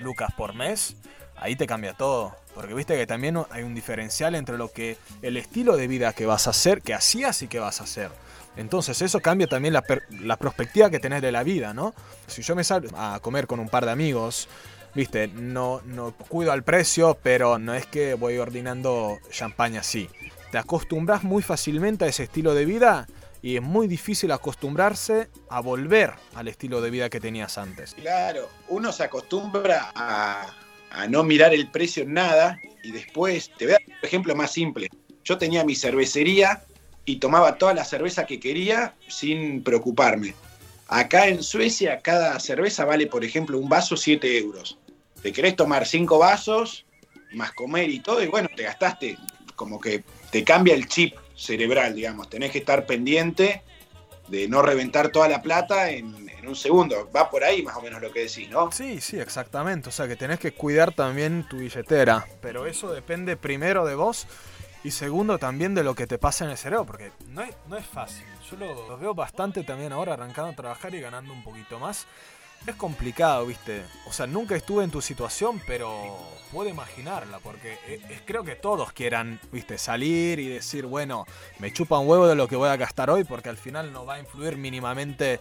lucas 0.00 0.32
por 0.36 0.54
mes, 0.54 0.96
ahí 1.36 1.56
te 1.56 1.66
cambia 1.66 1.94
todo. 1.94 2.36
Porque 2.54 2.72
viste 2.72 2.96
que 2.96 3.06
también 3.06 3.38
hay 3.50 3.64
un 3.64 3.74
diferencial 3.74 4.34
entre 4.36 4.56
lo 4.56 4.70
que 4.70 4.96
el 5.22 5.36
estilo 5.36 5.76
de 5.76 5.88
vida 5.88 6.12
que 6.12 6.24
vas 6.24 6.46
a 6.46 6.50
hacer, 6.50 6.82
que 6.82 6.94
hacías 6.94 7.42
y 7.42 7.48
que 7.48 7.58
vas 7.58 7.80
a 7.80 7.84
hacer. 7.84 8.10
Entonces 8.56 9.02
eso 9.02 9.20
cambia 9.20 9.46
también 9.46 9.74
la, 9.74 9.84
la 10.20 10.36
perspectiva 10.36 10.90
que 10.90 11.00
tenés 11.00 11.22
de 11.22 11.32
la 11.32 11.42
vida, 11.42 11.74
¿no? 11.74 11.94
Si 12.26 12.42
yo 12.42 12.54
me 12.54 12.64
salgo 12.64 12.96
a 12.96 13.18
comer 13.20 13.46
con 13.46 13.60
un 13.60 13.68
par 13.68 13.84
de 13.84 13.90
amigos, 13.90 14.48
viste, 14.94 15.28
no, 15.28 15.82
no 15.84 16.12
cuido 16.12 16.52
al 16.52 16.62
precio, 16.62 17.18
pero 17.22 17.58
no 17.58 17.74
es 17.74 17.86
que 17.86 18.14
voy 18.14 18.38
ordenando 18.38 19.18
champaña 19.30 19.80
así. 19.80 20.08
Te 20.52 20.58
acostumbras 20.58 21.24
muy 21.24 21.42
fácilmente 21.42 22.04
a 22.04 22.08
ese 22.08 22.24
estilo 22.24 22.54
de 22.54 22.64
vida 22.64 23.08
y 23.42 23.56
es 23.56 23.62
muy 23.62 23.88
difícil 23.88 24.30
acostumbrarse 24.30 25.28
a 25.50 25.60
volver 25.60 26.14
al 26.34 26.48
estilo 26.48 26.80
de 26.80 26.90
vida 26.90 27.10
que 27.10 27.20
tenías 27.20 27.58
antes. 27.58 27.94
Claro, 27.94 28.48
uno 28.68 28.92
se 28.92 29.02
acostumbra 29.02 29.90
a, 29.94 30.46
a 30.90 31.08
no 31.08 31.24
mirar 31.24 31.52
el 31.52 31.70
precio 31.70 32.04
en 32.04 32.14
nada 32.14 32.58
y 32.84 32.92
después, 32.92 33.50
te 33.58 33.66
voy 33.66 33.74
a 33.74 33.78
dar 33.78 33.82
un 33.88 34.06
ejemplo 34.06 34.34
más 34.36 34.52
simple. 34.52 34.88
Yo 35.24 35.38
tenía 35.38 35.64
mi 35.64 35.74
cervecería 35.74 36.62
y 37.04 37.16
tomaba 37.16 37.58
toda 37.58 37.74
la 37.74 37.84
cerveza 37.84 38.26
que 38.26 38.40
quería 38.40 38.94
sin 39.08 39.62
preocuparme. 39.62 40.34
Acá 40.88 41.28
en 41.28 41.42
Suecia 41.42 42.00
cada 42.00 42.38
cerveza 42.40 42.84
vale, 42.84 43.06
por 43.06 43.24
ejemplo, 43.24 43.58
un 43.58 43.68
vaso 43.68 43.96
7 43.96 44.38
euros. 44.38 44.78
Te 45.22 45.32
querés 45.32 45.56
tomar 45.56 45.86
5 45.86 46.18
vasos, 46.18 46.84
más 47.32 47.52
comer 47.52 47.90
y 47.90 48.00
todo, 48.00 48.22
y 48.22 48.26
bueno, 48.26 48.48
te 48.54 48.62
gastaste, 48.62 49.16
como 49.56 49.80
que 49.80 50.04
te 50.30 50.44
cambia 50.44 50.74
el 50.74 50.88
chip 50.88 51.16
cerebral, 51.36 51.94
digamos. 51.94 52.28
Tenés 52.28 52.50
que 52.50 52.58
estar 52.58 52.86
pendiente 52.86 53.62
de 54.28 54.48
no 54.48 54.62
reventar 54.62 55.10
toda 55.10 55.28
la 55.28 55.42
plata 55.42 55.90
en, 55.90 56.28
en, 56.28 56.48
un 56.48 56.56
segundo. 56.56 57.10
Va 57.14 57.30
por 57.30 57.44
ahí 57.44 57.62
más 57.62 57.76
o 57.76 57.82
menos 57.82 58.00
lo 58.00 58.12
que 58.12 58.20
decís, 58.20 58.48
¿no? 58.50 58.70
Sí, 58.72 59.00
sí, 59.00 59.18
exactamente. 59.18 59.88
O 59.88 59.92
sea 59.92 60.06
que 60.06 60.16
tenés 60.16 60.38
que 60.38 60.52
cuidar 60.52 60.92
también 60.92 61.46
tu 61.48 61.58
billetera. 61.58 62.26
Pero 62.40 62.66
eso 62.66 62.92
depende 62.92 63.36
primero 63.36 63.84
de 63.84 63.94
vos 63.94 64.26
y 64.84 64.90
segundo 64.90 65.38
también 65.38 65.74
de 65.74 65.82
lo 65.82 65.94
que 65.94 66.06
te 66.06 66.18
pasa 66.18 66.44
en 66.44 66.50
el 66.50 66.58
cerebro, 66.58 66.84
porque 66.84 67.10
no 67.28 67.42
es, 67.42 67.56
no 67.68 67.78
es 67.78 67.86
fácil. 67.86 68.26
Yo 68.50 68.58
lo, 68.58 68.98
veo 68.98 69.14
bastante 69.14 69.64
también 69.64 69.92
ahora 69.94 70.12
arrancando 70.12 70.50
a 70.50 70.54
trabajar 70.54 70.94
y 70.94 71.00
ganando 71.00 71.32
un 71.32 71.42
poquito 71.42 71.78
más. 71.78 72.06
Es 72.66 72.76
complicado, 72.76 73.46
viste. 73.46 73.82
O 74.06 74.12
sea, 74.12 74.26
nunca 74.26 74.54
estuve 74.54 74.84
en 74.84 74.90
tu 74.90 75.00
situación, 75.00 75.60
pero 75.66 76.18
puedo 76.52 76.68
imaginarla, 76.68 77.38
porque 77.38 77.78
es, 77.88 78.20
creo 78.26 78.44
que 78.44 78.56
todos 78.56 78.92
quieran, 78.92 79.40
viste, 79.50 79.78
salir 79.78 80.38
y 80.38 80.48
decir, 80.48 80.84
bueno, 80.84 81.26
me 81.58 81.72
chupa 81.72 81.98
un 81.98 82.06
huevo 82.06 82.26
de 82.26 82.34
lo 82.34 82.46
que 82.46 82.56
voy 82.56 82.68
a 82.68 82.76
gastar 82.76 83.08
hoy, 83.08 83.24
porque 83.24 83.48
al 83.48 83.56
final 83.56 83.90
no 83.90 84.04
va 84.04 84.14
a 84.14 84.20
influir 84.20 84.58
mínimamente 84.58 85.40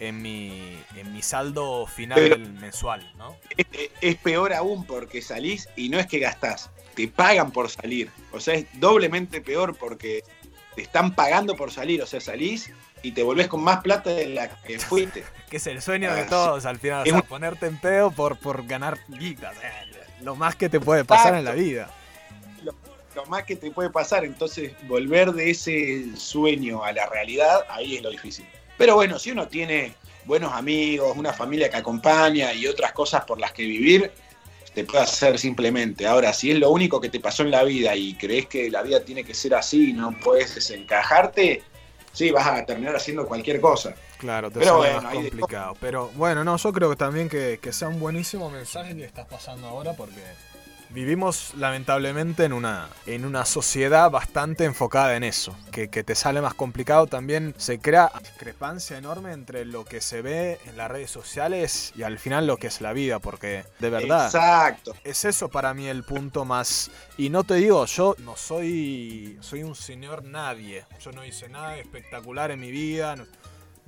en 0.00 0.20
mi, 0.20 0.76
en 0.96 1.12
mi 1.12 1.22
saldo 1.22 1.86
final 1.86 2.38
mensual, 2.60 3.12
¿no? 3.16 3.36
Es, 3.56 3.66
es, 4.00 4.16
peor 4.16 4.52
aún 4.52 4.84
porque 4.84 5.22
salís 5.22 5.68
y 5.76 5.88
no 5.88 6.00
es 6.00 6.08
que 6.08 6.18
gastás, 6.18 6.70
te 6.94 7.08
pagan 7.08 7.50
por 7.50 7.68
salir. 7.70 8.10
O 8.32 8.40
sea, 8.40 8.54
es 8.54 8.66
doblemente 8.74 9.40
peor 9.40 9.76
porque 9.76 10.22
te 10.74 10.82
están 10.82 11.14
pagando 11.14 11.56
por 11.56 11.70
salir. 11.70 12.02
O 12.02 12.06
sea, 12.06 12.20
salís 12.20 12.70
y 13.02 13.12
te 13.12 13.22
volvés 13.22 13.48
con 13.48 13.62
más 13.62 13.80
plata 13.80 14.10
de 14.10 14.26
la 14.26 14.48
que 14.62 14.78
fuiste. 14.78 15.24
que 15.50 15.56
es 15.56 15.66
el 15.66 15.82
sueño 15.82 16.14
de 16.14 16.24
todos 16.24 16.66
al 16.66 16.78
final. 16.78 17.02
O 17.02 17.10
sea, 17.10 17.22
ponerte 17.22 17.66
en 17.66 17.78
pedo 17.78 18.10
por, 18.10 18.38
por 18.38 18.66
ganar 18.66 18.98
guita. 19.08 19.52
lo 20.22 20.36
más 20.36 20.56
que 20.56 20.68
te 20.68 20.80
puede 20.80 21.04
pasar 21.04 21.34
en 21.34 21.44
la 21.44 21.52
vida. 21.52 21.90
Lo, 22.62 22.74
lo, 23.14 23.26
más 23.26 23.44
que 23.44 23.56
te 23.56 23.70
puede 23.70 23.90
pasar. 23.90 24.24
Entonces, 24.24 24.72
volver 24.86 25.32
de 25.32 25.50
ese 25.50 26.16
sueño 26.16 26.84
a 26.84 26.92
la 26.92 27.06
realidad, 27.06 27.66
ahí 27.68 27.96
es 27.96 28.02
lo 28.02 28.10
difícil. 28.10 28.46
Pero 28.78 28.94
bueno, 28.94 29.18
si 29.18 29.30
uno 29.30 29.48
tiene 29.48 29.94
buenos 30.24 30.52
amigos, 30.52 31.16
una 31.16 31.32
familia 31.32 31.70
que 31.70 31.76
acompaña 31.76 32.52
y 32.52 32.66
otras 32.66 32.92
cosas 32.92 33.24
por 33.24 33.38
las 33.40 33.52
que 33.52 33.62
vivir, 33.62 34.10
te 34.74 34.84
puede 34.84 35.04
hacer 35.04 35.38
simplemente. 35.38 36.06
Ahora, 36.06 36.32
si 36.32 36.50
es 36.50 36.58
lo 36.58 36.70
único 36.70 37.00
que 37.00 37.08
te 37.08 37.20
pasó 37.20 37.42
en 37.42 37.50
la 37.50 37.64
vida 37.64 37.94
y 37.94 38.14
crees 38.14 38.46
que 38.46 38.70
la 38.70 38.82
vida 38.82 39.00
tiene 39.00 39.24
que 39.24 39.34
ser 39.34 39.54
así 39.54 39.90
y 39.90 39.92
no 39.92 40.12
puedes 40.20 40.54
desencajarte, 40.54 41.62
sí, 42.12 42.30
vas 42.30 42.46
a 42.46 42.64
terminar 42.64 42.96
haciendo 42.96 43.26
cualquier 43.26 43.60
cosa. 43.60 43.94
Claro, 44.18 44.50
te 44.50 44.60
Pero 44.60 44.78
bueno, 44.78 45.02
más 45.02 45.14
complicado. 45.14 45.76
Pero 45.80 46.10
bueno, 46.14 46.44
no, 46.44 46.56
yo 46.56 46.72
creo 46.72 46.90
que 46.90 46.96
también 46.96 47.28
que, 47.28 47.58
que 47.60 47.72
sea 47.72 47.88
un 47.88 47.98
buenísimo 47.98 48.50
mensaje 48.50 48.96
que 48.96 49.04
estás 49.04 49.26
pasando 49.26 49.66
ahora 49.66 49.94
porque 49.94 50.22
Vivimos 50.92 51.54
lamentablemente 51.56 52.44
en 52.44 52.52
una, 52.52 52.88
en 53.06 53.24
una 53.24 53.46
sociedad 53.46 54.10
bastante 54.10 54.64
enfocada 54.64 55.16
en 55.16 55.24
eso, 55.24 55.56
que, 55.70 55.88
que, 55.88 56.04
te 56.04 56.14
sale 56.14 56.42
más 56.42 56.52
complicado. 56.52 57.06
También 57.06 57.54
se 57.56 57.78
crea 57.78 58.12
discrepancia 58.18 58.98
enorme 58.98 59.32
entre 59.32 59.64
lo 59.64 59.86
que 59.86 60.02
se 60.02 60.20
ve 60.20 60.58
en 60.66 60.76
las 60.76 60.90
redes 60.90 61.10
sociales 61.10 61.94
y 61.96 62.02
al 62.02 62.18
final 62.18 62.46
lo 62.46 62.58
que 62.58 62.66
es 62.66 62.82
la 62.82 62.92
vida, 62.92 63.20
porque 63.20 63.64
de 63.78 63.88
verdad 63.88 64.26
Exacto. 64.26 64.94
es 65.02 65.24
eso 65.24 65.48
para 65.48 65.72
mí 65.72 65.86
el 65.88 66.04
punto 66.04 66.44
más... 66.44 66.90
Y 67.16 67.30
no 67.30 67.44
te 67.44 67.54
digo, 67.54 67.86
yo 67.86 68.14
no 68.18 68.36
soy, 68.36 69.38
soy 69.40 69.62
un 69.62 69.74
señor 69.74 70.24
nadie, 70.24 70.84
yo 71.00 71.12
no 71.12 71.24
hice 71.24 71.48
nada 71.48 71.78
espectacular 71.78 72.50
en 72.50 72.60
mi 72.60 72.70
vida. 72.70 73.16
No, 73.16 73.24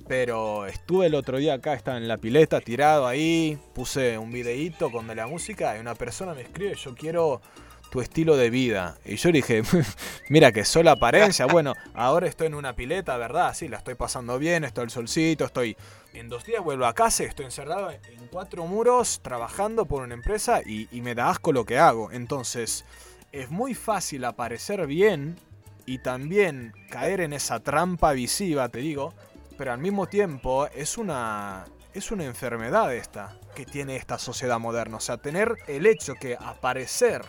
pero 0.07 0.65
estuve 0.67 1.07
el 1.07 1.15
otro 1.15 1.37
día 1.37 1.55
acá, 1.55 1.73
estaba 1.73 1.97
en 1.97 2.07
la 2.07 2.17
pileta, 2.17 2.61
tirado 2.61 3.07
ahí, 3.07 3.57
puse 3.73 4.17
un 4.17 4.31
videíto 4.31 4.91
con 4.91 5.07
de 5.07 5.15
la 5.15 5.27
música 5.27 5.75
y 5.75 5.79
una 5.79 5.95
persona 5.95 6.33
me 6.33 6.41
escribe, 6.41 6.75
yo 6.75 6.93
quiero 6.93 7.41
tu 7.89 8.01
estilo 8.01 8.35
de 8.37 8.49
vida. 8.49 8.97
Y 9.05 9.15
yo 9.15 9.31
dije, 9.31 9.63
mira 10.29 10.51
que 10.51 10.65
sola 10.65 10.91
apariencia, 10.91 11.45
bueno, 11.51 11.73
ahora 11.93 12.27
estoy 12.27 12.47
en 12.47 12.55
una 12.55 12.75
pileta, 12.75 13.17
¿verdad? 13.17 13.53
Sí, 13.55 13.67
la 13.67 13.77
estoy 13.77 13.95
pasando 13.95 14.37
bien, 14.37 14.63
estoy 14.63 14.83
al 14.83 14.89
solcito, 14.89 15.45
estoy... 15.45 15.75
En 16.13 16.29
dos 16.29 16.45
días 16.45 16.63
vuelvo 16.63 16.85
a 16.85 16.93
casa, 16.93 17.25
estoy 17.25 17.43
encerrado 17.43 17.91
en 17.91 18.27
cuatro 18.31 18.65
muros, 18.65 19.19
trabajando 19.21 19.85
por 19.85 20.01
una 20.01 20.13
empresa 20.13 20.61
y, 20.65 20.87
y 20.89 21.01
me 21.01 21.13
da 21.13 21.29
asco 21.29 21.51
lo 21.51 21.65
que 21.65 21.77
hago. 21.77 22.09
Entonces, 22.09 22.85
es 23.33 23.51
muy 23.51 23.73
fácil 23.73 24.23
aparecer 24.23 24.87
bien 24.87 25.35
y 25.85 25.97
también 25.97 26.73
caer 26.89 27.19
en 27.19 27.33
esa 27.33 27.59
trampa 27.59 28.13
visiva, 28.13 28.69
te 28.69 28.79
digo, 28.79 29.13
pero 29.57 29.73
al 29.73 29.79
mismo 29.79 30.07
tiempo 30.07 30.67
es 30.67 30.97
una, 30.97 31.65
es 31.93 32.11
una 32.11 32.25
enfermedad 32.25 32.93
esta 32.93 33.37
que 33.55 33.65
tiene 33.65 33.95
esta 33.95 34.17
sociedad 34.17 34.59
moderna. 34.59 34.97
O 34.97 34.99
sea, 34.99 35.17
tener 35.17 35.55
el 35.67 35.85
hecho 35.85 36.15
que 36.15 36.35
aparecer 36.39 37.23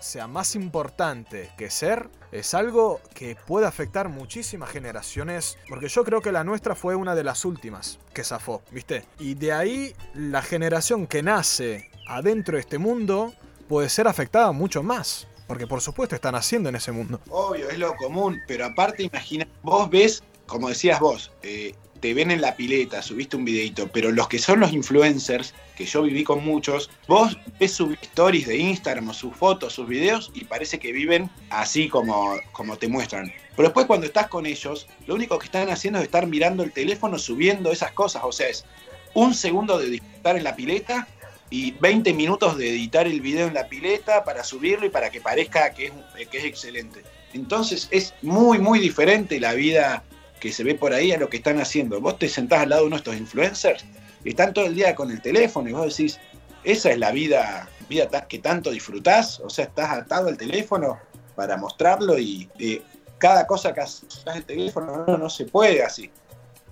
sea 0.00 0.26
más 0.26 0.56
importante 0.56 1.50
que 1.56 1.70
ser 1.70 2.08
es 2.32 2.54
algo 2.54 3.00
que 3.14 3.36
puede 3.46 3.66
afectar 3.66 4.08
muchísimas 4.08 4.70
generaciones, 4.70 5.58
porque 5.68 5.88
yo 5.88 6.02
creo 6.04 6.20
que 6.20 6.32
la 6.32 6.44
nuestra 6.44 6.74
fue 6.74 6.96
una 6.96 7.14
de 7.14 7.24
las 7.24 7.44
últimas 7.44 7.98
que 8.12 8.24
zafó, 8.24 8.62
¿viste? 8.70 9.04
Y 9.18 9.34
de 9.34 9.52
ahí 9.52 9.94
la 10.14 10.42
generación 10.42 11.06
que 11.06 11.22
nace 11.22 11.90
adentro 12.06 12.56
de 12.56 12.60
este 12.60 12.78
mundo 12.78 13.32
puede 13.68 13.88
ser 13.88 14.08
afectada 14.08 14.52
mucho 14.52 14.82
más. 14.82 15.28
Porque 15.46 15.66
por 15.66 15.80
supuesto 15.82 16.14
están 16.14 16.34
haciendo 16.34 16.70
en 16.70 16.76
ese 16.76 16.92
mundo. 16.92 17.20
Obvio, 17.28 17.68
es 17.68 17.78
lo 17.78 17.94
común, 17.96 18.40
pero 18.48 18.64
aparte 18.64 19.02
imagina, 19.02 19.46
vos 19.62 19.90
ves 19.90 20.22
como 20.52 20.68
decías 20.68 21.00
vos, 21.00 21.32
eh, 21.42 21.74
te 22.00 22.12
ven 22.12 22.30
en 22.30 22.42
la 22.42 22.56
pileta, 22.56 23.00
subiste 23.00 23.36
un 23.36 23.44
videito, 23.46 23.88
pero 23.88 24.10
los 24.10 24.28
que 24.28 24.38
son 24.38 24.60
los 24.60 24.72
influencers, 24.72 25.54
que 25.76 25.86
yo 25.86 26.02
viví 26.02 26.24
con 26.24 26.44
muchos, 26.44 26.90
vos 27.08 27.38
ves 27.58 27.72
sus 27.72 27.96
stories 28.02 28.46
de 28.46 28.58
Instagram, 28.58 29.14
sus 29.14 29.34
fotos, 29.34 29.72
sus 29.72 29.88
videos 29.88 30.30
y 30.34 30.44
parece 30.44 30.78
que 30.78 30.92
viven 30.92 31.30
así 31.48 31.88
como, 31.88 32.36
como 32.52 32.76
te 32.76 32.86
muestran. 32.86 33.32
Pero 33.56 33.68
después 33.68 33.86
cuando 33.86 34.06
estás 34.06 34.28
con 34.28 34.44
ellos, 34.44 34.88
lo 35.06 35.14
único 35.14 35.38
que 35.38 35.46
están 35.46 35.70
haciendo 35.70 36.00
es 36.00 36.04
estar 36.04 36.26
mirando 36.26 36.62
el 36.62 36.72
teléfono, 36.72 37.18
subiendo 37.18 37.72
esas 37.72 37.92
cosas. 37.92 38.22
O 38.26 38.32
sea, 38.32 38.48
es 38.48 38.66
un 39.14 39.32
segundo 39.32 39.78
de 39.78 39.88
disfrutar 39.88 40.36
en 40.36 40.44
la 40.44 40.54
pileta 40.54 41.08
y 41.48 41.70
20 41.70 42.12
minutos 42.12 42.58
de 42.58 42.68
editar 42.68 43.06
el 43.06 43.22
video 43.22 43.46
en 43.46 43.54
la 43.54 43.68
pileta 43.68 44.24
para 44.24 44.44
subirlo 44.44 44.84
y 44.84 44.90
para 44.90 45.08
que 45.08 45.22
parezca 45.22 45.72
que 45.72 45.86
es, 46.18 46.28
que 46.28 46.38
es 46.38 46.44
excelente. 46.44 47.02
Entonces 47.32 47.88
es 47.90 48.12
muy, 48.20 48.58
muy 48.58 48.80
diferente 48.80 49.40
la 49.40 49.54
vida 49.54 50.02
que 50.42 50.52
se 50.52 50.64
ve 50.64 50.74
por 50.74 50.92
ahí 50.92 51.12
a 51.12 51.18
lo 51.18 51.28
que 51.28 51.36
están 51.36 51.60
haciendo. 51.60 52.00
Vos 52.00 52.18
te 52.18 52.28
sentás 52.28 52.62
al 52.62 52.70
lado 52.70 52.82
de 52.82 52.86
uno 52.88 52.96
de 52.96 52.98
estos 52.98 53.16
influencers 53.16 53.84
están 54.24 54.52
todo 54.52 54.66
el 54.66 54.74
día 54.74 54.96
con 54.96 55.12
el 55.12 55.22
teléfono 55.22 55.68
y 55.68 55.72
vos 55.72 55.96
decís, 55.96 56.18
esa 56.64 56.90
es 56.90 56.98
la 56.98 57.12
vida, 57.12 57.68
vida 57.88 58.08
que 58.26 58.40
tanto 58.40 58.72
disfrutás, 58.72 59.38
o 59.38 59.48
sea, 59.48 59.66
estás 59.66 59.90
atado 59.90 60.28
al 60.28 60.36
teléfono 60.36 60.98
para 61.36 61.56
mostrarlo 61.56 62.18
y 62.18 62.48
eh, 62.58 62.82
cada 63.18 63.46
cosa 63.46 63.72
que 63.72 63.82
haces 63.82 64.24
el 64.34 64.44
teléfono 64.44 65.04
no, 65.06 65.16
no 65.16 65.30
se 65.30 65.44
puede 65.44 65.84
así. 65.84 66.10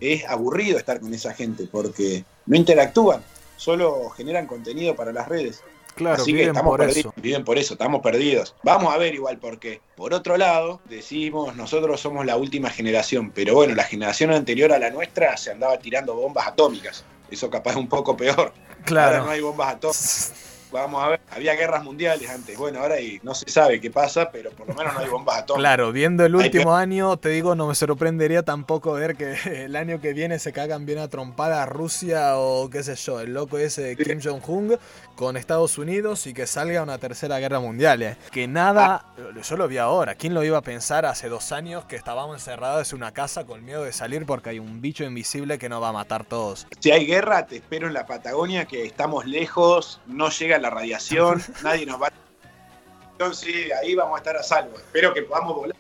Es 0.01 0.25
aburrido 0.25 0.77
estar 0.77 0.99
con 0.99 1.15
esa 1.15 1.33
gente 1.33 1.69
porque 1.71 2.25
no 2.47 2.57
interactúan, 2.57 3.23
solo 3.57 4.11
generan 4.11 4.49
contenido 4.49 4.97
para 4.97 5.13
las 5.13 5.29
redes. 5.29 5.63
Claro, 6.01 6.23
Así 6.23 6.33
que 6.33 6.45
estamos 6.45 6.71
por 6.71 6.81
perdidos, 6.81 7.13
eso. 7.13 7.13
viven 7.17 7.45
por 7.45 7.59
eso, 7.59 7.75
estamos 7.75 8.01
perdidos. 8.01 8.55
Vamos 8.63 8.95
a 8.95 8.97
ver 8.97 9.15
igual 9.15 9.37
por 9.37 9.59
qué. 9.59 9.83
Por 9.97 10.15
otro 10.15 10.39
lado, 10.39 10.81
decimos, 10.87 11.55
nosotros 11.57 12.01
somos 12.01 12.25
la 12.25 12.39
última 12.39 12.71
generación, 12.71 13.33
pero 13.35 13.53
bueno, 13.55 13.75
la 13.75 13.85
generación 13.85 14.31
anterior 14.33 14.73
a 14.73 14.79
la 14.79 14.89
nuestra 14.89 15.37
se 15.37 15.51
andaba 15.51 15.79
tirando 15.79 16.15
bombas 16.15 16.47
atómicas. 16.47 17.05
Eso 17.31 17.51
capaz 17.51 17.73
es 17.73 17.77
un 17.77 17.89
poco 17.89 18.17
peor. 18.17 18.55
Claro. 18.87 19.17
Ahora 19.17 19.25
no 19.27 19.31
hay 19.31 19.41
bombas 19.43 19.75
atómicas. 19.75 20.33
Vamos 20.73 21.03
a 21.03 21.09
ver, 21.09 21.21
había 21.31 21.55
guerras 21.55 21.83
mundiales 21.85 22.29
antes. 22.31 22.57
Bueno, 22.57 22.81
ahora 22.81 23.01
y 23.01 23.19
no 23.23 23.35
se 23.35 23.51
sabe 23.51 23.81
qué 23.81 23.91
pasa, 23.91 24.31
pero 24.31 24.51
por 24.51 24.69
lo 24.69 24.75
menos 24.75 24.95
no 24.95 25.01
hay 25.01 25.09
bombas 25.09 25.39
atómicas. 25.39 25.61
Claro, 25.61 25.93
viendo 25.93 26.25
el 26.25 26.35
Hay 26.35 26.45
último 26.47 26.75
año, 26.77 27.17
te 27.17 27.31
digo, 27.31 27.55
no 27.55 27.67
me 27.67 27.75
sorprendería 27.75 28.43
tampoco 28.43 28.93
ver 28.93 29.17
que 29.17 29.35
el 29.65 29.77
año 29.77 30.01
que 30.01 30.13
viene 30.13 30.39
se 30.39 30.53
cagan 30.53 30.87
bien 30.87 30.99
a 30.99 31.09
trompada 31.09 31.67
Rusia 31.67 32.37
o 32.37 32.71
qué 32.71 32.83
sé 32.83 32.95
yo, 32.97 33.21
el 33.21 33.35
loco 33.35 33.59
ese 33.59 33.83
de 33.83 33.97
Kim 33.97 34.21
Jong-un 34.23 34.79
con 35.17 35.37
Estados 35.37 35.77
Unidos 35.79 36.27
y 36.27 36.33
que 36.35 36.47
salga 36.47 36.83
una 36.83 36.99
tercera 36.99 37.39
guerra 37.39 37.61
mundial. 37.61 38.03
eh. 38.03 38.17
Que 38.31 38.47
nada, 38.49 39.05
yo 39.43 39.57
lo 39.57 39.69
vi 39.69 39.79
ahora. 39.79 40.15
¿Quién 40.15 40.35
lo 40.35 40.43
iba 40.45 40.59
a 40.59 40.63
pensar 40.63 41.05
hace 41.05 41.29
dos 41.29 41.53
años 41.53 41.85
que 41.85 41.97
estábamos 41.97 42.37
encerrados 42.37 42.91
en 42.93 42.97
una 42.99 43.13
casa 43.13 43.45
con 43.45 43.65
miedo 43.65 43.83
de 43.85 43.93
salir 43.93 44.25
porque 44.25 44.51
hay 44.51 44.59
un 44.59 44.81
bicho 44.81 45.05
invisible 45.05 45.59
que 45.59 45.69
nos 45.69 45.83
va 45.83 45.89
a 45.89 45.93
matar 45.93 46.25
todos? 46.25 46.67
Si 46.79 46.91
hay 46.91 47.05
guerra, 47.07 47.47
te 47.47 47.57
espero 47.57 47.87
en 47.87 47.95
la 47.95 48.07
Patagonia, 48.07 48.65
que 48.65 48.85
estamos 48.85 49.27
lejos, 49.27 50.01
no 50.07 50.31
llega 50.31 50.59
la 50.61 50.71
radiación, 50.71 51.43
nadie 51.63 51.87
nos 51.87 52.01
va 52.01 52.09
a... 52.09 52.13
Entonces, 53.13 53.71
ahí 53.83 53.95
vamos 53.95 54.15
a 54.15 54.19
estar 54.19 54.37
a 54.37 54.43
salvo. 54.43 54.77
Espero 54.77 55.13
que 55.13 55.23
podamos 55.23 55.55
volar. 55.57 55.77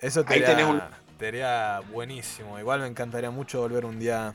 Eso 0.00 0.24
te 0.24 0.34
Ahí 0.34 0.40
tenés 0.42 0.66
un- 0.66 0.80
te 1.18 1.44
buenísimo. 1.92 2.58
Igual 2.58 2.80
me 2.80 2.86
encantaría 2.86 3.30
mucho 3.30 3.60
volver 3.60 3.84
un 3.84 3.98
día 3.98 4.34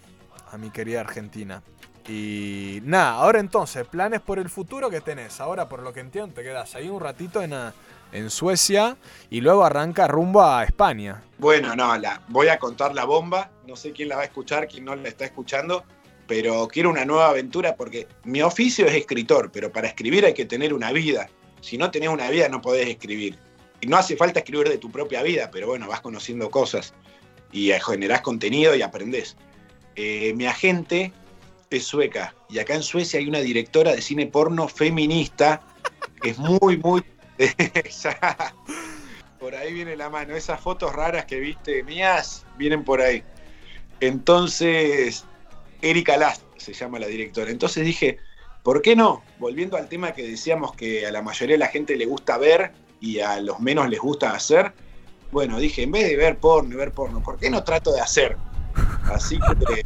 a 0.51 0.57
mi 0.57 0.69
querida 0.69 0.99
Argentina. 0.99 1.63
Y 2.07 2.81
nada, 2.83 3.11
ahora 3.13 3.39
entonces, 3.39 3.87
planes 3.87 4.19
por 4.19 4.37
el 4.37 4.49
futuro 4.49 4.89
que 4.89 4.99
tenés. 4.99 5.39
Ahora, 5.39 5.69
por 5.69 5.81
lo 5.81 5.93
que 5.93 6.01
entiendo, 6.01 6.33
te 6.35 6.43
quedas 6.43 6.75
ahí 6.75 6.89
un 6.89 6.99
ratito 6.99 7.41
en, 7.41 7.53
ah, 7.53 7.73
en 8.11 8.29
Suecia 8.29 8.97
y 9.29 9.39
luego 9.39 9.63
arranca 9.63 10.07
rumbo 10.07 10.43
a 10.43 10.65
España. 10.65 11.21
Bueno, 11.37 11.73
no, 11.75 11.97
la, 11.97 12.21
voy 12.27 12.49
a 12.49 12.59
contar 12.59 12.93
la 12.93 13.05
bomba. 13.05 13.49
No 13.65 13.77
sé 13.77 13.93
quién 13.93 14.09
la 14.09 14.17
va 14.17 14.23
a 14.23 14.25
escuchar, 14.25 14.67
quién 14.67 14.83
no 14.83 14.95
la 14.95 15.07
está 15.07 15.23
escuchando, 15.23 15.85
pero 16.27 16.67
quiero 16.67 16.89
una 16.89 17.05
nueva 17.05 17.29
aventura 17.29 17.75
porque 17.75 18.07
mi 18.23 18.41
oficio 18.41 18.85
es 18.85 18.95
escritor, 18.95 19.51
pero 19.51 19.71
para 19.71 19.87
escribir 19.87 20.25
hay 20.25 20.33
que 20.33 20.45
tener 20.45 20.73
una 20.73 20.91
vida. 20.91 21.29
Si 21.61 21.77
no 21.77 21.91
tenés 21.91 22.09
una 22.09 22.29
vida 22.29 22.49
no 22.49 22.61
podés 22.61 22.87
escribir. 22.87 23.37
Y 23.81 23.87
no 23.87 23.97
hace 23.97 24.15
falta 24.15 24.39
escribir 24.39 24.69
de 24.69 24.77
tu 24.77 24.89
propia 24.89 25.21
vida, 25.23 25.49
pero 25.51 25.67
bueno, 25.67 25.87
vas 25.87 26.01
conociendo 26.01 26.49
cosas 26.49 26.93
y 27.51 27.71
generás 27.71 28.21
contenido 28.21 28.75
y 28.75 28.81
aprendés. 28.81 29.35
Eh, 29.95 30.33
mi 30.35 30.45
agente 30.45 31.11
es 31.69 31.83
sueca 31.83 32.33
y 32.49 32.59
acá 32.59 32.75
en 32.75 32.83
Suecia 32.83 33.19
hay 33.19 33.27
una 33.27 33.39
directora 33.39 33.93
de 33.93 34.01
cine 34.01 34.27
porno 34.27 34.67
feminista 34.67 35.61
que 36.21 36.29
es 36.31 36.37
muy, 36.37 36.77
muy... 36.77 37.03
Por 39.39 39.55
ahí 39.55 39.73
viene 39.73 39.97
la 39.97 40.09
mano. 40.09 40.35
Esas 40.35 40.61
fotos 40.61 40.93
raras 40.93 41.25
que 41.25 41.39
viste 41.39 41.83
mías 41.83 42.45
vienen 42.57 42.85
por 42.85 43.01
ahí. 43.01 43.23
Entonces, 43.99 45.25
Erika 45.83 46.15
Last 46.15 46.43
se 46.57 46.73
llama 46.73 46.97
la 46.97 47.07
directora. 47.07 47.51
Entonces 47.51 47.85
dije, 47.85 48.17
¿por 48.63 48.81
qué 48.81 48.95
no? 48.95 49.21
Volviendo 49.37 49.77
al 49.77 49.89
tema 49.89 50.13
que 50.13 50.23
decíamos 50.23 50.73
que 50.75 51.05
a 51.05 51.11
la 51.11 51.21
mayoría 51.21 51.55
de 51.55 51.59
la 51.59 51.67
gente 51.67 51.97
le 51.97 52.05
gusta 52.05 52.37
ver 52.37 52.71
y 53.01 53.19
a 53.19 53.39
los 53.41 53.59
menos 53.59 53.89
les 53.89 53.99
gusta 53.99 54.31
hacer. 54.31 54.73
Bueno, 55.31 55.59
dije, 55.59 55.83
en 55.83 55.91
vez 55.91 56.07
de 56.07 56.15
ver 56.15 56.37
porno 56.37 56.77
ver 56.77 56.91
porno, 56.91 57.21
¿por 57.21 57.37
qué 57.37 57.49
no 57.49 57.63
trato 57.63 57.91
de 57.91 57.99
hacer? 57.99 58.37
Así 59.11 59.37
que, 59.39 59.85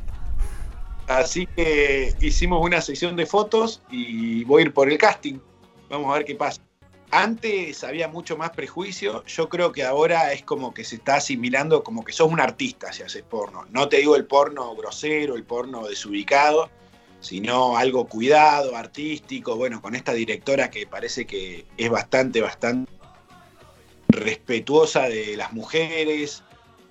así 1.08 1.48
que 1.48 2.14
hicimos 2.22 2.64
una 2.64 2.80
sesión 2.82 3.16
de 3.16 3.26
fotos 3.26 3.82
y 3.90 4.44
voy 4.44 4.62
a 4.62 4.66
ir 4.66 4.74
por 4.74 4.92
el 4.92 4.98
casting. 5.00 5.40
Vamos 5.90 6.12
a 6.12 6.18
ver 6.18 6.26
qué 6.26 6.36
pasa. 6.36 6.62
Antes 7.10 7.86
había 7.86 8.10
mucho 8.10 8.36
más 8.36 8.50
prejuicio, 8.50 9.24
yo 9.26 9.48
creo 9.48 9.72
que 9.72 9.84
ahora 9.84 10.34
es 10.34 10.44
como 10.44 10.74
que 10.74 10.84
se 10.84 10.96
está 10.96 11.16
asimilando 11.16 11.82
como 11.82 12.04
que 12.04 12.12
sos 12.12 12.30
un 12.30 12.42
artista 12.42 12.92
si 12.92 13.02
haces 13.02 13.24
porno. 13.24 13.66
No 13.72 13.88
te 13.88 13.98
digo 13.98 14.18
el 14.18 14.26
porno 14.26 14.76
grosero, 14.76 15.36
el 15.36 15.44
porno 15.46 15.88
desubicado, 15.88 16.70
sino 17.22 17.78
algo 17.78 18.08
cuidado, 18.08 18.76
artístico, 18.76 19.56
bueno, 19.56 19.82
con 19.82 19.96
esta 19.96 20.14
directora 20.14 20.70
que 20.70 20.86
parece 20.86 21.26
que 21.26 21.66
es 21.78 21.90
bastante, 21.90 22.42
bastante 22.42 22.92
respetuosa 24.10 25.04
de 25.08 25.38
las 25.38 25.54
mujeres 25.54 26.44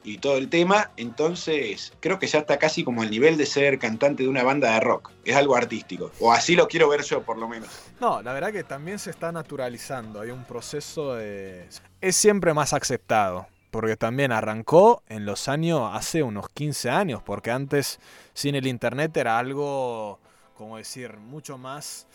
y 0.07 0.19
todo 0.19 0.37
el 0.37 0.49
tema, 0.49 0.93
entonces 0.97 1.93
creo 2.01 2.19
que 2.21 2.29
ya 2.29 2.39
está 2.39 2.59
casi 2.59 2.85
como 2.85 3.03
al 3.03 3.11
nivel 3.11 3.37
de 3.37 3.45
ser 3.45 3.79
cantante 3.81 4.23
de 4.23 4.29
una 4.29 4.45
banda 4.45 4.73
de 4.73 4.81
rock, 4.81 5.11
es 5.25 5.35
algo 5.35 5.57
artístico, 5.57 6.13
o 6.21 6.33
así 6.33 6.55
lo 6.55 6.69
quiero 6.69 6.89
ver 6.89 7.03
yo 7.03 7.23
por 7.23 7.37
lo 7.37 7.49
menos. 7.49 7.69
No, 8.01 8.23
la 8.23 8.33
verdad 8.33 8.53
que 8.53 8.63
también 8.63 9.01
se 9.01 9.11
está 9.11 9.33
naturalizando. 9.33 10.21
Hay 10.21 10.31
un 10.31 10.45
proceso 10.45 11.15
de... 11.15 11.69
Es 12.01 12.17
siempre 12.17 12.55
más 12.55 12.73
aceptado. 12.73 13.47
Porque 13.73 13.97
también 13.97 14.33
arrancó 14.33 15.03
en 15.09 15.27
los 15.27 15.49
años, 15.49 15.91
hace 15.93 16.23
unos 16.23 16.49
15 16.49 16.89
años, 16.89 17.21
porque 17.23 17.51
antes 17.51 17.99
sin 18.33 18.55
el 18.55 18.67
internet 18.67 19.15
era 19.17 19.39
algo, 19.39 20.19
como 20.57 20.79
decir, 20.79 21.17
mucho 21.19 21.59
más... 21.59 22.07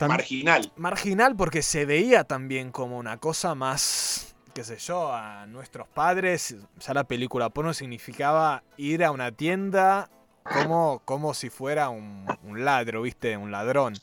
Marginal. 0.00 0.72
marginal 0.76 1.34
porque 1.34 1.60
se 1.60 1.84
veía 1.84 2.22
también 2.22 2.70
como 2.70 2.98
una 2.98 3.16
cosa 3.16 3.56
más, 3.56 4.36
qué 4.58 4.64
sé 4.64 4.76
yo, 4.78 5.12
a 5.14 5.46
nuestros 5.46 5.86
padres, 5.86 6.56
ya 6.80 6.92
la 6.92 7.04
película 7.04 7.48
porno 7.48 7.72
significaba 7.72 8.64
ir 8.76 9.04
a 9.04 9.12
una 9.12 9.30
tienda 9.30 10.10
como, 10.42 11.00
como 11.04 11.32
si 11.32 11.48
fuera 11.48 11.90
un, 11.90 12.26
un 12.42 12.64
ladro, 12.64 13.02
¿viste? 13.02 13.36
Un 13.36 13.52
ladrón. 13.52 13.94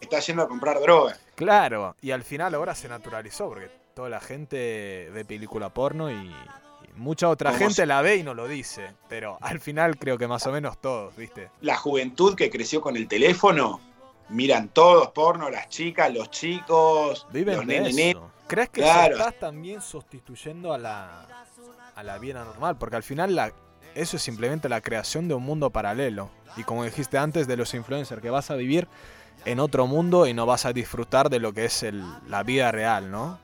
Está 0.00 0.20
yendo 0.20 0.44
a 0.44 0.48
comprar 0.48 0.80
droga. 0.80 1.16
Claro, 1.34 1.96
y 2.00 2.12
al 2.12 2.22
final 2.22 2.54
ahora 2.54 2.76
se 2.76 2.88
naturalizó 2.88 3.48
porque 3.48 3.68
toda 3.92 4.08
la 4.08 4.20
gente 4.20 5.10
ve 5.12 5.24
película 5.24 5.68
porno 5.70 6.12
y, 6.12 6.32
mucha 6.94 7.28
otra 7.28 7.50
Como 7.50 7.58
gente 7.58 7.82
si- 7.82 7.86
la 7.88 8.00
ve 8.02 8.16
y 8.16 8.22
no 8.22 8.34
lo 8.34 8.46
dice, 8.46 8.94
pero 9.08 9.36
al 9.40 9.58
final 9.58 9.98
creo 9.98 10.16
que 10.16 10.28
más 10.28 10.46
o 10.46 10.52
menos 10.52 10.80
todos, 10.80 11.14
¿viste? 11.16 11.50
La 11.60 11.76
juventud 11.76 12.36
que 12.36 12.50
creció 12.50 12.80
con 12.80 12.96
el 12.96 13.08
teléfono, 13.08 13.80
miran 14.28 14.68
todos 14.68 15.10
porno, 15.12 15.48
las 15.50 15.68
chicas, 15.68 16.12
los 16.12 16.30
chicos, 16.30 17.26
Viven 17.32 17.56
los 17.56 17.66
nenes. 17.66 18.16
¿Crees 18.46 18.68
que 18.70 18.80
Claro. 18.82 19.16
se 19.16 19.22
está 19.22 19.32
también 19.32 19.80
sustituyendo 19.82 20.72
a 20.72 20.78
la, 20.78 21.26
a 21.94 22.02
la 22.02 22.18
vida 22.18 22.44
normal? 22.44 22.76
Porque 22.78 22.96
al 22.96 23.02
final 23.02 23.34
la, 23.34 23.52
eso 23.94 24.16
es 24.16 24.22
simplemente 24.22 24.68
la 24.68 24.80
creación 24.80 25.26
de 25.28 25.34
un 25.34 25.42
mundo 25.42 25.70
paralelo. 25.70 26.30
Y 26.56 26.62
como 26.62 26.84
dijiste 26.84 27.18
antes 27.18 27.46
de 27.46 27.56
los 27.56 27.74
influencers, 27.74 28.22
que 28.22 28.30
vas 28.30 28.50
a 28.50 28.54
vivir 28.56 28.86
en 29.44 29.60
otro 29.60 29.86
mundo 29.86 30.26
y 30.26 30.34
no 30.34 30.46
vas 30.46 30.64
a 30.64 30.72
disfrutar 30.72 31.28
de 31.28 31.38
lo 31.40 31.52
que 31.52 31.64
es 31.66 31.82
el- 31.82 32.04
la 32.28 32.42
vida 32.42 32.70
real, 32.72 33.10
¿no? 33.10 33.38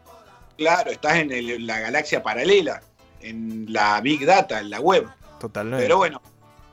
Claro, 0.57 0.91
estás 0.91 1.17
en 1.17 1.33
el- 1.33 1.67
la 1.67 1.81
galaxia 1.81 2.23
paralela, 2.23 2.81
en 3.21 3.67
la 3.73 4.01
Big 4.01 4.25
Data, 4.25 4.61
en 4.61 4.71
la 4.71 4.81
web. 4.81 5.09
Totalmente. 5.41 5.85
Pero 5.85 5.97
bueno, 5.99 6.23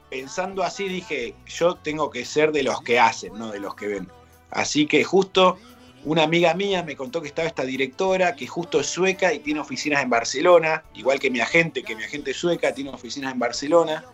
pensando 0.10 0.64
así 0.64 0.88
dije, 0.88 1.36
yo 1.48 1.76
tengo 1.76 2.10
que 2.10 2.26
ser 2.26 2.52
de 2.52 2.64
los 2.64 2.82
que 2.82 3.00
hacen, 3.00 3.34
no 3.38 3.52
de 3.52 3.60
los 3.60 3.76
que 3.76 3.88
ven. 3.88 4.08
Así 4.52 4.88
que 4.88 5.04
justo 5.04 5.58
una 6.06 6.24
amiga 6.24 6.54
mía 6.54 6.82
me 6.84 6.96
contó 6.96 7.22
que 7.22 7.28
estaba 7.28 7.48
esta 7.48 7.64
directora, 7.64 8.36
que 8.36 8.48
justo 8.48 8.80
es 8.80 8.88
sueca 8.88 9.34
y 9.34 9.40
tiene 9.40 9.60
oficinas 9.60 10.02
en 10.02 10.10
Barcelona, 10.10 10.84
igual 10.96 11.20
que 11.20 11.30
mi 11.30 11.40
agente, 11.40 11.84
que 11.84 11.96
mi 11.96 12.04
agente 12.04 12.32
es 12.32 12.38
sueca, 12.38 12.74
tiene 12.74 12.90
oficinas 12.90 13.34
en 13.34 13.40
Barcelona. 13.40 14.06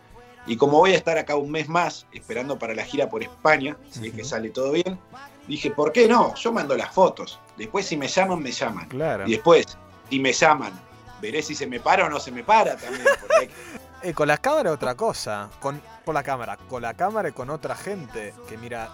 Y 0.47 0.57
como 0.57 0.77
voy 0.79 0.91
a 0.91 0.97
estar 0.97 1.17
acá 1.17 1.35
un 1.35 1.49
mes 1.51 1.67
más, 1.69 2.05
esperando 2.11 2.59
para 2.59 2.75
la 2.75 2.83
gira 2.83 3.09
por 3.09 3.23
España, 3.23 3.77
si 3.89 4.07
es 4.07 4.13
que 4.13 4.23
sale 4.23 4.49
todo 4.49 4.71
bien, 4.71 4.99
dije, 5.47 5.71
¿por 5.71 5.91
qué 5.91 6.07
no? 6.07 6.35
Yo 6.35 6.51
mando 6.51 6.75
las 6.75 6.93
fotos. 6.93 7.39
Después 7.57 7.85
si 7.85 7.97
me 7.97 8.07
llaman, 8.07 8.41
me 8.43 8.51
llaman. 8.51 8.87
Claro. 8.89 9.27
Y 9.27 9.31
después, 9.31 9.65
si 10.09 10.19
me 10.19 10.33
llaman, 10.33 10.73
veré 11.21 11.41
si 11.41 11.55
se 11.55 11.65
me 11.65 11.79
para 11.79 12.05
o 12.05 12.09
no 12.09 12.19
se 12.19 12.31
me 12.31 12.43
para 12.43 12.75
también. 12.77 13.05
porque 13.21 13.35
hay 13.39 13.47
que- 13.47 13.84
Eh, 14.05 14.13
con 14.13 14.27
la 14.27 14.37
cámara 14.37 14.71
otra 14.71 14.93
cosa. 14.93 15.49
Con, 15.59 15.81
por 16.05 16.13
la 16.13 16.21
cámara. 16.21 16.57
Con 16.69 16.83
la 16.83 16.93
cámara 16.93 17.29
y 17.29 17.31
con 17.31 17.49
otra 17.49 17.75
gente 17.75 18.35
que 18.47 18.55
mira 18.55 18.87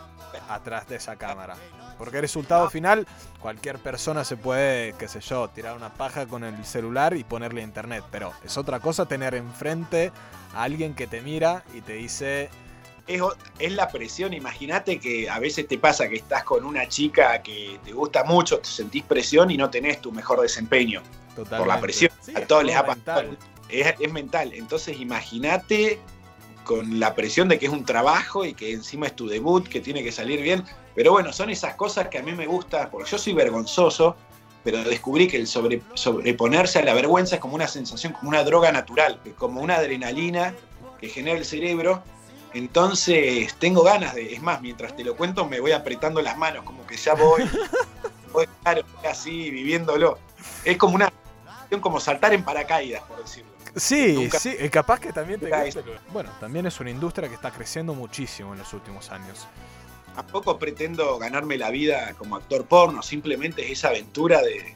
atrás 0.48 0.88
de 0.88 0.96
esa 0.96 1.18
cámara. 1.18 1.58
Porque 1.98 2.16
el 2.16 2.22
resultado 2.22 2.70
final, 2.70 3.06
cualquier 3.42 3.78
persona 3.78 4.24
se 4.24 4.38
puede, 4.38 4.94
qué 4.94 5.10
sé 5.10 5.20
yo, 5.20 5.50
tirar 5.50 5.76
una 5.76 5.90
paja 5.90 6.28
con 6.28 6.46
el 6.46 6.64
celular 6.64 7.18
y 7.18 7.26
ponerle 7.26 7.60
a 7.60 7.66
internet. 7.66 8.06
Pero 8.10 8.32
es 8.46 8.58
otra 8.58 8.80
cosa 8.80 9.06
tener 9.06 9.36
enfrente 9.36 10.14
a 10.56 10.64
alguien 10.64 10.96
que 10.96 11.08
te 11.08 11.20
mira 11.20 11.66
y 11.74 11.82
te 11.82 11.94
dice, 11.94 12.50
es, 13.06 13.22
es 13.60 13.74
la 13.74 13.90
presión. 13.90 14.34
Imagínate 14.34 14.98
que 14.98 15.30
a 15.30 15.40
veces 15.40 15.68
te 15.68 15.78
pasa 15.78 16.08
que 16.08 16.16
estás 16.16 16.46
con 16.46 16.64
una 16.64 16.88
chica 16.88 17.42
que 17.42 17.82
te 17.84 17.92
gusta 17.92 18.24
mucho, 18.24 18.60
te 18.60 18.70
sentís 18.70 19.04
presión 19.04 19.52
y 19.52 19.58
no 19.58 19.70
tenés 19.70 20.00
tu 20.00 20.14
mejor 20.14 20.40
desempeño. 20.40 21.02
totalmente. 21.36 21.58
Por 21.58 21.68
la 21.68 21.82
presión. 21.82 22.12
Sí, 22.22 22.32
a 22.34 22.48
todos 22.48 22.64
les 22.64 22.78
ha 22.78 22.86
pasado. 22.86 23.24
Es, 23.72 23.94
es 24.00 24.12
mental. 24.12 24.54
Entonces 24.54 25.00
imagínate 25.00 26.00
con 26.64 27.00
la 27.00 27.16
presión 27.16 27.50
de 27.50 27.58
que 27.58 27.66
es 27.66 27.72
un 27.72 27.86
trabajo 27.86 28.46
y 28.46 28.54
que 28.54 28.72
encima 28.72 29.08
es 29.08 29.16
tu 29.16 29.28
debut, 29.28 29.68
que 29.68 29.80
tiene 29.80 30.04
que 30.04 30.12
salir 30.12 30.42
bien. 30.42 30.64
Pero 30.94 31.12
bueno, 31.12 31.34
son 31.34 31.50
esas 31.50 31.76
cosas 31.76 32.08
que 32.10 32.20
a 32.20 32.24
mí 32.24 32.34
me 32.34 32.46
gusta, 32.46 32.90
porque 32.90 33.10
yo 33.10 33.18
soy 33.18 33.34
vergonzoso, 33.34 34.16
pero 34.64 34.84
descubrí 34.84 35.28
que 35.28 35.38
el 35.38 35.48
sobre- 35.48 35.82
sobreponerse 35.96 36.80
a 36.80 36.84
la 36.84 36.94
vergüenza 36.94 37.36
es 37.36 37.42
como 37.42 37.56
una 37.56 37.68
sensación, 37.68 38.14
como 38.14 38.30
una 38.30 38.44
droga 38.44 38.72
natural, 38.72 39.20
como 39.38 39.62
una 39.62 39.78
adrenalina 39.78 40.54
que 41.00 41.10
genera 41.10 41.38
el 41.38 41.46
cerebro. 41.46 42.04
Entonces 42.54 43.56
tengo 43.56 43.82
ganas 43.82 44.14
de, 44.14 44.34
es 44.34 44.42
más, 44.42 44.62
mientras 44.62 44.96
te 44.96 45.04
lo 45.04 45.16
cuento 45.16 45.48
me 45.48 45.60
voy 45.60 45.72
apretando 45.72 46.22
las 46.22 46.38
manos, 46.38 46.64
como 46.64 46.86
que 46.86 46.98
ya 46.98 47.16
voy, 47.16 47.44
voy 48.34 48.46
claro, 48.62 48.84
así 49.10 49.50
viviéndolo. 49.50 50.20
Es 50.64 50.78
como 50.78 50.96
una 50.96 51.12
como 51.80 52.02
saltar 52.02 52.34
en 52.34 52.44
paracaídas, 52.44 53.02
por 53.04 53.22
decirlo. 53.24 53.51
Sí, 53.76 54.30
sí, 54.40 54.56
capaz 54.70 55.00
que 55.00 55.14
también 55.14 55.40
te 55.40 55.50
Bueno, 56.12 56.30
también 56.40 56.66
es 56.66 56.80
una 56.80 56.90
industria 56.90 57.30
que 57.30 57.36
está 57.36 57.52
creciendo 57.52 57.94
muchísimo 57.94 58.54
en 58.54 58.60
los 58.60 58.74
últimos 58.74 59.12
años. 59.12 59.48
Tampoco 60.16 60.60
pretendo 60.60 61.18
ganarme 61.18 61.58
la 61.58 61.70
vida 61.70 62.14
como 62.18 62.36
actor 62.36 62.66
porno, 62.66 63.02
simplemente 63.02 63.66
es 63.66 63.72
esa 63.80 63.90
aventura 63.90 64.42
de. 64.42 64.76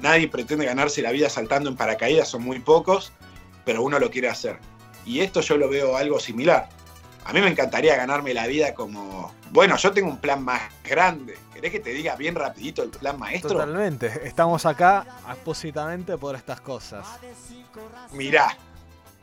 Nadie 0.00 0.26
pretende 0.28 0.64
ganarse 0.64 1.02
la 1.02 1.12
vida 1.12 1.28
saltando 1.28 1.70
en 1.70 1.76
paracaídas, 1.76 2.28
son 2.28 2.42
muy 2.42 2.58
pocos, 2.58 3.12
pero 3.64 3.82
uno 3.82 3.98
lo 3.98 4.10
quiere 4.10 4.28
hacer. 4.28 4.58
Y 5.04 5.20
esto 5.20 5.40
yo 5.40 5.56
lo 5.56 5.68
veo 5.68 5.96
algo 5.96 6.18
similar. 6.18 6.68
A 7.26 7.32
mí 7.32 7.40
me 7.40 7.48
encantaría 7.48 7.96
ganarme 7.96 8.32
la 8.32 8.46
vida 8.46 8.72
como, 8.72 9.32
bueno, 9.50 9.76
yo 9.76 9.90
tengo 9.90 10.08
un 10.08 10.18
plan 10.18 10.44
más 10.44 10.62
grande. 10.84 11.36
¿Querés 11.52 11.72
que 11.72 11.80
te 11.80 11.90
diga 11.90 12.14
bien 12.14 12.36
rapidito 12.36 12.84
el 12.84 12.90
plan 12.90 13.18
maestro? 13.18 13.50
Totalmente. 13.50 14.20
Estamos 14.22 14.64
acá 14.64 15.04
expósitamente 15.28 16.16
por 16.16 16.36
estas 16.36 16.60
cosas. 16.60 17.04
Mirá, 18.12 18.56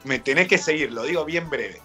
me 0.03 0.19
tenés 0.19 0.49
que 0.49 0.57
seguir, 0.57 0.91
lo 0.91 1.03
digo 1.03 1.23
bien 1.23 1.49
breve. 1.49 1.81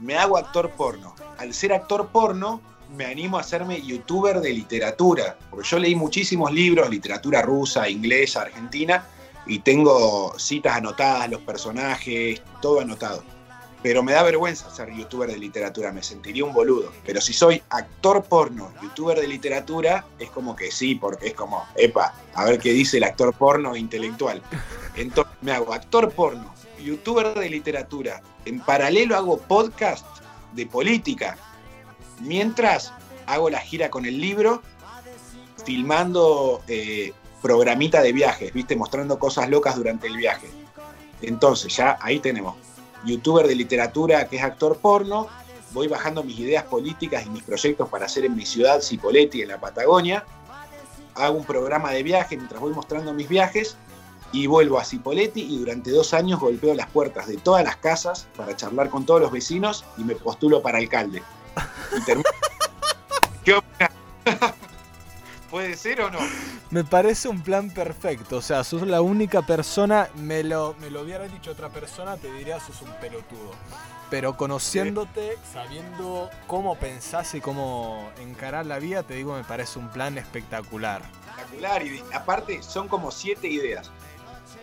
Me 0.00 0.18
hago 0.18 0.36
actor 0.36 0.68
porno. 0.72 1.14
Al 1.38 1.54
ser 1.54 1.72
actor 1.72 2.08
porno, 2.08 2.60
me 2.94 3.06
animo 3.06 3.38
a 3.38 3.40
hacerme 3.40 3.80
youtuber 3.80 4.42
de 4.42 4.52
literatura. 4.52 5.38
Porque 5.48 5.66
yo 5.66 5.78
leí 5.78 5.94
muchísimos 5.94 6.52
libros, 6.52 6.90
literatura 6.90 7.40
rusa, 7.40 7.88
inglesa, 7.88 8.42
argentina, 8.42 9.06
y 9.46 9.60
tengo 9.60 10.38
citas 10.38 10.76
anotadas, 10.76 11.30
los 11.30 11.40
personajes, 11.40 12.42
todo 12.60 12.80
anotado 12.80 13.37
pero 13.82 14.02
me 14.02 14.12
da 14.12 14.22
vergüenza 14.22 14.70
ser 14.70 14.92
youtuber 14.92 15.30
de 15.30 15.38
literatura, 15.38 15.92
me 15.92 16.02
sentiría 16.02 16.44
un 16.44 16.52
boludo. 16.52 16.92
Pero 17.06 17.20
si 17.20 17.32
soy 17.32 17.62
actor 17.70 18.24
porno, 18.24 18.72
youtuber 18.82 19.20
de 19.20 19.28
literatura, 19.28 20.04
es 20.18 20.30
como 20.30 20.56
que 20.56 20.70
sí, 20.70 20.96
porque 20.96 21.28
es 21.28 21.34
como, 21.34 21.64
epa, 21.76 22.14
a 22.34 22.44
ver 22.44 22.58
qué 22.58 22.72
dice 22.72 22.96
el 22.96 23.04
actor 23.04 23.32
porno 23.34 23.76
intelectual. 23.76 24.42
Entonces 24.96 25.32
me 25.42 25.52
hago 25.52 25.72
actor 25.72 26.10
porno, 26.10 26.52
youtuber 26.82 27.34
de 27.34 27.48
literatura, 27.48 28.20
en 28.44 28.60
paralelo 28.60 29.16
hago 29.16 29.38
podcast 29.38 30.04
de 30.54 30.66
política, 30.66 31.36
mientras 32.20 32.92
hago 33.26 33.48
la 33.50 33.60
gira 33.60 33.90
con 33.90 34.06
el 34.06 34.20
libro, 34.20 34.62
filmando 35.64 36.62
eh, 36.66 37.12
programita 37.42 38.02
de 38.02 38.12
viajes, 38.12 38.52
viste, 38.52 38.74
mostrando 38.74 39.18
cosas 39.18 39.48
locas 39.48 39.76
durante 39.76 40.08
el 40.08 40.16
viaje. 40.16 40.48
Entonces 41.20 41.76
ya 41.76 41.98
ahí 42.00 42.20
tenemos 42.20 42.56
youtuber 43.08 43.46
de 43.46 43.54
literatura 43.54 44.28
que 44.28 44.36
es 44.36 44.42
actor 44.42 44.78
porno, 44.78 45.26
voy 45.72 45.88
bajando 45.88 46.22
mis 46.22 46.38
ideas 46.38 46.64
políticas 46.64 47.26
y 47.26 47.30
mis 47.30 47.42
proyectos 47.42 47.88
para 47.88 48.06
hacer 48.06 48.24
en 48.24 48.36
mi 48.36 48.46
ciudad, 48.46 48.80
Cipolletti, 48.80 49.42
en 49.42 49.48
la 49.48 49.60
Patagonia. 49.60 50.24
Hago 51.14 51.36
un 51.36 51.44
programa 51.44 51.90
de 51.90 52.02
viaje 52.02 52.36
mientras 52.36 52.60
voy 52.60 52.72
mostrando 52.72 53.12
mis 53.12 53.28
viajes 53.28 53.76
y 54.32 54.46
vuelvo 54.46 54.78
a 54.78 54.84
Cipolletti 54.84 55.40
y 55.40 55.58
durante 55.58 55.90
dos 55.90 56.14
años 56.14 56.38
golpeo 56.38 56.74
las 56.74 56.88
puertas 56.90 57.26
de 57.26 57.38
todas 57.38 57.64
las 57.64 57.76
casas 57.76 58.28
para 58.36 58.54
charlar 58.54 58.90
con 58.90 59.04
todos 59.04 59.20
los 59.20 59.32
vecinos 59.32 59.84
y 59.96 60.04
me 60.04 60.14
postulo 60.14 60.62
para 60.62 60.78
alcalde. 60.78 61.22
¿Qué 63.44 63.54
opinas? 63.54 64.54
¿Puede 65.50 65.76
ser 65.76 66.00
o 66.02 66.10
no? 66.10 66.18
Me 66.70 66.84
parece 66.84 67.28
un 67.28 67.42
plan 67.42 67.70
perfecto. 67.70 68.36
O 68.36 68.42
sea, 68.42 68.64
sos 68.64 68.82
la 68.82 69.00
única 69.00 69.42
persona. 69.42 70.08
Me 70.14 70.44
lo, 70.44 70.74
me 70.80 70.90
lo 70.90 71.02
hubiera 71.02 71.26
dicho 71.26 71.52
otra 71.52 71.70
persona, 71.70 72.16
te 72.16 72.30
diría 72.32 72.60
sos 72.60 72.82
un 72.82 72.92
pelotudo. 73.00 73.52
Pero 74.10 74.36
conociéndote, 74.36 75.36
sabiendo 75.52 76.30
cómo 76.46 76.76
pensás 76.76 77.34
y 77.34 77.40
cómo 77.40 78.10
encarar 78.20 78.66
la 78.66 78.78
vida, 78.78 79.02
te 79.02 79.14
digo, 79.14 79.34
me 79.36 79.44
parece 79.44 79.78
un 79.78 79.88
plan 79.88 80.16
espectacular. 80.18 81.02
Espectacular. 81.30 81.82
Y 81.86 82.02
aparte, 82.12 82.62
son 82.62 82.88
como 82.88 83.10
siete 83.10 83.48
ideas 83.48 83.90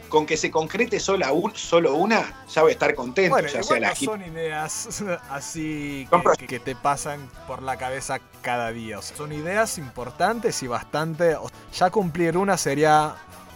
con 0.10 0.26
que 0.26 0.38
se 0.38 0.52
concrete 0.52 1.00
sola 1.00 1.32
solo 1.54 1.96
una, 1.96 2.46
ya 2.50 2.62
voy 2.62 2.72
a 2.72 2.74
estar 2.74 2.96
contento. 2.96 3.32
Bueno, 3.32 3.48
ya 3.48 3.64
sea 3.64 3.80
no 3.80 3.96
son 3.96 4.22
ideas 4.22 5.04
así 5.30 6.08
que, 6.48 6.60
te 6.60 6.76
pasan 6.76 7.30
por 7.48 7.62
la 7.62 7.78
cabeza 7.78 8.20
cada 8.42 8.72
día. 8.72 9.02
son 9.02 9.32
ideas 9.32 9.78
importantes 9.78 10.62
y 10.64 10.68
bastante. 10.68 11.36
Ya 11.74 11.90
cumplir 11.90 12.38
una 12.38 12.58
sería 12.58 13.16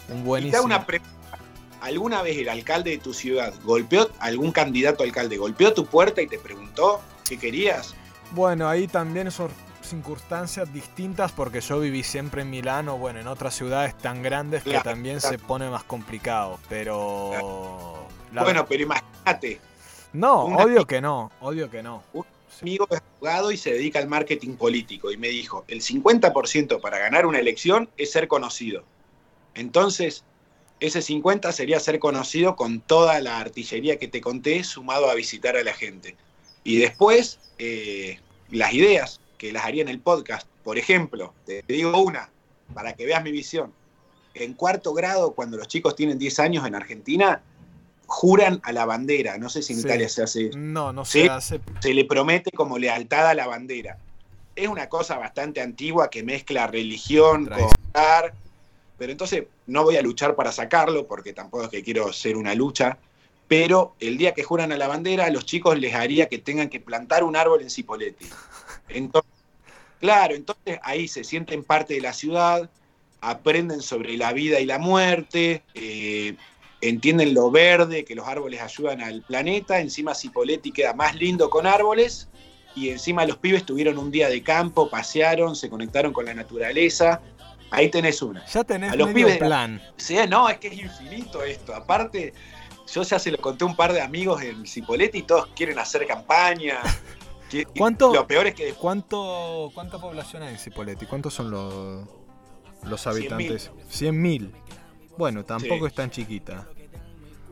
un 0.09 0.23
buenísimo. 0.23 0.63
una 0.63 0.85
¿Alguna 1.81 2.21
vez 2.21 2.37
el 2.37 2.49
alcalde 2.49 2.91
de 2.91 2.97
tu 2.97 3.13
ciudad 3.13 3.53
golpeó, 3.63 4.09
algún 4.19 4.51
candidato 4.51 5.03
alcalde, 5.03 5.37
golpeó 5.37 5.73
tu 5.73 5.85
puerta 5.85 6.21
y 6.21 6.27
te 6.27 6.37
preguntó 6.37 7.01
qué 7.27 7.37
querías? 7.37 7.95
Bueno, 8.31 8.67
ahí 8.67 8.87
también 8.87 9.31
son 9.31 9.49
circunstancias 9.89 10.71
distintas 10.73 11.31
porque 11.31 11.61
yo 11.61 11.79
viví 11.79 12.03
siempre 12.03 12.43
en 12.43 12.49
Milán 12.49 12.89
o 12.89 12.97
bueno, 12.97 13.19
en 13.19 13.27
otras 13.27 13.55
ciudades 13.55 13.97
tan 13.97 14.21
grandes 14.21 14.63
que 14.63 14.79
también 14.79 15.19
se 15.19 15.37
pone 15.37 15.69
más 15.69 15.83
complicado, 15.83 16.59
pero... 16.69 18.07
Bueno, 18.31 18.65
pero 18.67 18.83
imagínate. 18.83 19.59
No, 20.13 20.43
odio 20.43 20.85
que 20.85 21.01
no, 21.01 21.31
odio 21.41 21.69
que 21.69 21.81
no. 21.81 22.03
Un 22.13 22.25
amigo 22.61 22.87
es 22.91 23.01
abogado 23.17 23.51
y 23.51 23.57
se 23.57 23.73
dedica 23.73 23.99
al 23.99 24.07
marketing 24.07 24.55
político 24.55 25.11
y 25.11 25.17
me 25.17 25.29
dijo, 25.29 25.65
el 25.67 25.81
50% 25.81 26.79
para 26.79 26.99
ganar 26.99 27.25
una 27.25 27.39
elección 27.39 27.89
es 27.97 28.11
ser 28.11 28.27
conocido. 28.27 28.83
Entonces, 29.55 30.23
ese 30.79 31.01
50 31.01 31.51
sería 31.51 31.79
ser 31.79 31.99
conocido 31.99 32.55
con 32.55 32.79
toda 32.79 33.19
la 33.19 33.39
artillería 33.39 33.97
que 33.97 34.07
te 34.07 34.21
conté, 34.21 34.63
sumado 34.63 35.09
a 35.09 35.15
visitar 35.15 35.57
a 35.57 35.63
la 35.63 35.73
gente. 35.73 36.15
Y 36.63 36.77
después, 36.77 37.39
eh, 37.57 38.19
las 38.51 38.73
ideas 38.73 39.18
que 39.39 39.51
las 39.51 39.65
haría 39.65 39.81
en 39.81 39.87
el 39.87 39.99
podcast. 39.99 40.47
Por 40.63 40.77
ejemplo, 40.77 41.33
te 41.45 41.63
digo 41.67 41.99
una, 41.99 42.29
para 42.75 42.93
que 42.93 43.05
veas 43.07 43.23
mi 43.23 43.31
visión. 43.31 43.73
En 44.35 44.53
cuarto 44.53 44.93
grado, 44.93 45.31
cuando 45.31 45.57
los 45.57 45.67
chicos 45.67 45.95
tienen 45.95 46.19
10 46.19 46.39
años 46.39 46.67
en 46.67 46.75
Argentina, 46.75 47.41
juran 48.05 48.59
a 48.63 48.71
la 48.73 48.85
bandera. 48.85 49.37
No 49.37 49.49
sé 49.49 49.63
si 49.63 49.73
en 49.73 49.79
Italia 49.79 50.09
se 50.09 50.23
hace 50.23 50.49
No, 50.55 50.91
no 50.91 51.05
se 51.05 51.29
hace. 51.29 51.61
Se 51.79 51.93
le 51.93 52.05
promete 52.05 52.51
como 52.51 52.77
lealtad 52.77 53.27
a 53.27 53.33
la 53.33 53.47
bandera. 53.47 53.97
Es 54.55 54.67
una 54.67 54.89
cosa 54.89 55.17
bastante 55.17 55.61
antigua 55.61 56.09
que 56.09 56.21
mezcla 56.21 56.67
religión 56.67 57.45
con 57.45 57.69
arte, 57.93 58.37
pero 58.97 59.13
entonces 59.13 59.45
no 59.67 59.83
voy 59.83 59.95
a 59.95 60.01
luchar 60.01 60.35
para 60.35 60.51
sacarlo, 60.51 61.07
porque 61.07 61.31
tampoco 61.31 61.63
es 61.63 61.69
que 61.69 61.81
quiero 61.81 62.11
ser 62.11 62.35
una 62.35 62.53
lucha, 62.53 62.97
pero 63.47 63.95
el 64.01 64.17
día 64.17 64.33
que 64.33 64.43
juran 64.43 64.73
a 64.73 64.77
la 64.77 64.87
bandera, 64.87 65.25
a 65.25 65.29
los 65.29 65.45
chicos 65.45 65.79
les 65.79 65.95
haría 65.95 66.27
que 66.27 66.39
tengan 66.39 66.67
que 66.69 66.81
plantar 66.81 67.23
un 67.23 67.37
árbol 67.37 67.61
en 67.61 67.69
Cipolletti. 67.69 68.27
Entonces, 68.89 69.31
claro, 69.99 70.35
entonces 70.35 70.79
ahí 70.83 71.07
se 71.07 71.23
sienten 71.23 71.63
parte 71.63 71.95
de 71.95 72.01
la 72.01 72.13
ciudad, 72.13 72.69
aprenden 73.21 73.81
sobre 73.81 74.17
la 74.17 74.33
vida 74.33 74.59
y 74.59 74.65
la 74.65 74.79
muerte, 74.79 75.63
eh, 75.73 76.35
entienden 76.81 77.33
lo 77.33 77.51
verde, 77.51 78.05
que 78.05 78.15
los 78.15 78.27
árboles 78.27 78.61
ayudan 78.61 79.01
al 79.01 79.21
planeta, 79.21 79.79
encima 79.79 80.15
Cipoletti 80.15 80.71
queda 80.71 80.93
más 80.93 81.15
lindo 81.15 81.49
con 81.49 81.67
árboles, 81.67 82.29
y 82.75 82.89
encima 82.89 83.25
los 83.25 83.37
pibes 83.37 83.65
tuvieron 83.65 83.97
un 83.97 84.11
día 84.11 84.29
de 84.29 84.41
campo, 84.41 84.89
pasearon, 84.89 85.55
se 85.55 85.69
conectaron 85.69 86.13
con 86.13 86.25
la 86.25 86.33
naturaleza. 86.33 87.21
Ahí 87.71 87.89
tenés 87.89 88.21
una. 88.21 88.45
Ya 88.45 88.63
tenés 88.63 88.93
a 88.93 88.95
los 88.95 89.09
pibes, 89.09 89.37
plan. 89.37 89.81
Sí, 89.97 90.17
no, 90.29 90.49
es 90.49 90.59
que 90.59 90.69
es 90.69 90.79
infinito 90.79 91.43
esto. 91.43 91.75
Aparte, 91.75 92.33
yo 92.91 93.03
ya 93.03 93.19
se 93.19 93.31
lo 93.31 93.37
conté 93.37 93.63
a 93.63 93.67
un 93.67 93.75
par 93.75 93.93
de 93.93 94.01
amigos 94.01 94.41
en 94.41 94.65
Cipoletti 94.65 95.19
y 95.19 95.23
todos 95.23 95.47
quieren 95.55 95.77
hacer 95.77 96.05
campaña. 96.07 96.79
¿Cuánto, 97.77 98.13
lo 98.13 98.27
peor 98.27 98.47
es 98.47 98.55
que. 98.55 98.73
¿cuánto, 98.73 99.71
¿Cuánta 99.73 99.99
población 99.99 100.43
hay 100.43 100.53
en 100.53 100.59
Cipolletti? 100.59 101.05
¿Cuántos 101.05 101.33
son 101.33 101.51
los, 101.51 102.07
los 102.83 103.07
habitantes? 103.07 103.71
100.000. 103.91 104.51
Bueno, 105.17 105.43
tampoco 105.43 105.87
es 105.87 105.93
tan 105.93 106.09
chiquita. 106.11 106.67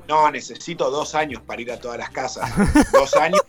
No, 0.08 0.32
necesito 0.32 0.90
dos 0.90 1.16
años 1.16 1.42
para 1.42 1.62
ir 1.62 1.72
a 1.72 1.80
todas 1.80 1.98
las 1.98 2.10
casas. 2.12 2.50
dos 2.94 3.16
años. 3.16 3.42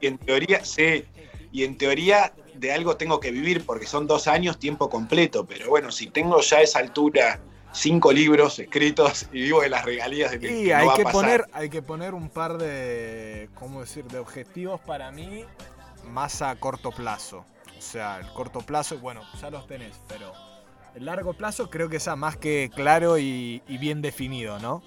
Y 0.00 0.06
en 0.06 0.18
teoría, 0.18 0.64
sí. 0.64 1.04
Y 1.50 1.64
en 1.64 1.76
teoría 1.76 2.32
de 2.54 2.72
algo 2.72 2.96
tengo 2.96 3.18
que 3.18 3.30
vivir 3.30 3.64
porque 3.64 3.86
son 3.86 4.06
dos 4.06 4.28
años 4.28 4.58
tiempo 4.58 4.88
completo. 4.88 5.44
Pero 5.46 5.70
bueno, 5.70 5.90
si 5.90 6.08
tengo 6.08 6.40
ya 6.40 6.60
esa 6.60 6.78
altura 6.78 7.40
cinco 7.72 8.12
libros 8.12 8.58
escritos 8.58 9.26
y 9.32 9.42
vivo 9.42 9.60
de 9.62 9.70
las 9.70 9.84
regalías 9.84 10.30
de 10.30 10.38
mi 10.38 10.46
Y 10.48 10.70
hay 10.70 10.88
que 10.96 11.04
poner, 11.04 11.46
hay 11.52 11.68
que 11.68 11.82
poner 11.82 12.14
un 12.14 12.28
par 12.28 12.58
de, 12.58 13.50
¿cómo 13.54 13.80
decir?, 13.80 14.04
de 14.04 14.18
objetivos 14.18 14.80
para 14.80 15.10
mí 15.10 15.44
más 16.08 16.42
a 16.42 16.56
corto 16.56 16.90
plazo. 16.90 17.44
O 17.76 17.80
sea, 17.80 18.18
el 18.18 18.26
corto 18.32 18.60
plazo, 18.60 18.98
bueno, 18.98 19.22
ya 19.40 19.50
los 19.50 19.66
tenés, 19.66 20.00
pero 20.08 20.32
el 20.94 21.04
largo 21.04 21.32
plazo 21.32 21.70
creo 21.70 21.88
que 21.88 22.00
sea 22.00 22.16
más 22.16 22.36
que 22.36 22.70
claro 22.74 23.18
y, 23.18 23.62
bien 23.68 24.02
definido, 24.02 24.58
¿no? 24.58 24.82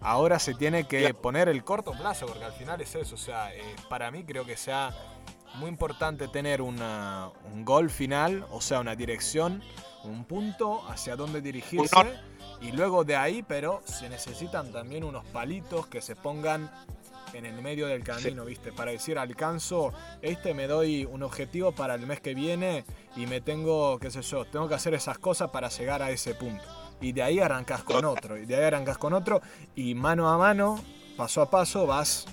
Ahora 0.00 0.38
se 0.38 0.54
tiene 0.54 0.86
que 0.86 1.12
poner 1.14 1.48
el 1.48 1.64
corto 1.64 1.92
plazo, 1.92 2.26
porque 2.26 2.44
al 2.44 2.52
final 2.52 2.80
es 2.80 2.94
eso. 2.94 3.14
O 3.14 3.18
sea, 3.18 3.52
eh, 3.54 3.62
para 3.88 4.10
mí 4.10 4.24
creo 4.24 4.44
que 4.44 4.56
sea 4.56 4.94
muy 5.54 5.68
importante 5.68 6.28
tener 6.28 6.60
un 6.60 7.64
gol 7.64 7.90
final, 7.90 8.46
o 8.50 8.60
sea, 8.60 8.80
una 8.80 8.94
dirección, 8.94 9.62
un 10.04 10.24
punto 10.24 10.86
hacia 10.88 11.16
dónde 11.16 11.40
dirigirse. 11.40 11.96
Y 12.60 12.72
luego 12.72 13.04
de 13.04 13.16
ahí, 13.16 13.42
pero 13.42 13.82
se 13.84 14.08
necesitan 14.08 14.72
también 14.72 15.04
unos 15.04 15.24
palitos 15.26 15.86
que 15.86 16.00
se 16.00 16.16
pongan 16.16 16.70
en 17.36 17.46
el 17.46 17.60
medio 17.62 17.86
del 17.86 18.02
camino, 18.02 18.44
¿viste? 18.44 18.72
Para 18.72 18.90
decir, 18.90 19.18
alcanzo, 19.18 19.92
este 20.22 20.54
me 20.54 20.66
doy 20.66 21.04
un 21.04 21.22
objetivo 21.22 21.72
para 21.72 21.94
el 21.94 22.06
mes 22.06 22.20
que 22.20 22.34
viene 22.34 22.84
y 23.16 23.26
me 23.26 23.40
tengo, 23.40 23.98
qué 23.98 24.10
sé 24.10 24.22
yo, 24.22 24.44
tengo 24.44 24.68
que 24.68 24.74
hacer 24.74 24.94
esas 24.94 25.18
cosas 25.18 25.50
para 25.50 25.68
llegar 25.68 26.02
a 26.02 26.10
ese 26.10 26.34
punto. 26.34 26.64
Y 27.00 27.12
de 27.12 27.22
ahí 27.22 27.38
arrancas 27.40 27.82
con 27.82 28.04
otro, 28.04 28.38
y 28.38 28.46
de 28.46 28.56
ahí 28.56 28.64
arrancas 28.64 28.98
con 28.98 29.12
otro, 29.12 29.42
y 29.74 29.94
mano 29.94 30.28
a 30.28 30.38
mano 30.38 30.82
paso 31.16 31.42
a 31.42 31.50
paso 31.50 31.86
vas 31.86 32.26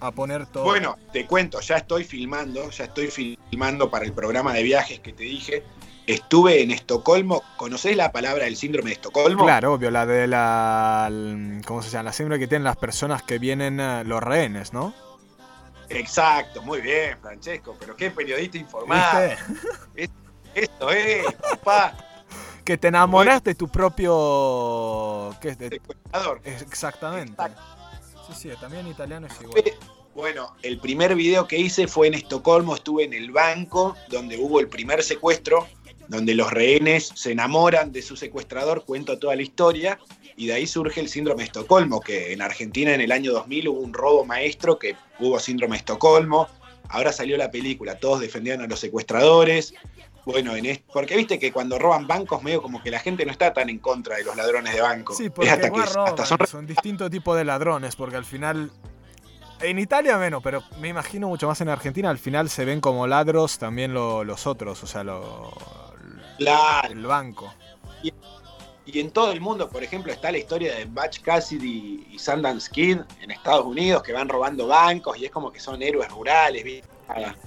a 0.00 0.10
poner 0.12 0.46
todo. 0.46 0.64
Bueno, 0.64 0.96
te 1.12 1.26
cuento, 1.26 1.60
ya 1.60 1.76
estoy 1.76 2.04
filmando, 2.04 2.70
ya 2.70 2.84
estoy 2.84 3.08
filmando 3.08 3.90
para 3.90 4.04
el 4.04 4.12
programa 4.12 4.52
de 4.52 4.62
viajes 4.62 5.00
que 5.00 5.12
te 5.12 5.24
dije. 5.24 5.62
Estuve 6.06 6.62
en 6.62 6.70
Estocolmo. 6.70 7.42
¿Conocés 7.56 7.96
la 7.96 8.12
palabra 8.12 8.44
del 8.44 8.56
síndrome 8.56 8.90
de 8.90 8.94
Estocolmo? 8.94 9.44
Claro, 9.44 9.72
obvio, 9.72 9.90
la 9.90 10.06
de 10.06 10.28
la. 10.28 11.10
¿Cómo 11.66 11.82
se 11.82 11.90
llama? 11.90 12.04
La 12.04 12.12
síndrome 12.12 12.38
que 12.38 12.46
tienen 12.46 12.64
las 12.64 12.76
personas 12.76 13.22
que 13.22 13.38
vienen, 13.38 13.80
eh, 13.80 14.04
los 14.04 14.22
rehenes, 14.22 14.72
¿no? 14.72 14.94
Exacto, 15.88 16.62
muy 16.62 16.80
bien, 16.80 17.18
Francesco, 17.20 17.76
pero 17.78 17.96
qué 17.96 18.10
periodista 18.10 18.58
informado. 18.58 19.30
Esto 20.54 20.90
es, 20.90 21.24
papá. 21.34 21.96
Que 22.64 22.78
te 22.78 22.88
enamoras 22.88 23.42
de 23.44 23.54
tu 23.54 23.68
propio. 23.68 25.36
¿Qué 25.40 25.50
es? 25.50 25.58
De... 25.58 25.68
Secuestrador. 25.70 26.40
Exactamente. 26.44 27.42
Sí, 28.28 28.32
sí, 28.34 28.50
también 28.60 28.86
italiano 28.86 29.26
es 29.26 29.40
igual. 29.40 29.62
Bueno, 30.16 30.56
el 30.62 30.78
primer 30.78 31.14
video 31.14 31.46
que 31.46 31.58
hice 31.58 31.86
fue 31.86 32.06
en 32.06 32.14
Estocolmo, 32.14 32.74
estuve 32.74 33.04
en 33.04 33.12
el 33.12 33.32
banco 33.32 33.94
donde 34.08 34.38
hubo 34.38 34.60
el 34.60 34.68
primer 34.68 35.02
secuestro, 35.02 35.68
donde 36.08 36.34
los 36.34 36.50
rehenes 36.52 37.10
se 37.14 37.32
enamoran 37.32 37.92
de 37.92 38.02
su 38.02 38.16
secuestrador, 38.16 38.84
cuento 38.84 39.18
toda 39.18 39.36
la 39.36 39.42
historia, 39.42 39.98
y 40.36 40.46
de 40.46 40.54
ahí 40.54 40.66
surge 40.66 41.00
el 41.00 41.08
síndrome 41.08 41.42
de 41.42 41.46
Estocolmo, 41.46 42.00
que 42.00 42.32
en 42.32 42.42
Argentina 42.42 42.92
en 42.92 43.00
el 43.00 43.12
año 43.12 43.32
2000 43.32 43.68
hubo 43.68 43.80
un 43.80 43.94
robo 43.94 44.24
maestro 44.24 44.78
que 44.78 44.96
hubo 45.18 45.38
síndrome 45.38 45.76
de 45.76 45.78
Estocolmo, 45.78 46.48
ahora 46.88 47.12
salió 47.12 47.36
la 47.36 47.50
película, 47.50 47.98
todos 47.98 48.20
defendían 48.20 48.60
a 48.60 48.66
los 48.66 48.80
secuestradores, 48.80 49.74
bueno, 50.26 50.56
en 50.56 50.82
porque 50.92 51.16
viste 51.16 51.38
que 51.38 51.52
cuando 51.52 51.78
roban 51.78 52.08
bancos, 52.08 52.42
medio 52.42 52.60
como 52.60 52.82
que 52.82 52.90
la 52.90 52.98
gente 52.98 53.24
no 53.24 53.30
está 53.30 53.54
tan 53.54 53.70
en 53.70 53.78
contra 53.78 54.16
de 54.16 54.24
los 54.24 54.34
ladrones 54.34 54.74
de 54.74 54.80
bancos. 54.80 55.16
Sí, 55.16 55.30
porque 55.30 55.50
hasta 55.50 56.26
son... 56.26 56.38
son 56.46 56.66
distintos 56.66 57.12
tipos 57.12 57.36
de 57.36 57.44
ladrones, 57.44 57.94
porque 57.94 58.16
al 58.16 58.24
final. 58.24 58.72
En 59.60 59.78
Italia 59.78 60.18
menos, 60.18 60.42
pero 60.42 60.62
me 60.80 60.88
imagino 60.88 61.28
mucho 61.28 61.46
más 61.46 61.60
en 61.62 61.70
Argentina, 61.70 62.10
al 62.10 62.18
final 62.18 62.50
se 62.50 62.66
ven 62.66 62.80
como 62.80 63.06
ladros 63.06 63.58
también 63.58 63.94
los 63.94 64.46
otros, 64.46 64.82
o 64.82 64.86
sea, 64.86 65.02
lo, 65.02 65.54
el 66.38 67.06
banco. 67.06 67.52
Y, 68.02 68.12
y, 68.84 69.00
en 69.00 69.10
todo 69.10 69.32
el 69.32 69.40
mundo, 69.40 69.68
por 69.68 69.82
ejemplo, 69.82 70.12
está 70.12 70.30
la 70.30 70.38
historia 70.38 70.74
de 70.74 70.84
Batch 70.84 71.20
Cassidy 71.20 72.06
y 72.10 72.18
Sundance 72.18 72.70
Kid 72.70 72.98
en 73.20 73.30
Estados 73.30 73.64
Unidos, 73.64 74.02
que 74.02 74.12
van 74.12 74.28
robando 74.28 74.66
bancos 74.66 75.18
y 75.18 75.24
es 75.24 75.30
como 75.30 75.50
que 75.50 75.60
son 75.60 75.82
héroes 75.82 76.10
rurales, 76.10 76.62
¿viste? 76.64 76.96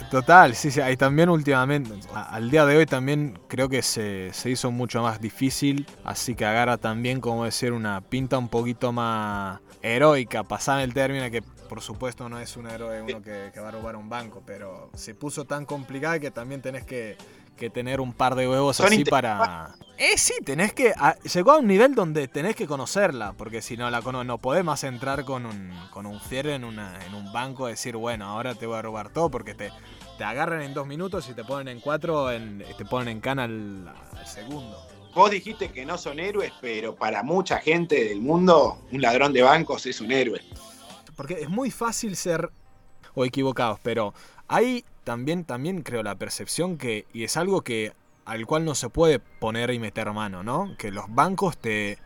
Total, 0.09 0.55
sí, 0.55 0.71
sí, 0.71 0.79
ahí 0.79 0.95
también 0.95 1.29
últimamente, 1.29 1.91
al 2.13 2.49
día 2.49 2.65
de 2.65 2.77
hoy 2.77 2.85
también 2.85 3.37
creo 3.47 3.67
que 3.67 3.81
se, 3.81 4.31
hizo 4.45 4.71
mucho 4.71 5.01
más 5.01 5.19
difícil, 5.19 5.85
así 6.05 6.33
que 6.33 6.45
agarra 6.45 6.77
también 6.77 7.19
como 7.19 7.43
decir 7.43 7.73
una 7.73 7.99
pinta 8.01 8.37
un 8.37 8.47
poquito 8.47 8.91
más 8.91 9.59
heroica, 9.81 10.43
pasar 10.43 10.79
el 10.79 10.93
término 10.93 11.29
que 11.29 11.41
por 11.41 11.81
supuesto 11.81 12.29
no 12.29 12.39
es 12.39 12.57
un 12.57 12.67
héroe 12.67 13.01
uno 13.01 13.21
que, 13.21 13.51
que 13.53 13.59
va 13.59 13.67
a 13.67 13.71
robar 13.71 13.95
un 13.95 14.09
banco, 14.09 14.41
pero 14.45 14.89
se 14.95 15.13
puso 15.13 15.45
tan 15.45 15.65
complicada 15.65 16.19
que 16.19 16.31
también 16.31 16.61
tenés 16.61 16.85
que 16.85 17.17
que 17.59 17.69
tener 17.69 18.01
un 18.01 18.13
par 18.13 18.35
de 18.35 18.47
huevos 18.47 18.79
así 18.79 19.03
para... 19.03 19.75
Eh, 19.97 20.17
sí, 20.17 20.33
tenés 20.45 20.73
que... 20.73 20.93
llegó 21.33 21.51
a 21.51 21.57
un 21.57 21.67
nivel 21.67 21.93
donde 21.93 22.29
tenés 22.29 22.55
que 22.55 22.65
conocerla, 22.65 23.33
porque 23.33 23.61
si 23.61 23.75
no 23.75 23.89
la 23.91 24.01
cono 24.01 24.23
no 24.23 24.37
podemos 24.37 24.83
entrar 24.85 25.25
con 25.25 25.45
un, 25.45 25.71
con 25.91 26.05
un 26.05 26.21
cierre 26.21 26.55
en, 26.55 26.63
una, 26.63 26.97
en 27.05 27.13
un 27.13 27.31
banco 27.33 27.67
y 27.67 27.71
decir, 27.71 27.97
bueno, 27.97 28.25
ahora 28.25 28.55
te 28.55 28.65
voy 28.65 28.77
a 28.77 28.81
robar 28.81 29.11
todo, 29.11 29.29
porque 29.29 29.53
te, 29.53 29.71
te 30.17 30.23
agarran 30.23 30.61
en 30.61 30.73
dos 30.73 30.87
minutos 30.87 31.29
y 31.29 31.33
te 31.33 31.43
ponen 31.43 31.67
en 31.67 31.81
cuatro, 31.81 32.31
en, 32.31 32.63
te 32.77 32.85
ponen 32.85 33.09
en 33.09 33.19
cana 33.19 33.43
al, 33.43 33.93
segundo. 34.25 34.85
Vos 35.13 35.31
dijiste 35.31 35.69
que 35.69 35.85
no 35.85 35.97
son 35.97 36.19
héroes, 36.19 36.53
pero 36.61 36.95
para 36.95 37.21
mucha 37.21 37.59
gente 37.59 38.05
del 38.05 38.21
mundo, 38.21 38.79
un 38.91 39.01
ladrón 39.01 39.33
de 39.33 39.41
bancos 39.41 39.85
es 39.85 39.99
un 39.99 40.13
héroe. 40.13 40.41
Porque 41.17 41.33
es 41.33 41.49
muy 41.49 41.71
fácil 41.71 42.15
ser 42.15 42.49
o 43.15 43.25
equivocados, 43.25 43.79
pero 43.83 44.13
hay 44.47 44.85
también, 45.09 45.43
también 45.43 45.81
creo 45.81 46.03
la 46.03 46.13
percepción 46.13 46.77
que, 46.77 47.07
y 47.13 47.23
es 47.23 47.35
algo 47.35 47.63
que 47.63 47.93
al 48.25 48.45
cual 48.45 48.63
no 48.63 48.75
se 48.75 48.89
puede 48.89 49.17
poner 49.17 49.71
y 49.71 49.79
meter 49.79 50.13
mano, 50.13 50.43
¿no? 50.43 50.75
Que 50.77 50.91
los 50.91 51.05
bancos 51.09 51.57
te, 51.57 51.97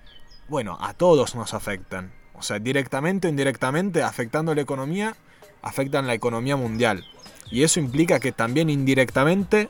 bueno, 0.47 0.77
a 0.79 0.93
todos 0.93 1.35
nos 1.35 1.53
afectan. 1.53 2.13
O 2.33 2.41
sea, 2.41 2.59
directamente 2.59 3.27
o 3.27 3.29
indirectamente, 3.29 4.03
afectando 4.03 4.55
la 4.55 4.61
economía, 4.61 5.17
afectan 5.61 6.07
la 6.07 6.13
economía 6.13 6.55
mundial. 6.55 7.05
Y 7.51 7.63
eso 7.63 7.81
implica 7.81 8.21
que 8.21 8.31
también 8.31 8.69
indirectamente 8.69 9.67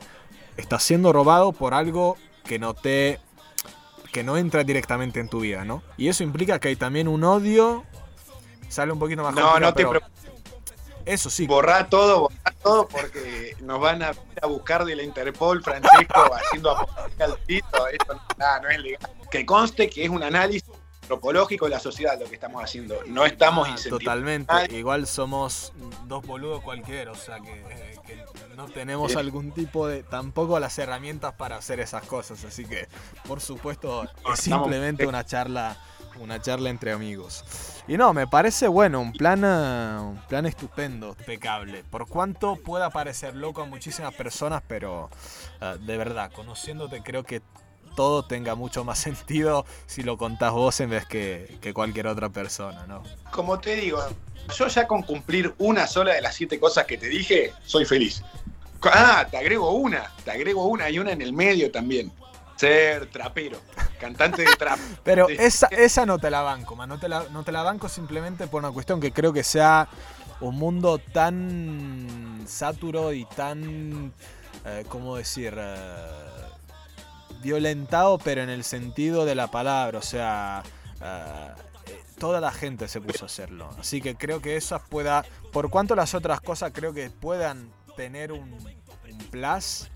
estás 0.56 0.84
siendo 0.84 1.12
robado 1.12 1.50
por 1.50 1.74
algo 1.74 2.16
que 2.44 2.60
no 2.60 2.74
te 2.74 3.18
que 4.12 4.22
no 4.22 4.36
entra 4.36 4.62
directamente 4.62 5.18
en 5.18 5.28
tu 5.28 5.40
vida, 5.40 5.64
¿no? 5.64 5.82
Y 5.96 6.06
eso 6.06 6.22
implica 6.22 6.60
que 6.60 6.68
hay 6.68 6.76
también 6.76 7.08
un 7.08 7.24
odio 7.24 7.82
sale 8.68 8.92
un 8.92 9.00
poquito 9.00 9.24
más 9.24 9.34
No, 9.34 9.58
no 9.58 9.74
te 9.74 9.84
eso 11.06 11.30
sí. 11.30 11.46
Borrar 11.46 11.88
todo, 11.88 12.22
borrar 12.22 12.54
todo, 12.62 12.88
porque 12.88 13.56
nos 13.60 13.80
van 13.80 14.02
a, 14.02 14.12
a 14.42 14.46
buscar 14.46 14.84
de 14.84 14.96
la 14.96 15.02
Interpol, 15.02 15.62
Francesco, 15.62 16.34
haciendo 16.34 16.76
al 16.76 17.38
Esto 17.48 18.14
no, 18.38 18.60
no 18.62 18.68
es 18.68 18.78
legal. 18.80 19.10
Que 19.30 19.44
conste 19.44 19.90
que 19.90 20.04
es 20.04 20.10
un 20.10 20.22
análisis 20.22 20.64
antropológico 21.02 21.66
de 21.66 21.72
la 21.72 21.80
sociedad 21.80 22.18
lo 22.18 22.26
que 22.26 22.34
estamos 22.34 22.62
haciendo. 22.62 22.98
No 23.06 23.26
estamos 23.26 23.68
ah, 23.68 23.76
Totalmente. 23.88 24.54
Igual 24.70 25.06
somos 25.06 25.72
dos 26.06 26.24
boludos 26.26 26.62
cualquiera, 26.62 27.12
o 27.12 27.16
sea 27.16 27.40
que, 27.40 27.62
no 28.56 28.66
tenemos 28.66 29.16
algún 29.16 29.52
tipo 29.52 29.86
de. 29.86 30.02
tampoco 30.02 30.58
las 30.58 30.78
herramientas 30.78 31.34
para 31.34 31.56
hacer 31.56 31.80
esas 31.80 32.04
cosas. 32.04 32.44
Así 32.44 32.64
que, 32.64 32.88
por 33.26 33.40
supuesto, 33.40 34.04
es 34.32 34.40
simplemente 34.40 35.06
una 35.06 35.24
charla 35.24 35.76
una 36.20 36.40
charla 36.40 36.70
entre 36.70 36.92
amigos. 36.92 37.44
Y 37.86 37.98
no, 37.98 38.14
me 38.14 38.26
parece 38.26 38.66
bueno, 38.66 39.00
un 39.00 39.12
plan, 39.12 39.42
eh, 39.44 39.98
un 40.00 40.20
plan 40.26 40.46
estupendo, 40.46 41.14
impecable. 41.18 41.84
Por 41.90 42.08
cuanto 42.08 42.56
pueda 42.56 42.88
parecer 42.88 43.36
loco 43.36 43.62
a 43.62 43.66
muchísimas 43.66 44.14
personas, 44.14 44.62
pero 44.66 45.10
eh, 45.60 45.76
de 45.80 45.98
verdad, 45.98 46.32
conociéndote 46.32 47.02
creo 47.02 47.24
que 47.24 47.42
todo 47.94 48.24
tenga 48.24 48.54
mucho 48.54 48.84
más 48.84 48.98
sentido 49.00 49.66
si 49.86 50.02
lo 50.02 50.16
contás 50.16 50.52
vos 50.52 50.80
en 50.80 50.90
vez 50.90 51.04
que, 51.06 51.58
que 51.60 51.74
cualquier 51.74 52.06
otra 52.06 52.30
persona, 52.30 52.86
¿no? 52.86 53.02
Como 53.30 53.58
te 53.58 53.76
digo, 53.76 54.00
yo 54.56 54.66
ya 54.68 54.86
con 54.86 55.02
cumplir 55.02 55.54
una 55.58 55.86
sola 55.86 56.14
de 56.14 56.22
las 56.22 56.34
siete 56.34 56.58
cosas 56.58 56.86
que 56.86 56.96
te 56.96 57.08
dije, 57.08 57.52
soy 57.64 57.84
feliz. 57.84 58.22
Ah, 58.82 59.26
te 59.30 59.36
agrego 59.36 59.72
una, 59.72 60.10
te 60.24 60.30
agrego 60.30 60.66
una 60.66 60.88
y 60.90 60.98
una 60.98 61.12
en 61.12 61.22
el 61.22 61.32
medio 61.32 61.70
también 61.70 62.12
ser 62.56 63.06
trapero, 63.10 63.58
cantante 64.04 64.42
de 64.42 64.56
trap. 64.56 64.78
Pero 65.04 65.28
esa, 65.28 65.66
esa 65.68 66.04
no 66.04 66.18
te 66.18 66.30
la 66.30 66.42
banco, 66.42 66.76
man. 66.76 66.88
No 66.88 66.98
te 66.98 67.08
la, 67.08 67.24
no 67.30 67.42
te 67.42 67.52
la 67.52 67.62
banco 67.62 67.88
simplemente 67.88 68.46
por 68.46 68.62
una 68.62 68.72
cuestión 68.72 69.00
que 69.00 69.12
creo 69.12 69.32
que 69.32 69.42
sea 69.42 69.88
un 70.40 70.56
mundo 70.56 70.98
tan 70.98 72.44
saturo 72.46 73.12
y 73.12 73.24
tan, 73.24 74.12
eh, 74.66 74.84
¿cómo 74.88 75.16
decir? 75.16 75.54
Eh, 75.56 75.76
violentado, 77.40 78.18
pero 78.18 78.42
en 78.42 78.50
el 78.50 78.64
sentido 78.64 79.24
de 79.24 79.34
la 79.34 79.50
palabra. 79.50 79.98
O 79.98 80.02
sea, 80.02 80.62
eh, 81.00 81.52
toda 82.18 82.40
la 82.40 82.52
gente 82.52 82.88
se 82.88 83.00
puso 83.00 83.24
a 83.24 83.26
hacerlo. 83.26 83.70
Así 83.78 84.02
que 84.02 84.16
creo 84.16 84.42
que 84.42 84.56
esas 84.56 84.82
pueda, 84.82 85.24
por 85.52 85.70
cuanto 85.70 85.94
las 85.94 86.14
otras 86.14 86.40
cosas 86.40 86.72
creo 86.74 86.92
que 86.92 87.08
puedan 87.08 87.70
tener 87.96 88.32
un, 88.32 88.52
un 88.52 89.18
plus 89.30 89.88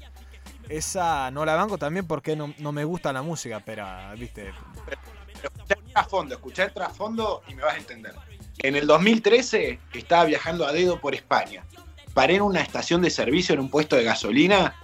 esa 0.69 1.31
no 1.31 1.45
la 1.45 1.55
banco 1.55 1.79
también 1.79 2.07
porque 2.07 2.37
no, 2.37 2.73
me 2.73 2.85
gusta 2.85 3.13
la 3.13 3.23
música, 3.23 3.61
pero, 3.65 3.87
viste. 4.17 4.53
Pero, 4.85 5.01
escuchá 5.43 5.75
el 5.75 5.93
trasfondo, 5.93 6.41
el 6.57 6.73
trasfondo 6.73 7.43
y 7.49 7.55
me 7.55 7.63
vas 7.63 7.75
a 7.75 7.79
entender. 7.79 8.15
En 8.59 8.77
el 8.77 8.87
2013 8.87 9.79
estaba 9.95 10.25
viajando 10.25 10.67
a 10.67 10.73
dedo 10.73 11.01
por 11.01 11.15
España. 11.15 11.65
Paré 12.13 12.37
en 12.37 12.43
una 12.43 12.61
estación 12.61 13.03
de 13.03 13.11
servicio 13.11 13.55
en 13.55 13.61
un 13.61 13.71
puesto 13.71 13.95
de 13.97 14.05
gasolina 14.05 14.75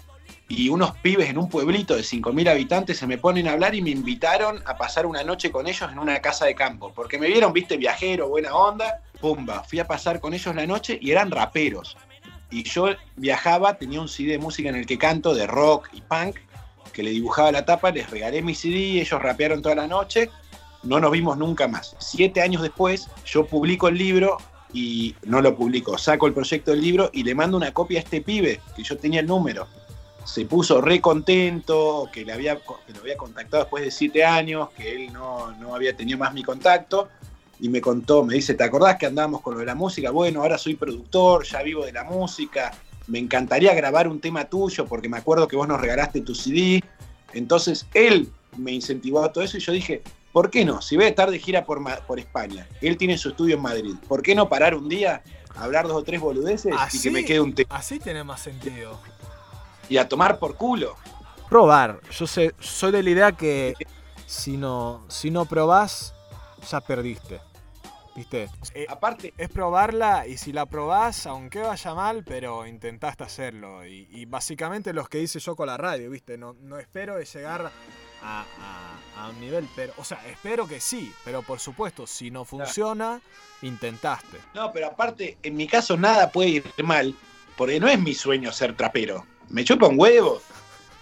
y 0.49 0.69
unos 0.69 0.93
pibes 0.99 1.29
en 1.29 1.39
un 1.39 1.49
pueblito 1.49 1.97
de 1.97 2.03
5.000 2.03 2.51
habitantes 2.51 2.99
se 2.99 3.07
me 3.07 3.19
ponen 3.19 3.49
a 3.49 3.53
hablar 3.53 3.75
y 3.75 3.83
me 3.83 3.91
invitaron 3.91 4.63
a 4.67 4.77
pasar 4.77 5.07
una 5.07 5.25
noche 5.25 5.51
con 5.51 5.67
ellos 5.67 5.91
en 5.91 5.99
una 5.99 6.21
casa 6.21 6.45
de 6.45 6.55
campo. 6.55 6.93
Porque 6.95 7.19
me 7.19 7.27
vieron, 7.27 7.53
viste, 7.53 7.77
viajero, 7.77 8.29
buena 8.29 8.55
onda. 8.55 9.01
Pumba, 9.21 9.65
fui 9.65 9.81
a 9.81 9.87
pasar 9.87 10.21
con 10.21 10.35
ellos 10.35 10.55
la 10.55 10.67
noche 10.67 10.99
y 11.01 11.11
eran 11.11 11.31
raperos 11.31 11.97
y 12.51 12.63
yo 12.65 12.89
viajaba, 13.17 13.79
tenía 13.79 14.01
un 14.01 14.09
CD 14.09 14.33
de 14.33 14.39
música 14.39 14.69
en 14.69 14.77
el 14.77 14.87
que 14.87 14.99
canto, 14.99 15.35
de 15.35 15.47
rock 15.47 15.89
y 15.93 16.01
punk, 16.01 16.37
que 16.93 17.03
le 17.03 17.11
dibujaba 17.11 17.53
la 17.53 17.65
tapa, 17.65 17.91
les 17.91 18.09
regalé 18.09 18.43
mi 18.43 18.55
CD, 18.55 19.01
ellos 19.01 19.21
rapearon 19.21 19.63
toda 19.63 19.75
la 19.75 19.87
noche, 19.87 20.31
no 20.83 21.01
nos 21.01 21.11
vimos 21.11 21.37
nunca 21.37 21.67
más. 21.67 21.97
Siete 21.99 22.41
años 22.41 22.63
después, 22.63 23.09
yo 23.27 23.47
publico 23.47 23.89
el 23.89 23.99
libro 23.99 24.39
y 24.73 25.15
no 25.25 25.41
lo 25.41 25.57
publico, 25.57 25.99
saco 25.99 26.27
el 26.27 26.35
proyecto 26.35 26.71
del 26.71 26.83
libro 26.83 27.11
y 27.13 27.25
le 27.25 27.35
mando 27.35 27.57
una 27.57 27.73
copia 27.73 27.99
a 27.99 28.03
este 28.03 28.21
pibe, 28.21 28.61
que 28.77 28.83
yo 28.83 28.97
tenía 28.97 29.21
el 29.21 29.27
número. 29.27 29.67
Se 30.25 30.47
puso 30.47 30.81
re 30.81 31.01
contento, 31.01 32.09
que, 32.13 32.25
le 32.25 32.33
había, 32.33 32.55
lo 32.55 33.01
había 33.01 33.17
contactado 33.17 33.65
después 33.65 33.85
de 33.85 33.91
siete 33.91 34.25
años, 34.25 34.71
que 34.71 34.95
él 34.95 35.13
no, 35.13 35.53
no 35.53 35.75
había 35.75 35.95
tenido 35.95 36.19
más 36.19 36.33
mi 36.33 36.43
contacto 36.43 37.09
y 37.61 37.69
me 37.69 37.81
contó, 37.81 38.25
me 38.25 38.35
dice, 38.35 38.55
¿te 38.55 38.65
acordás 38.65 38.97
que 38.97 39.07
andábamos 39.07 39.41
con 39.41 39.55
lo 39.55 39.61
de 39.61 39.67
la 39.67 39.75
música? 39.75 40.11
Bueno, 40.11 40.43
ahora 40.43 40.59
soy 40.59 40.75
productor, 40.75 41.45
ya 41.45 41.63
vivo 41.63 41.85
de 41.85 41.93
la 41.93 42.05
música, 42.05 42.73
me 43.07 43.19
encantaría 43.19 43.75
grabar 43.75 44.09
un 44.09 44.21
tema 44.21 44.45
tuyo 44.45 44.87
porque 44.87 45.09
me 45.09 45.19
acuerdo 45.19 45.47
que 45.47 45.57
vos 45.57 45.69
nos 45.69 45.81
regalaste 45.81 46.21
tu 46.21 46.35
CD. 46.35 46.83
Entonces 47.33 47.87
él 47.95 48.31
me 48.57 48.73
incentivó 48.73 49.23
a 49.23 49.33
todo 49.33 49.45
eso 49.45 49.57
y 49.57 49.61
yo 49.61 49.73
dije, 49.73 50.03
¿por 50.33 50.51
qué 50.51 50.65
no? 50.65 50.81
Si 50.81 50.97
voy 50.97 51.07
a 51.07 51.09
estar 51.09 51.31
de 51.31 51.39
gira 51.39 51.65
por, 51.65 51.83
por 52.07 52.19
España, 52.19 52.67
él 52.81 52.97
tiene 52.97 53.19
su 53.19 53.31
estudio 53.31 53.57
en 53.57 53.63
Madrid, 53.63 53.95
¿por 54.09 54.23
qué 54.23 54.35
no 54.35 54.49
parar 54.49 54.75
un 54.75 54.89
día, 54.89 55.23
hablar 55.57 55.87
dos 55.87 55.97
o 55.97 56.03
tres 56.03 56.21
boludeces 56.21 56.75
y 56.93 57.01
que 57.01 57.11
me 57.11 57.25
quede 57.25 57.41
un 57.41 57.55
té? 57.55 57.67
Así 57.69 57.99
tiene 57.99 58.25
más 58.25 58.41
sentido. 58.41 58.99
Y 59.89 59.99
a 59.99 60.09
tomar 60.09 60.39
por 60.39 60.57
culo. 60.57 60.97
Probar. 61.49 62.01
Yo 62.11 62.27
sé, 62.27 62.55
soy 62.59 62.91
de 62.91 63.03
la 63.03 63.11
idea 63.11 63.33
que 63.33 63.75
si 64.27 64.57
no, 64.57 65.05
si 65.09 65.31
no 65.31 65.45
probás, 65.45 66.14
ya 66.65 66.81
perdiste. 66.81 67.41
¿Viste? 68.15 68.49
Eh, 68.75 68.87
Aparte, 68.89 69.35
es 69.37 69.49
probarla 69.49 70.27
y 70.27 70.37
si 70.37 70.53
la 70.53 70.67
probás, 70.67 71.27
aunque 71.27 71.61
vaya 71.61 71.95
mal, 71.95 72.23
pero 72.25 72.65
intentaste 72.67 73.25
hacerlo. 73.25 73.85
Y, 73.85 74.25
básicamente 74.27 74.93
lo 74.93 75.05
que 75.07 75.21
hice 75.21 75.41
yo 75.41 75.57
con 75.57 75.67
la 75.67 75.77
radio, 75.77 76.11
¿viste? 76.11 76.39
No, 76.39 76.55
no 76.61 76.79
espero 76.79 77.17
de 77.17 77.25
llegar 77.25 77.73
a, 78.23 78.45
un 79.29 79.41
nivel, 79.41 79.69
pero, 79.75 79.93
o 79.97 80.05
sea, 80.05 80.25
espero 80.27 80.67
que 80.67 80.81
sí, 80.81 81.13
pero 81.25 81.43
por 81.43 81.59
supuesto, 81.59 82.07
si 82.07 82.31
no 82.31 82.45
funciona, 82.45 83.21
intentaste. 83.63 84.39
No, 84.55 84.73
pero 84.73 84.89
aparte, 84.89 85.39
en 85.43 85.57
mi 85.57 85.67
caso 85.67 85.97
nada 85.97 86.31
puede 86.31 86.51
ir 86.51 86.65
mal, 86.85 87.15
porque 87.57 87.81
no 87.81 87.89
es 87.89 87.99
mi 87.99 88.15
sueño 88.15 88.53
ser 88.53 88.77
trapero. 88.77 89.27
Me 89.49 89.65
chupa 89.65 89.89
un 89.89 89.99
huevo. 89.99 90.41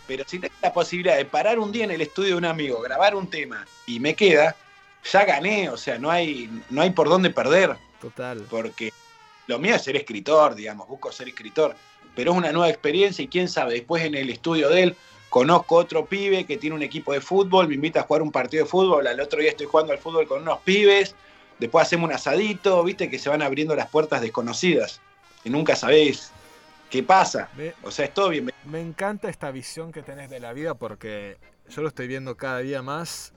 Pero 0.07 0.25
si 0.27 0.39
tengo 0.39 0.55
la 0.61 0.73
posibilidad 0.73 1.17
de 1.17 1.25
parar 1.25 1.59
un 1.59 1.71
día 1.73 1.85
en 1.85 1.93
el 1.93 2.01
estudio 2.01 2.31
de 2.31 2.37
un 2.37 2.45
amigo, 2.45 2.81
grabar 2.81 3.15
un 3.15 3.29
tema 3.29 3.65
y 3.87 4.01
me 4.01 4.15
queda, 4.15 4.57
ya 5.05 5.25
gané, 5.25 5.69
o 5.69 5.77
sea, 5.77 5.99
no 5.99 6.11
hay, 6.11 6.51
no 6.71 6.83
hay 6.83 6.91
por 6.91 7.09
dónde 7.09 7.31
perder. 7.31 7.77
Total. 8.01 8.47
Porque 8.49 8.93
lo 9.47 9.59
mío 9.59 9.75
es 9.75 9.83
ser 9.83 9.97
escritor, 9.97 10.55
digamos, 10.55 10.89
busco 10.89 11.13
ser 11.13 11.29
escritor, 11.29 11.75
pero 12.15 12.33
es 12.33 12.39
una 12.39 12.53
nueva 12.53 12.69
experiencia 12.69 13.25
y 13.25 13.29
quién 13.29 13.49
sabe, 13.49 13.75
después 13.75 14.05
en 14.05 14.15
el 14.15 14.31
estudio 14.31 14.69
de 14.69 14.83
él 14.83 14.97
conozco 15.29 15.77
otro 15.77 16.05
pibe 16.05 16.45
que 16.45 16.59
tiene 16.59 16.77
un 16.77 16.83
equipo 16.83 17.13
de 17.13 17.21
fútbol, 17.21 17.67
me 17.67 17.75
invita 17.75 18.01
a 18.01 18.03
jugar 18.03 18.21
un 18.21 18.31
partido 18.31 18.65
de 18.65 18.71
fútbol, 18.71 19.07
al 19.07 19.19
otro 19.19 19.41
día 19.41 19.51
estoy 19.51 19.67
jugando 19.67 19.93
al 19.93 19.99
fútbol 19.99 20.27
con 20.27 20.43
unos 20.43 20.59
pibes, 20.61 21.15
después 21.59 21.87
hacemos 21.87 22.09
un 22.09 22.15
asadito, 22.15 22.85
viste 22.85 23.09
que 23.09 23.19
se 23.19 23.31
van 23.31 23.41
abriendo 23.41 23.75
las 23.75 23.89
puertas 23.89 24.21
desconocidas, 24.21 25.01
y 25.43 25.49
nunca 25.49 25.75
sabés 25.75 26.33
qué 26.91 27.03
pasa. 27.03 27.49
o 27.83 27.91
sea, 27.91 28.05
es 28.05 28.13
todo 28.13 28.29
bien. 28.29 28.53
Me 28.67 28.81
encanta 28.81 29.31
esta 29.31 29.51
visión 29.51 29.91
que 29.91 30.03
tenés 30.03 30.29
de 30.29 30.39
la 30.39 30.53
vida 30.53 30.75
porque 30.75 31.39
yo 31.71 31.81
lo 31.81 31.89
estoy 31.89 32.09
viendo 32.09 32.37
cada 32.37 32.59
día 32.59 32.83
más 32.83 33.33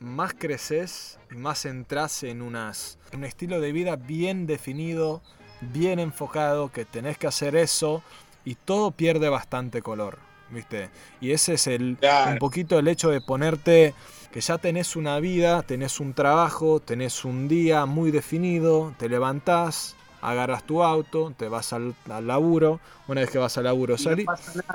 más 0.00 0.34
creces 0.34 1.18
y 1.30 1.36
más 1.36 1.66
entras 1.66 2.22
en 2.22 2.42
unas, 2.42 2.98
un 3.12 3.24
estilo 3.24 3.60
de 3.60 3.72
vida 3.72 3.96
bien 3.96 4.46
definido, 4.46 5.20
bien 5.60 5.98
enfocado, 5.98 6.72
que 6.72 6.84
tenés 6.84 7.18
que 7.18 7.26
hacer 7.26 7.54
eso 7.54 8.02
y 8.44 8.54
todo 8.54 8.90
pierde 8.90 9.28
bastante 9.28 9.82
color, 9.82 10.18
¿viste? 10.50 10.90
Y 11.20 11.32
ese 11.32 11.54
es 11.54 11.66
el, 11.66 11.98
un 12.28 12.38
poquito 12.38 12.78
el 12.78 12.88
hecho 12.88 13.10
de 13.10 13.20
ponerte 13.20 13.94
que 14.32 14.40
ya 14.40 14.58
tenés 14.58 14.96
una 14.96 15.20
vida, 15.20 15.62
tenés 15.62 16.00
un 16.00 16.14
trabajo, 16.14 16.80
tenés 16.80 17.24
un 17.24 17.48
día 17.48 17.84
muy 17.84 18.10
definido, 18.10 18.94
te 18.96 19.08
levantás, 19.08 19.96
agarras 20.22 20.64
tu 20.64 20.82
auto, 20.82 21.32
te 21.36 21.48
vas 21.48 21.72
al, 21.72 21.94
laburo, 22.22 22.80
una 23.08 23.22
vez 23.22 23.30
que 23.30 23.38
vas 23.38 23.58
al 23.58 23.64
laburo 23.64 23.98
salís. 23.98 24.26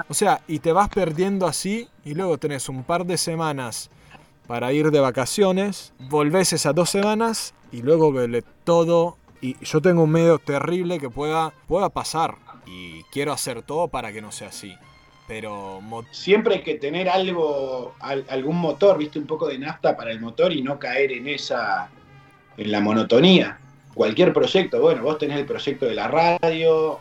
o 0.07 0.13
sea, 0.13 0.41
y 0.47 0.59
te 0.59 0.71
vas 0.71 0.89
perdiendo 0.89 1.47
así 1.47 1.87
y 2.03 2.13
luego 2.13 2.37
tenés 2.37 2.69
un 2.69 2.83
par 2.83 3.05
de 3.05 3.17
semanas 3.17 3.89
para 4.47 4.71
ir 4.73 4.91
de 4.91 4.99
vacaciones, 4.99 5.93
volvés 5.99 6.53
esas 6.53 6.75
dos 6.75 6.89
semanas 6.89 7.53
y 7.71 7.81
luego 7.81 8.11
vuelve 8.11 8.43
todo. 8.63 9.17
Y 9.41 9.55
yo 9.63 9.81
tengo 9.81 10.03
un 10.03 10.11
medio 10.11 10.39
terrible 10.39 10.99
que 10.99 11.09
pueda, 11.09 11.53
pueda 11.67 11.89
pasar. 11.89 12.35
Y 12.65 13.03
quiero 13.11 13.31
hacer 13.31 13.61
todo 13.63 13.87
para 13.87 14.11
que 14.11 14.21
no 14.21 14.31
sea 14.31 14.49
así. 14.49 14.75
Pero 15.27 15.81
siempre 16.11 16.55
hay 16.55 16.61
que 16.61 16.75
tener 16.75 17.09
algo, 17.09 17.95
algún 17.99 18.57
motor, 18.57 18.97
viste, 18.97 19.17
un 19.17 19.25
poco 19.25 19.47
de 19.47 19.57
nafta 19.57 19.97
para 19.97 20.11
el 20.11 20.19
motor 20.19 20.53
y 20.53 20.61
no 20.61 20.77
caer 20.77 21.11
en 21.11 21.27
esa, 21.27 21.89
en 22.57 22.71
la 22.71 22.79
monotonía. 22.79 23.59
Cualquier 23.95 24.33
proyecto, 24.33 24.79
bueno, 24.81 25.01
vos 25.01 25.17
tenés 25.17 25.39
el 25.39 25.45
proyecto 25.45 25.85
de 25.85 25.95
la 25.95 26.07
radio, 26.07 26.99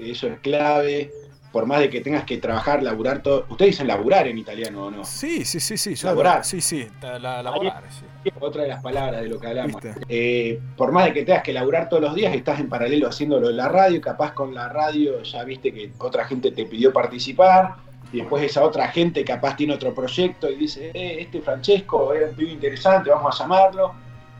eso 0.00 0.28
es 0.28 0.38
clave 0.40 1.10
por 1.56 1.64
más 1.64 1.80
de 1.80 1.88
que 1.88 2.02
tengas 2.02 2.24
que 2.24 2.36
trabajar, 2.36 2.82
laburar 2.82 3.22
todo. 3.22 3.46
Ustedes 3.48 3.70
dicen 3.70 3.86
laburar 3.86 4.28
en 4.28 4.36
italiano 4.36 4.84
o 4.84 4.90
no? 4.90 5.04
Sí, 5.06 5.42
sí, 5.46 5.58
sí, 5.58 5.78
sí. 5.78 5.94
laburar. 6.04 6.44
Sí, 6.44 6.60
sí, 6.60 6.86
laburar, 7.00 7.82
sí. 7.88 8.30
Otra 8.38 8.64
de 8.64 8.68
las 8.68 8.82
palabras 8.82 9.22
de 9.22 9.28
lo 9.28 9.40
que 9.40 9.46
hablamos. 9.46 9.80
Eh, 10.06 10.60
por 10.76 10.92
más 10.92 11.06
de 11.06 11.14
que 11.14 11.22
tengas 11.22 11.42
que 11.42 11.54
laburar 11.54 11.88
todos 11.88 12.02
los 12.02 12.14
días, 12.14 12.34
estás 12.34 12.60
en 12.60 12.68
paralelo 12.68 13.08
haciéndolo 13.08 13.48
en 13.48 13.56
la 13.56 13.70
radio, 13.70 14.02
capaz 14.02 14.34
con 14.34 14.52
la 14.52 14.68
radio 14.68 15.22
ya 15.22 15.44
viste 15.44 15.72
que 15.72 15.92
otra 15.96 16.26
gente 16.26 16.50
te 16.50 16.66
pidió 16.66 16.92
participar, 16.92 17.76
y 18.12 18.18
después 18.18 18.42
esa 18.44 18.62
otra 18.62 18.88
gente 18.88 19.24
capaz 19.24 19.56
tiene 19.56 19.72
otro 19.72 19.94
proyecto 19.94 20.50
y 20.50 20.56
dice, 20.56 20.90
eh, 20.92 21.16
este 21.20 21.40
Francesco 21.40 22.12
era 22.12 22.28
un 22.28 22.34
pibe 22.34 22.52
interesante, 22.52 23.08
vamos 23.08 23.34
a 23.34 23.44
llamarlo. 23.44 23.94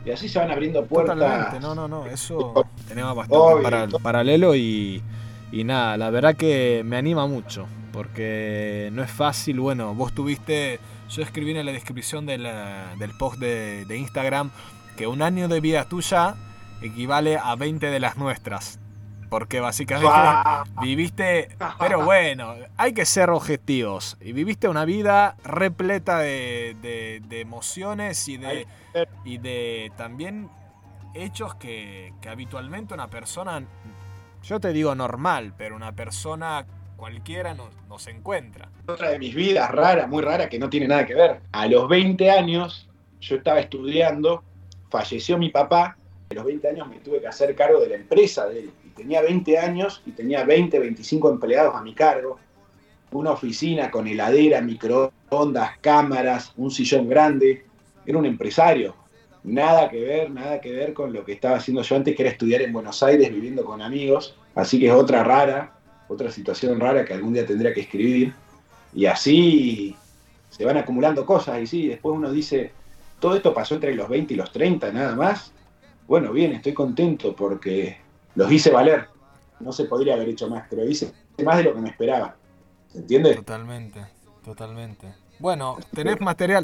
Y 0.05 0.11
así 0.11 0.29
se 0.29 0.37
van 0.37 0.51
abriendo 0.51 0.85
puertas. 0.85 1.15
Totalmente, 1.15 1.59
no, 1.59 1.73
no, 1.73 1.87
no, 1.87 2.05
eso 2.05 2.53
tenemos 2.87 3.15
bastante 3.15 3.97
paralelo 4.03 4.55
y 4.55 5.01
y 5.51 5.63
nada, 5.63 5.97
la 5.97 6.09
verdad 6.09 6.35
que 6.35 6.81
me 6.85 6.97
anima 6.97 7.25
mucho, 7.25 7.67
porque 7.93 8.89
no 8.91 9.01
es 9.01 9.09
fácil, 9.09 9.59
bueno, 9.59 9.95
vos 9.95 10.13
tuviste, 10.13 10.79
yo 11.09 11.21
escribí 11.21 11.57
en 11.57 11.65
la 11.65 11.71
descripción 11.71 12.25
del, 12.25 12.43
del 12.99 13.11
post 13.17 13.39
de, 13.39 13.97
Instagram 13.97 14.51
que 14.97 15.07
un 15.07 15.21
año 15.21 15.47
de 15.47 15.61
vida 15.61 15.85
tuya 15.85 16.35
equivale 16.81 17.37
a 17.37 17.55
20 17.55 17.87
de 17.87 17.99
las 17.99 18.17
nuestras. 18.17 18.79
Porque 19.29 19.59
básicamente 19.59 20.13
viviste, 20.81 21.49
pero 21.79 22.05
bueno, 22.05 22.55
hay 22.77 22.93
que 22.93 23.05
ser 23.05 23.29
objetivos. 23.29 24.15
Y 24.21 24.31
viviste 24.31 24.69
una 24.69 24.85
vida 24.85 25.35
repleta 25.43 26.19
de, 26.19 26.77
de, 26.81 27.41
emociones 27.41 28.25
y 28.29 28.37
de, 28.37 28.67
y 29.25 29.37
de 29.37 29.91
también 29.97 30.49
hechos 31.13 31.55
que, 31.55 32.13
que 32.21 32.29
habitualmente 32.29 32.93
una 32.93 33.09
persona 33.09 33.61
yo 34.47 34.61
te 34.61 34.71
digo 34.71 34.95
normal, 34.95 35.53
pero 35.57 35.75
una 35.75 35.93
persona 35.93 36.65
cualquiera 36.95 37.53
no, 37.53 37.99
se 37.99 38.11
encuentra. 38.11 38.69
Otra 38.87 39.09
de 39.09 39.19
mis 39.19 39.35
vidas 39.35 39.69
rara, 39.71 40.07
muy 40.07 40.23
rara, 40.23 40.47
que 40.47 40.57
no 40.57 40.69
tiene 40.69 40.87
nada 40.87 41.05
que 41.05 41.15
ver. 41.15 41.41
A 41.51 41.67
los 41.67 41.89
20 41.89 42.31
años 42.31 42.87
yo 43.19 43.35
estaba 43.35 43.59
estudiando, 43.59 44.43
falleció 44.89 45.37
mi 45.37 45.49
papá, 45.49 45.97
a 46.29 46.33
los 46.33 46.45
20 46.45 46.67
años 46.69 46.87
me 46.87 46.99
tuve 46.99 47.19
que 47.19 47.27
hacer 47.27 47.53
cargo 47.55 47.81
de 47.81 47.89
la 47.89 47.95
empresa 47.95 48.47
de 48.47 48.59
él. 48.61 48.71
Y 48.85 48.89
tenía 48.91 49.21
20 49.21 49.57
años 49.57 50.01
y 50.05 50.11
tenía 50.11 50.45
20, 50.45 50.79
25 50.79 51.29
empleados 51.29 51.75
a 51.75 51.81
mi 51.81 51.93
cargo. 51.93 52.39
Una 53.11 53.31
oficina 53.31 53.91
con 53.91 54.07
heladera, 54.07 54.61
microondas, 54.61 55.77
cámaras, 55.81 56.53
un 56.55 56.71
sillón 56.71 57.09
grande. 57.09 57.65
Era 58.05 58.17
un 58.17 58.25
empresario 58.25 58.95
nada 59.47 59.89
que 59.89 60.01
ver, 60.01 60.29
nada 60.29 60.59
que 60.59 60.71
ver 60.71 60.93
con 60.93 61.13
lo 61.13 61.23
que 61.23 61.31
estaba 61.31 61.57
haciendo 61.57 61.81
yo 61.81 61.95
antes, 61.95 62.15
que 62.15 62.21
era 62.21 62.31
estudiar 62.31 62.61
en 62.61 62.73
Buenos 62.73 63.01
Aires 63.01 63.31
viviendo 63.31 63.63
con 63.63 63.81
amigos. 63.81 64.35
Así 64.53 64.79
que 64.79 64.87
es 64.87 64.93
otra 64.93 65.23
rara, 65.23 65.73
otra 66.09 66.29
situación 66.31 66.79
rara 66.79 67.05
que 67.05 67.13
algún 67.13 67.33
día 67.33 67.45
tendría 67.45 67.73
que 67.73 67.81
escribir. 67.81 68.33
Y 68.93 69.05
así 69.05 69.95
se 70.49 70.65
van 70.65 70.77
acumulando 70.77 71.25
cosas. 71.25 71.61
Y 71.61 71.67
sí, 71.67 71.87
después 71.87 72.15
uno 72.15 72.31
dice, 72.31 72.71
todo 73.19 73.35
esto 73.35 73.53
pasó 73.53 73.75
entre 73.75 73.95
los 73.95 74.09
20 74.09 74.33
y 74.33 74.37
los 74.37 74.51
30 74.51 74.91
nada 74.91 75.15
más. 75.15 75.53
Bueno, 76.07 76.33
bien, 76.33 76.51
estoy 76.51 76.73
contento 76.73 77.35
porque 77.35 77.97
los 78.35 78.51
hice 78.51 78.69
valer. 78.69 79.07
No 79.59 79.71
se 79.71 79.85
podría 79.85 80.15
haber 80.15 80.29
hecho 80.29 80.49
más, 80.49 80.65
pero 80.69 80.85
hice 80.85 81.13
más 81.43 81.57
de 81.57 81.63
lo 81.63 81.73
que 81.73 81.81
me 81.81 81.89
esperaba. 81.89 82.35
¿Se 82.89 82.99
entiende? 82.99 83.35
Totalmente, 83.35 84.05
totalmente. 84.43 85.13
Bueno, 85.39 85.77
tenés 85.93 86.19
material 86.19 86.63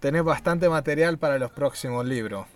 tenés 0.00 0.24
bastante 0.24 0.68
material 0.68 1.18
para 1.18 1.38
los 1.38 1.50
próximos 1.50 2.04
libros. 2.06 2.46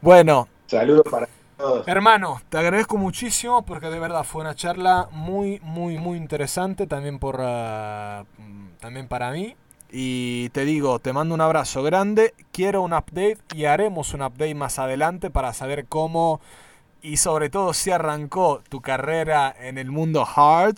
Bueno. 0.00 0.48
Saludos 0.66 1.04
para 1.10 1.28
todos. 1.56 1.86
Hermano, 1.86 2.40
te 2.48 2.58
agradezco 2.58 2.96
muchísimo 2.96 3.62
porque 3.64 3.88
de 3.88 3.98
verdad 3.98 4.24
fue 4.24 4.40
una 4.40 4.54
charla 4.54 5.08
muy, 5.12 5.60
muy, 5.62 5.98
muy 5.98 6.16
interesante 6.16 6.86
también, 6.86 7.18
por, 7.18 7.36
ah, 7.40 8.24
también 8.80 9.08
para 9.08 9.30
mí. 9.30 9.56
Y 9.90 10.48
te 10.50 10.64
digo, 10.64 10.98
te 10.98 11.12
mando 11.12 11.34
un 11.34 11.40
abrazo 11.42 11.82
grande. 11.82 12.34
Quiero 12.50 12.82
un 12.82 12.94
update 12.94 13.38
y 13.54 13.66
haremos 13.66 14.14
un 14.14 14.22
update 14.22 14.54
más 14.54 14.78
adelante 14.78 15.30
para 15.30 15.52
saber 15.52 15.86
cómo 15.86 16.40
y 17.02 17.16
sobre 17.16 17.50
todo 17.50 17.74
si 17.74 17.90
arrancó 17.90 18.62
tu 18.68 18.80
carrera 18.80 19.54
en 19.58 19.76
el 19.76 19.90
mundo 19.90 20.24
hard 20.24 20.76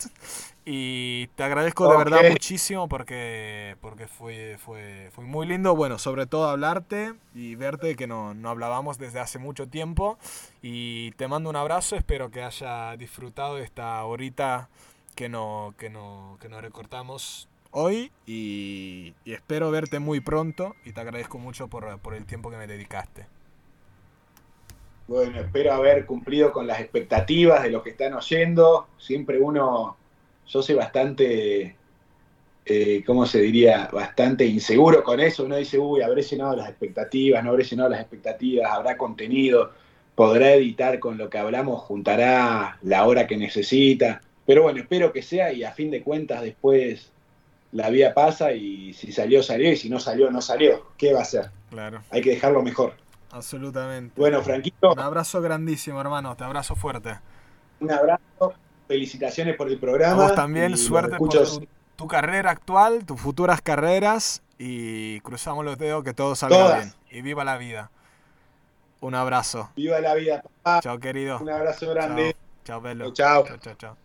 y 0.67 1.27
te 1.35 1.43
agradezco 1.43 1.87
de 1.91 1.97
verdad 1.97 2.21
muchísimo 2.31 2.89
porque, 2.89 3.75
porque 3.81 4.07
fue, 4.07 4.57
fue, 4.57 5.11
fue 5.13 5.23
muy 5.23 5.45
lindo, 5.45 5.75
bueno, 5.75 5.99
sobre 5.99 6.25
todo 6.25 6.49
hablarte 6.49 7.13
y 7.35 7.53
verte 7.53 7.95
que 7.95 8.07
no, 8.07 8.33
no 8.33 8.49
hablábamos 8.49 8.97
desde 8.97 9.19
hace 9.19 9.37
mucho 9.37 9.67
tiempo. 9.67 10.17
Y 10.63 11.11
te 11.11 11.27
mando 11.27 11.51
un 11.51 11.55
abrazo, 11.55 11.95
espero 11.95 12.31
que 12.31 12.41
haya 12.41 12.97
disfrutado 12.97 13.59
esta 13.59 14.03
horita 14.05 14.69
que, 15.13 15.29
no, 15.29 15.75
que, 15.77 15.91
no, 15.91 16.39
que 16.41 16.49
nos 16.49 16.63
recortamos 16.63 17.47
hoy 17.69 18.11
y, 18.25 19.13
espero 19.23 19.69
verte 19.69 19.99
muy 19.99 20.19
pronto 20.19 20.75
y 20.83 20.93
te 20.93 21.01
agradezco 21.01 21.37
mucho 21.37 21.67
por, 21.67 21.99
por 21.99 22.15
el 22.15 22.25
tiempo 22.25 22.49
que 22.49 22.57
me 22.57 22.65
dedicaste. 22.65 23.27
Bueno, 25.07 25.39
espero 25.39 25.73
haber 25.73 26.07
cumplido 26.07 26.51
con 26.51 26.65
las 26.65 26.79
expectativas 26.79 27.61
de 27.61 27.69
los 27.69 27.83
que 27.83 27.91
están 27.91 28.15
oyendo. 28.15 28.87
Siempre 28.97 29.39
uno 29.39 29.97
yo 30.47 30.61
soy 30.61 30.75
bastante 30.75 31.75
eh, 32.67 33.03
¿cómo 33.05 33.27
se 33.27 33.41
diría? 33.41 33.89
Bastante 33.91 34.45
inseguro 34.45 35.03
con 35.03 35.19
eso. 35.19 35.45
Uno 35.45 35.55
dice, 35.55 35.77
uy, 35.77 36.01
habré 36.01 36.23
llenado 36.23 36.55
las 36.55 36.67
expectativas, 36.67 37.43
no 37.43 37.51
habré 37.51 37.63
llenado 37.63 37.89
las 37.89 37.99
expectativas, 38.01 38.71
habrá 38.71 38.97
contenido, 38.97 39.71
podrá 40.15 40.53
editar 40.53 40.99
con 40.99 41.17
lo 41.17 41.29
que 41.29 41.37
hablamos, 41.37 41.81
juntará 41.83 42.79
la 42.81 43.05
hora 43.05 43.27
que 43.27 43.37
necesita. 43.37 44.21
Pero 44.47 44.63
bueno, 44.63 44.79
espero 44.79 45.13
que 45.13 45.21
sea 45.21 45.53
y 45.53 45.63
a 45.63 45.73
fin 45.73 45.91
de 45.91 46.01
cuentas 46.01 46.41
después 46.41 47.11
la 47.71 47.89
vida 47.89 48.13
pasa 48.13 48.51
y 48.53 48.93
si 48.93 49.11
salió, 49.11 49.43
salió 49.43 49.71
y 49.71 49.75
si 49.75 49.89
no 49.89 49.99
salió, 49.99 50.31
no 50.31 50.41
salió. 50.41 50.87
¿Qué 50.97 51.13
va 51.13 51.19
a 51.19 51.23
hacer? 51.23 51.51
Claro. 51.69 52.01
Hay 52.09 52.21
que 52.21 52.31
dejarlo 52.31 52.63
mejor. 52.63 52.93
Absolutamente. 53.31 54.13
Bueno, 54.19 54.41
Franquito. 54.41 54.93
Un 54.93 54.99
abrazo 54.99 55.39
grandísimo, 55.41 56.01
hermano. 56.01 56.35
Te 56.35 56.43
abrazo 56.43 56.75
fuerte. 56.75 57.19
Un 57.79 57.91
abrazo. 57.91 58.53
Felicitaciones 58.87 59.55
por 59.55 59.69
el 59.69 59.79
programa. 59.79 60.23
vos 60.23 60.35
también, 60.35 60.77
suerte 60.77 61.17
por 61.17 61.29
tu, 61.95 62.07
carrera 62.07 62.51
actual, 62.51 63.05
tus 63.05 63.19
futuras 63.19 63.61
carreras 63.61 64.41
y 64.57 65.19
cruzamos 65.21 65.65
los 65.65 65.77
dedos 65.77 66.03
que 66.03 66.13
todo 66.13 66.35
salga 66.35 66.77
bien. 66.77 66.93
Y 67.09 67.21
viva 67.21 67.43
la 67.43 67.57
vida. 67.57 67.89
Un 69.01 69.15
abrazo. 69.15 69.69
Viva 69.75 69.99
la 69.99 70.13
vida, 70.15 70.41
papá. 70.41 70.81
Chao, 70.81 70.99
querido. 70.99 71.39
Un 71.39 71.49
abrazo 71.49 71.89
grande. 71.89 72.35
Chao, 72.63 72.81
Chao, 72.81 73.11
Chao. 73.13 73.45
Chao, 73.45 73.57
chao, 73.57 73.75
chao. 73.75 74.04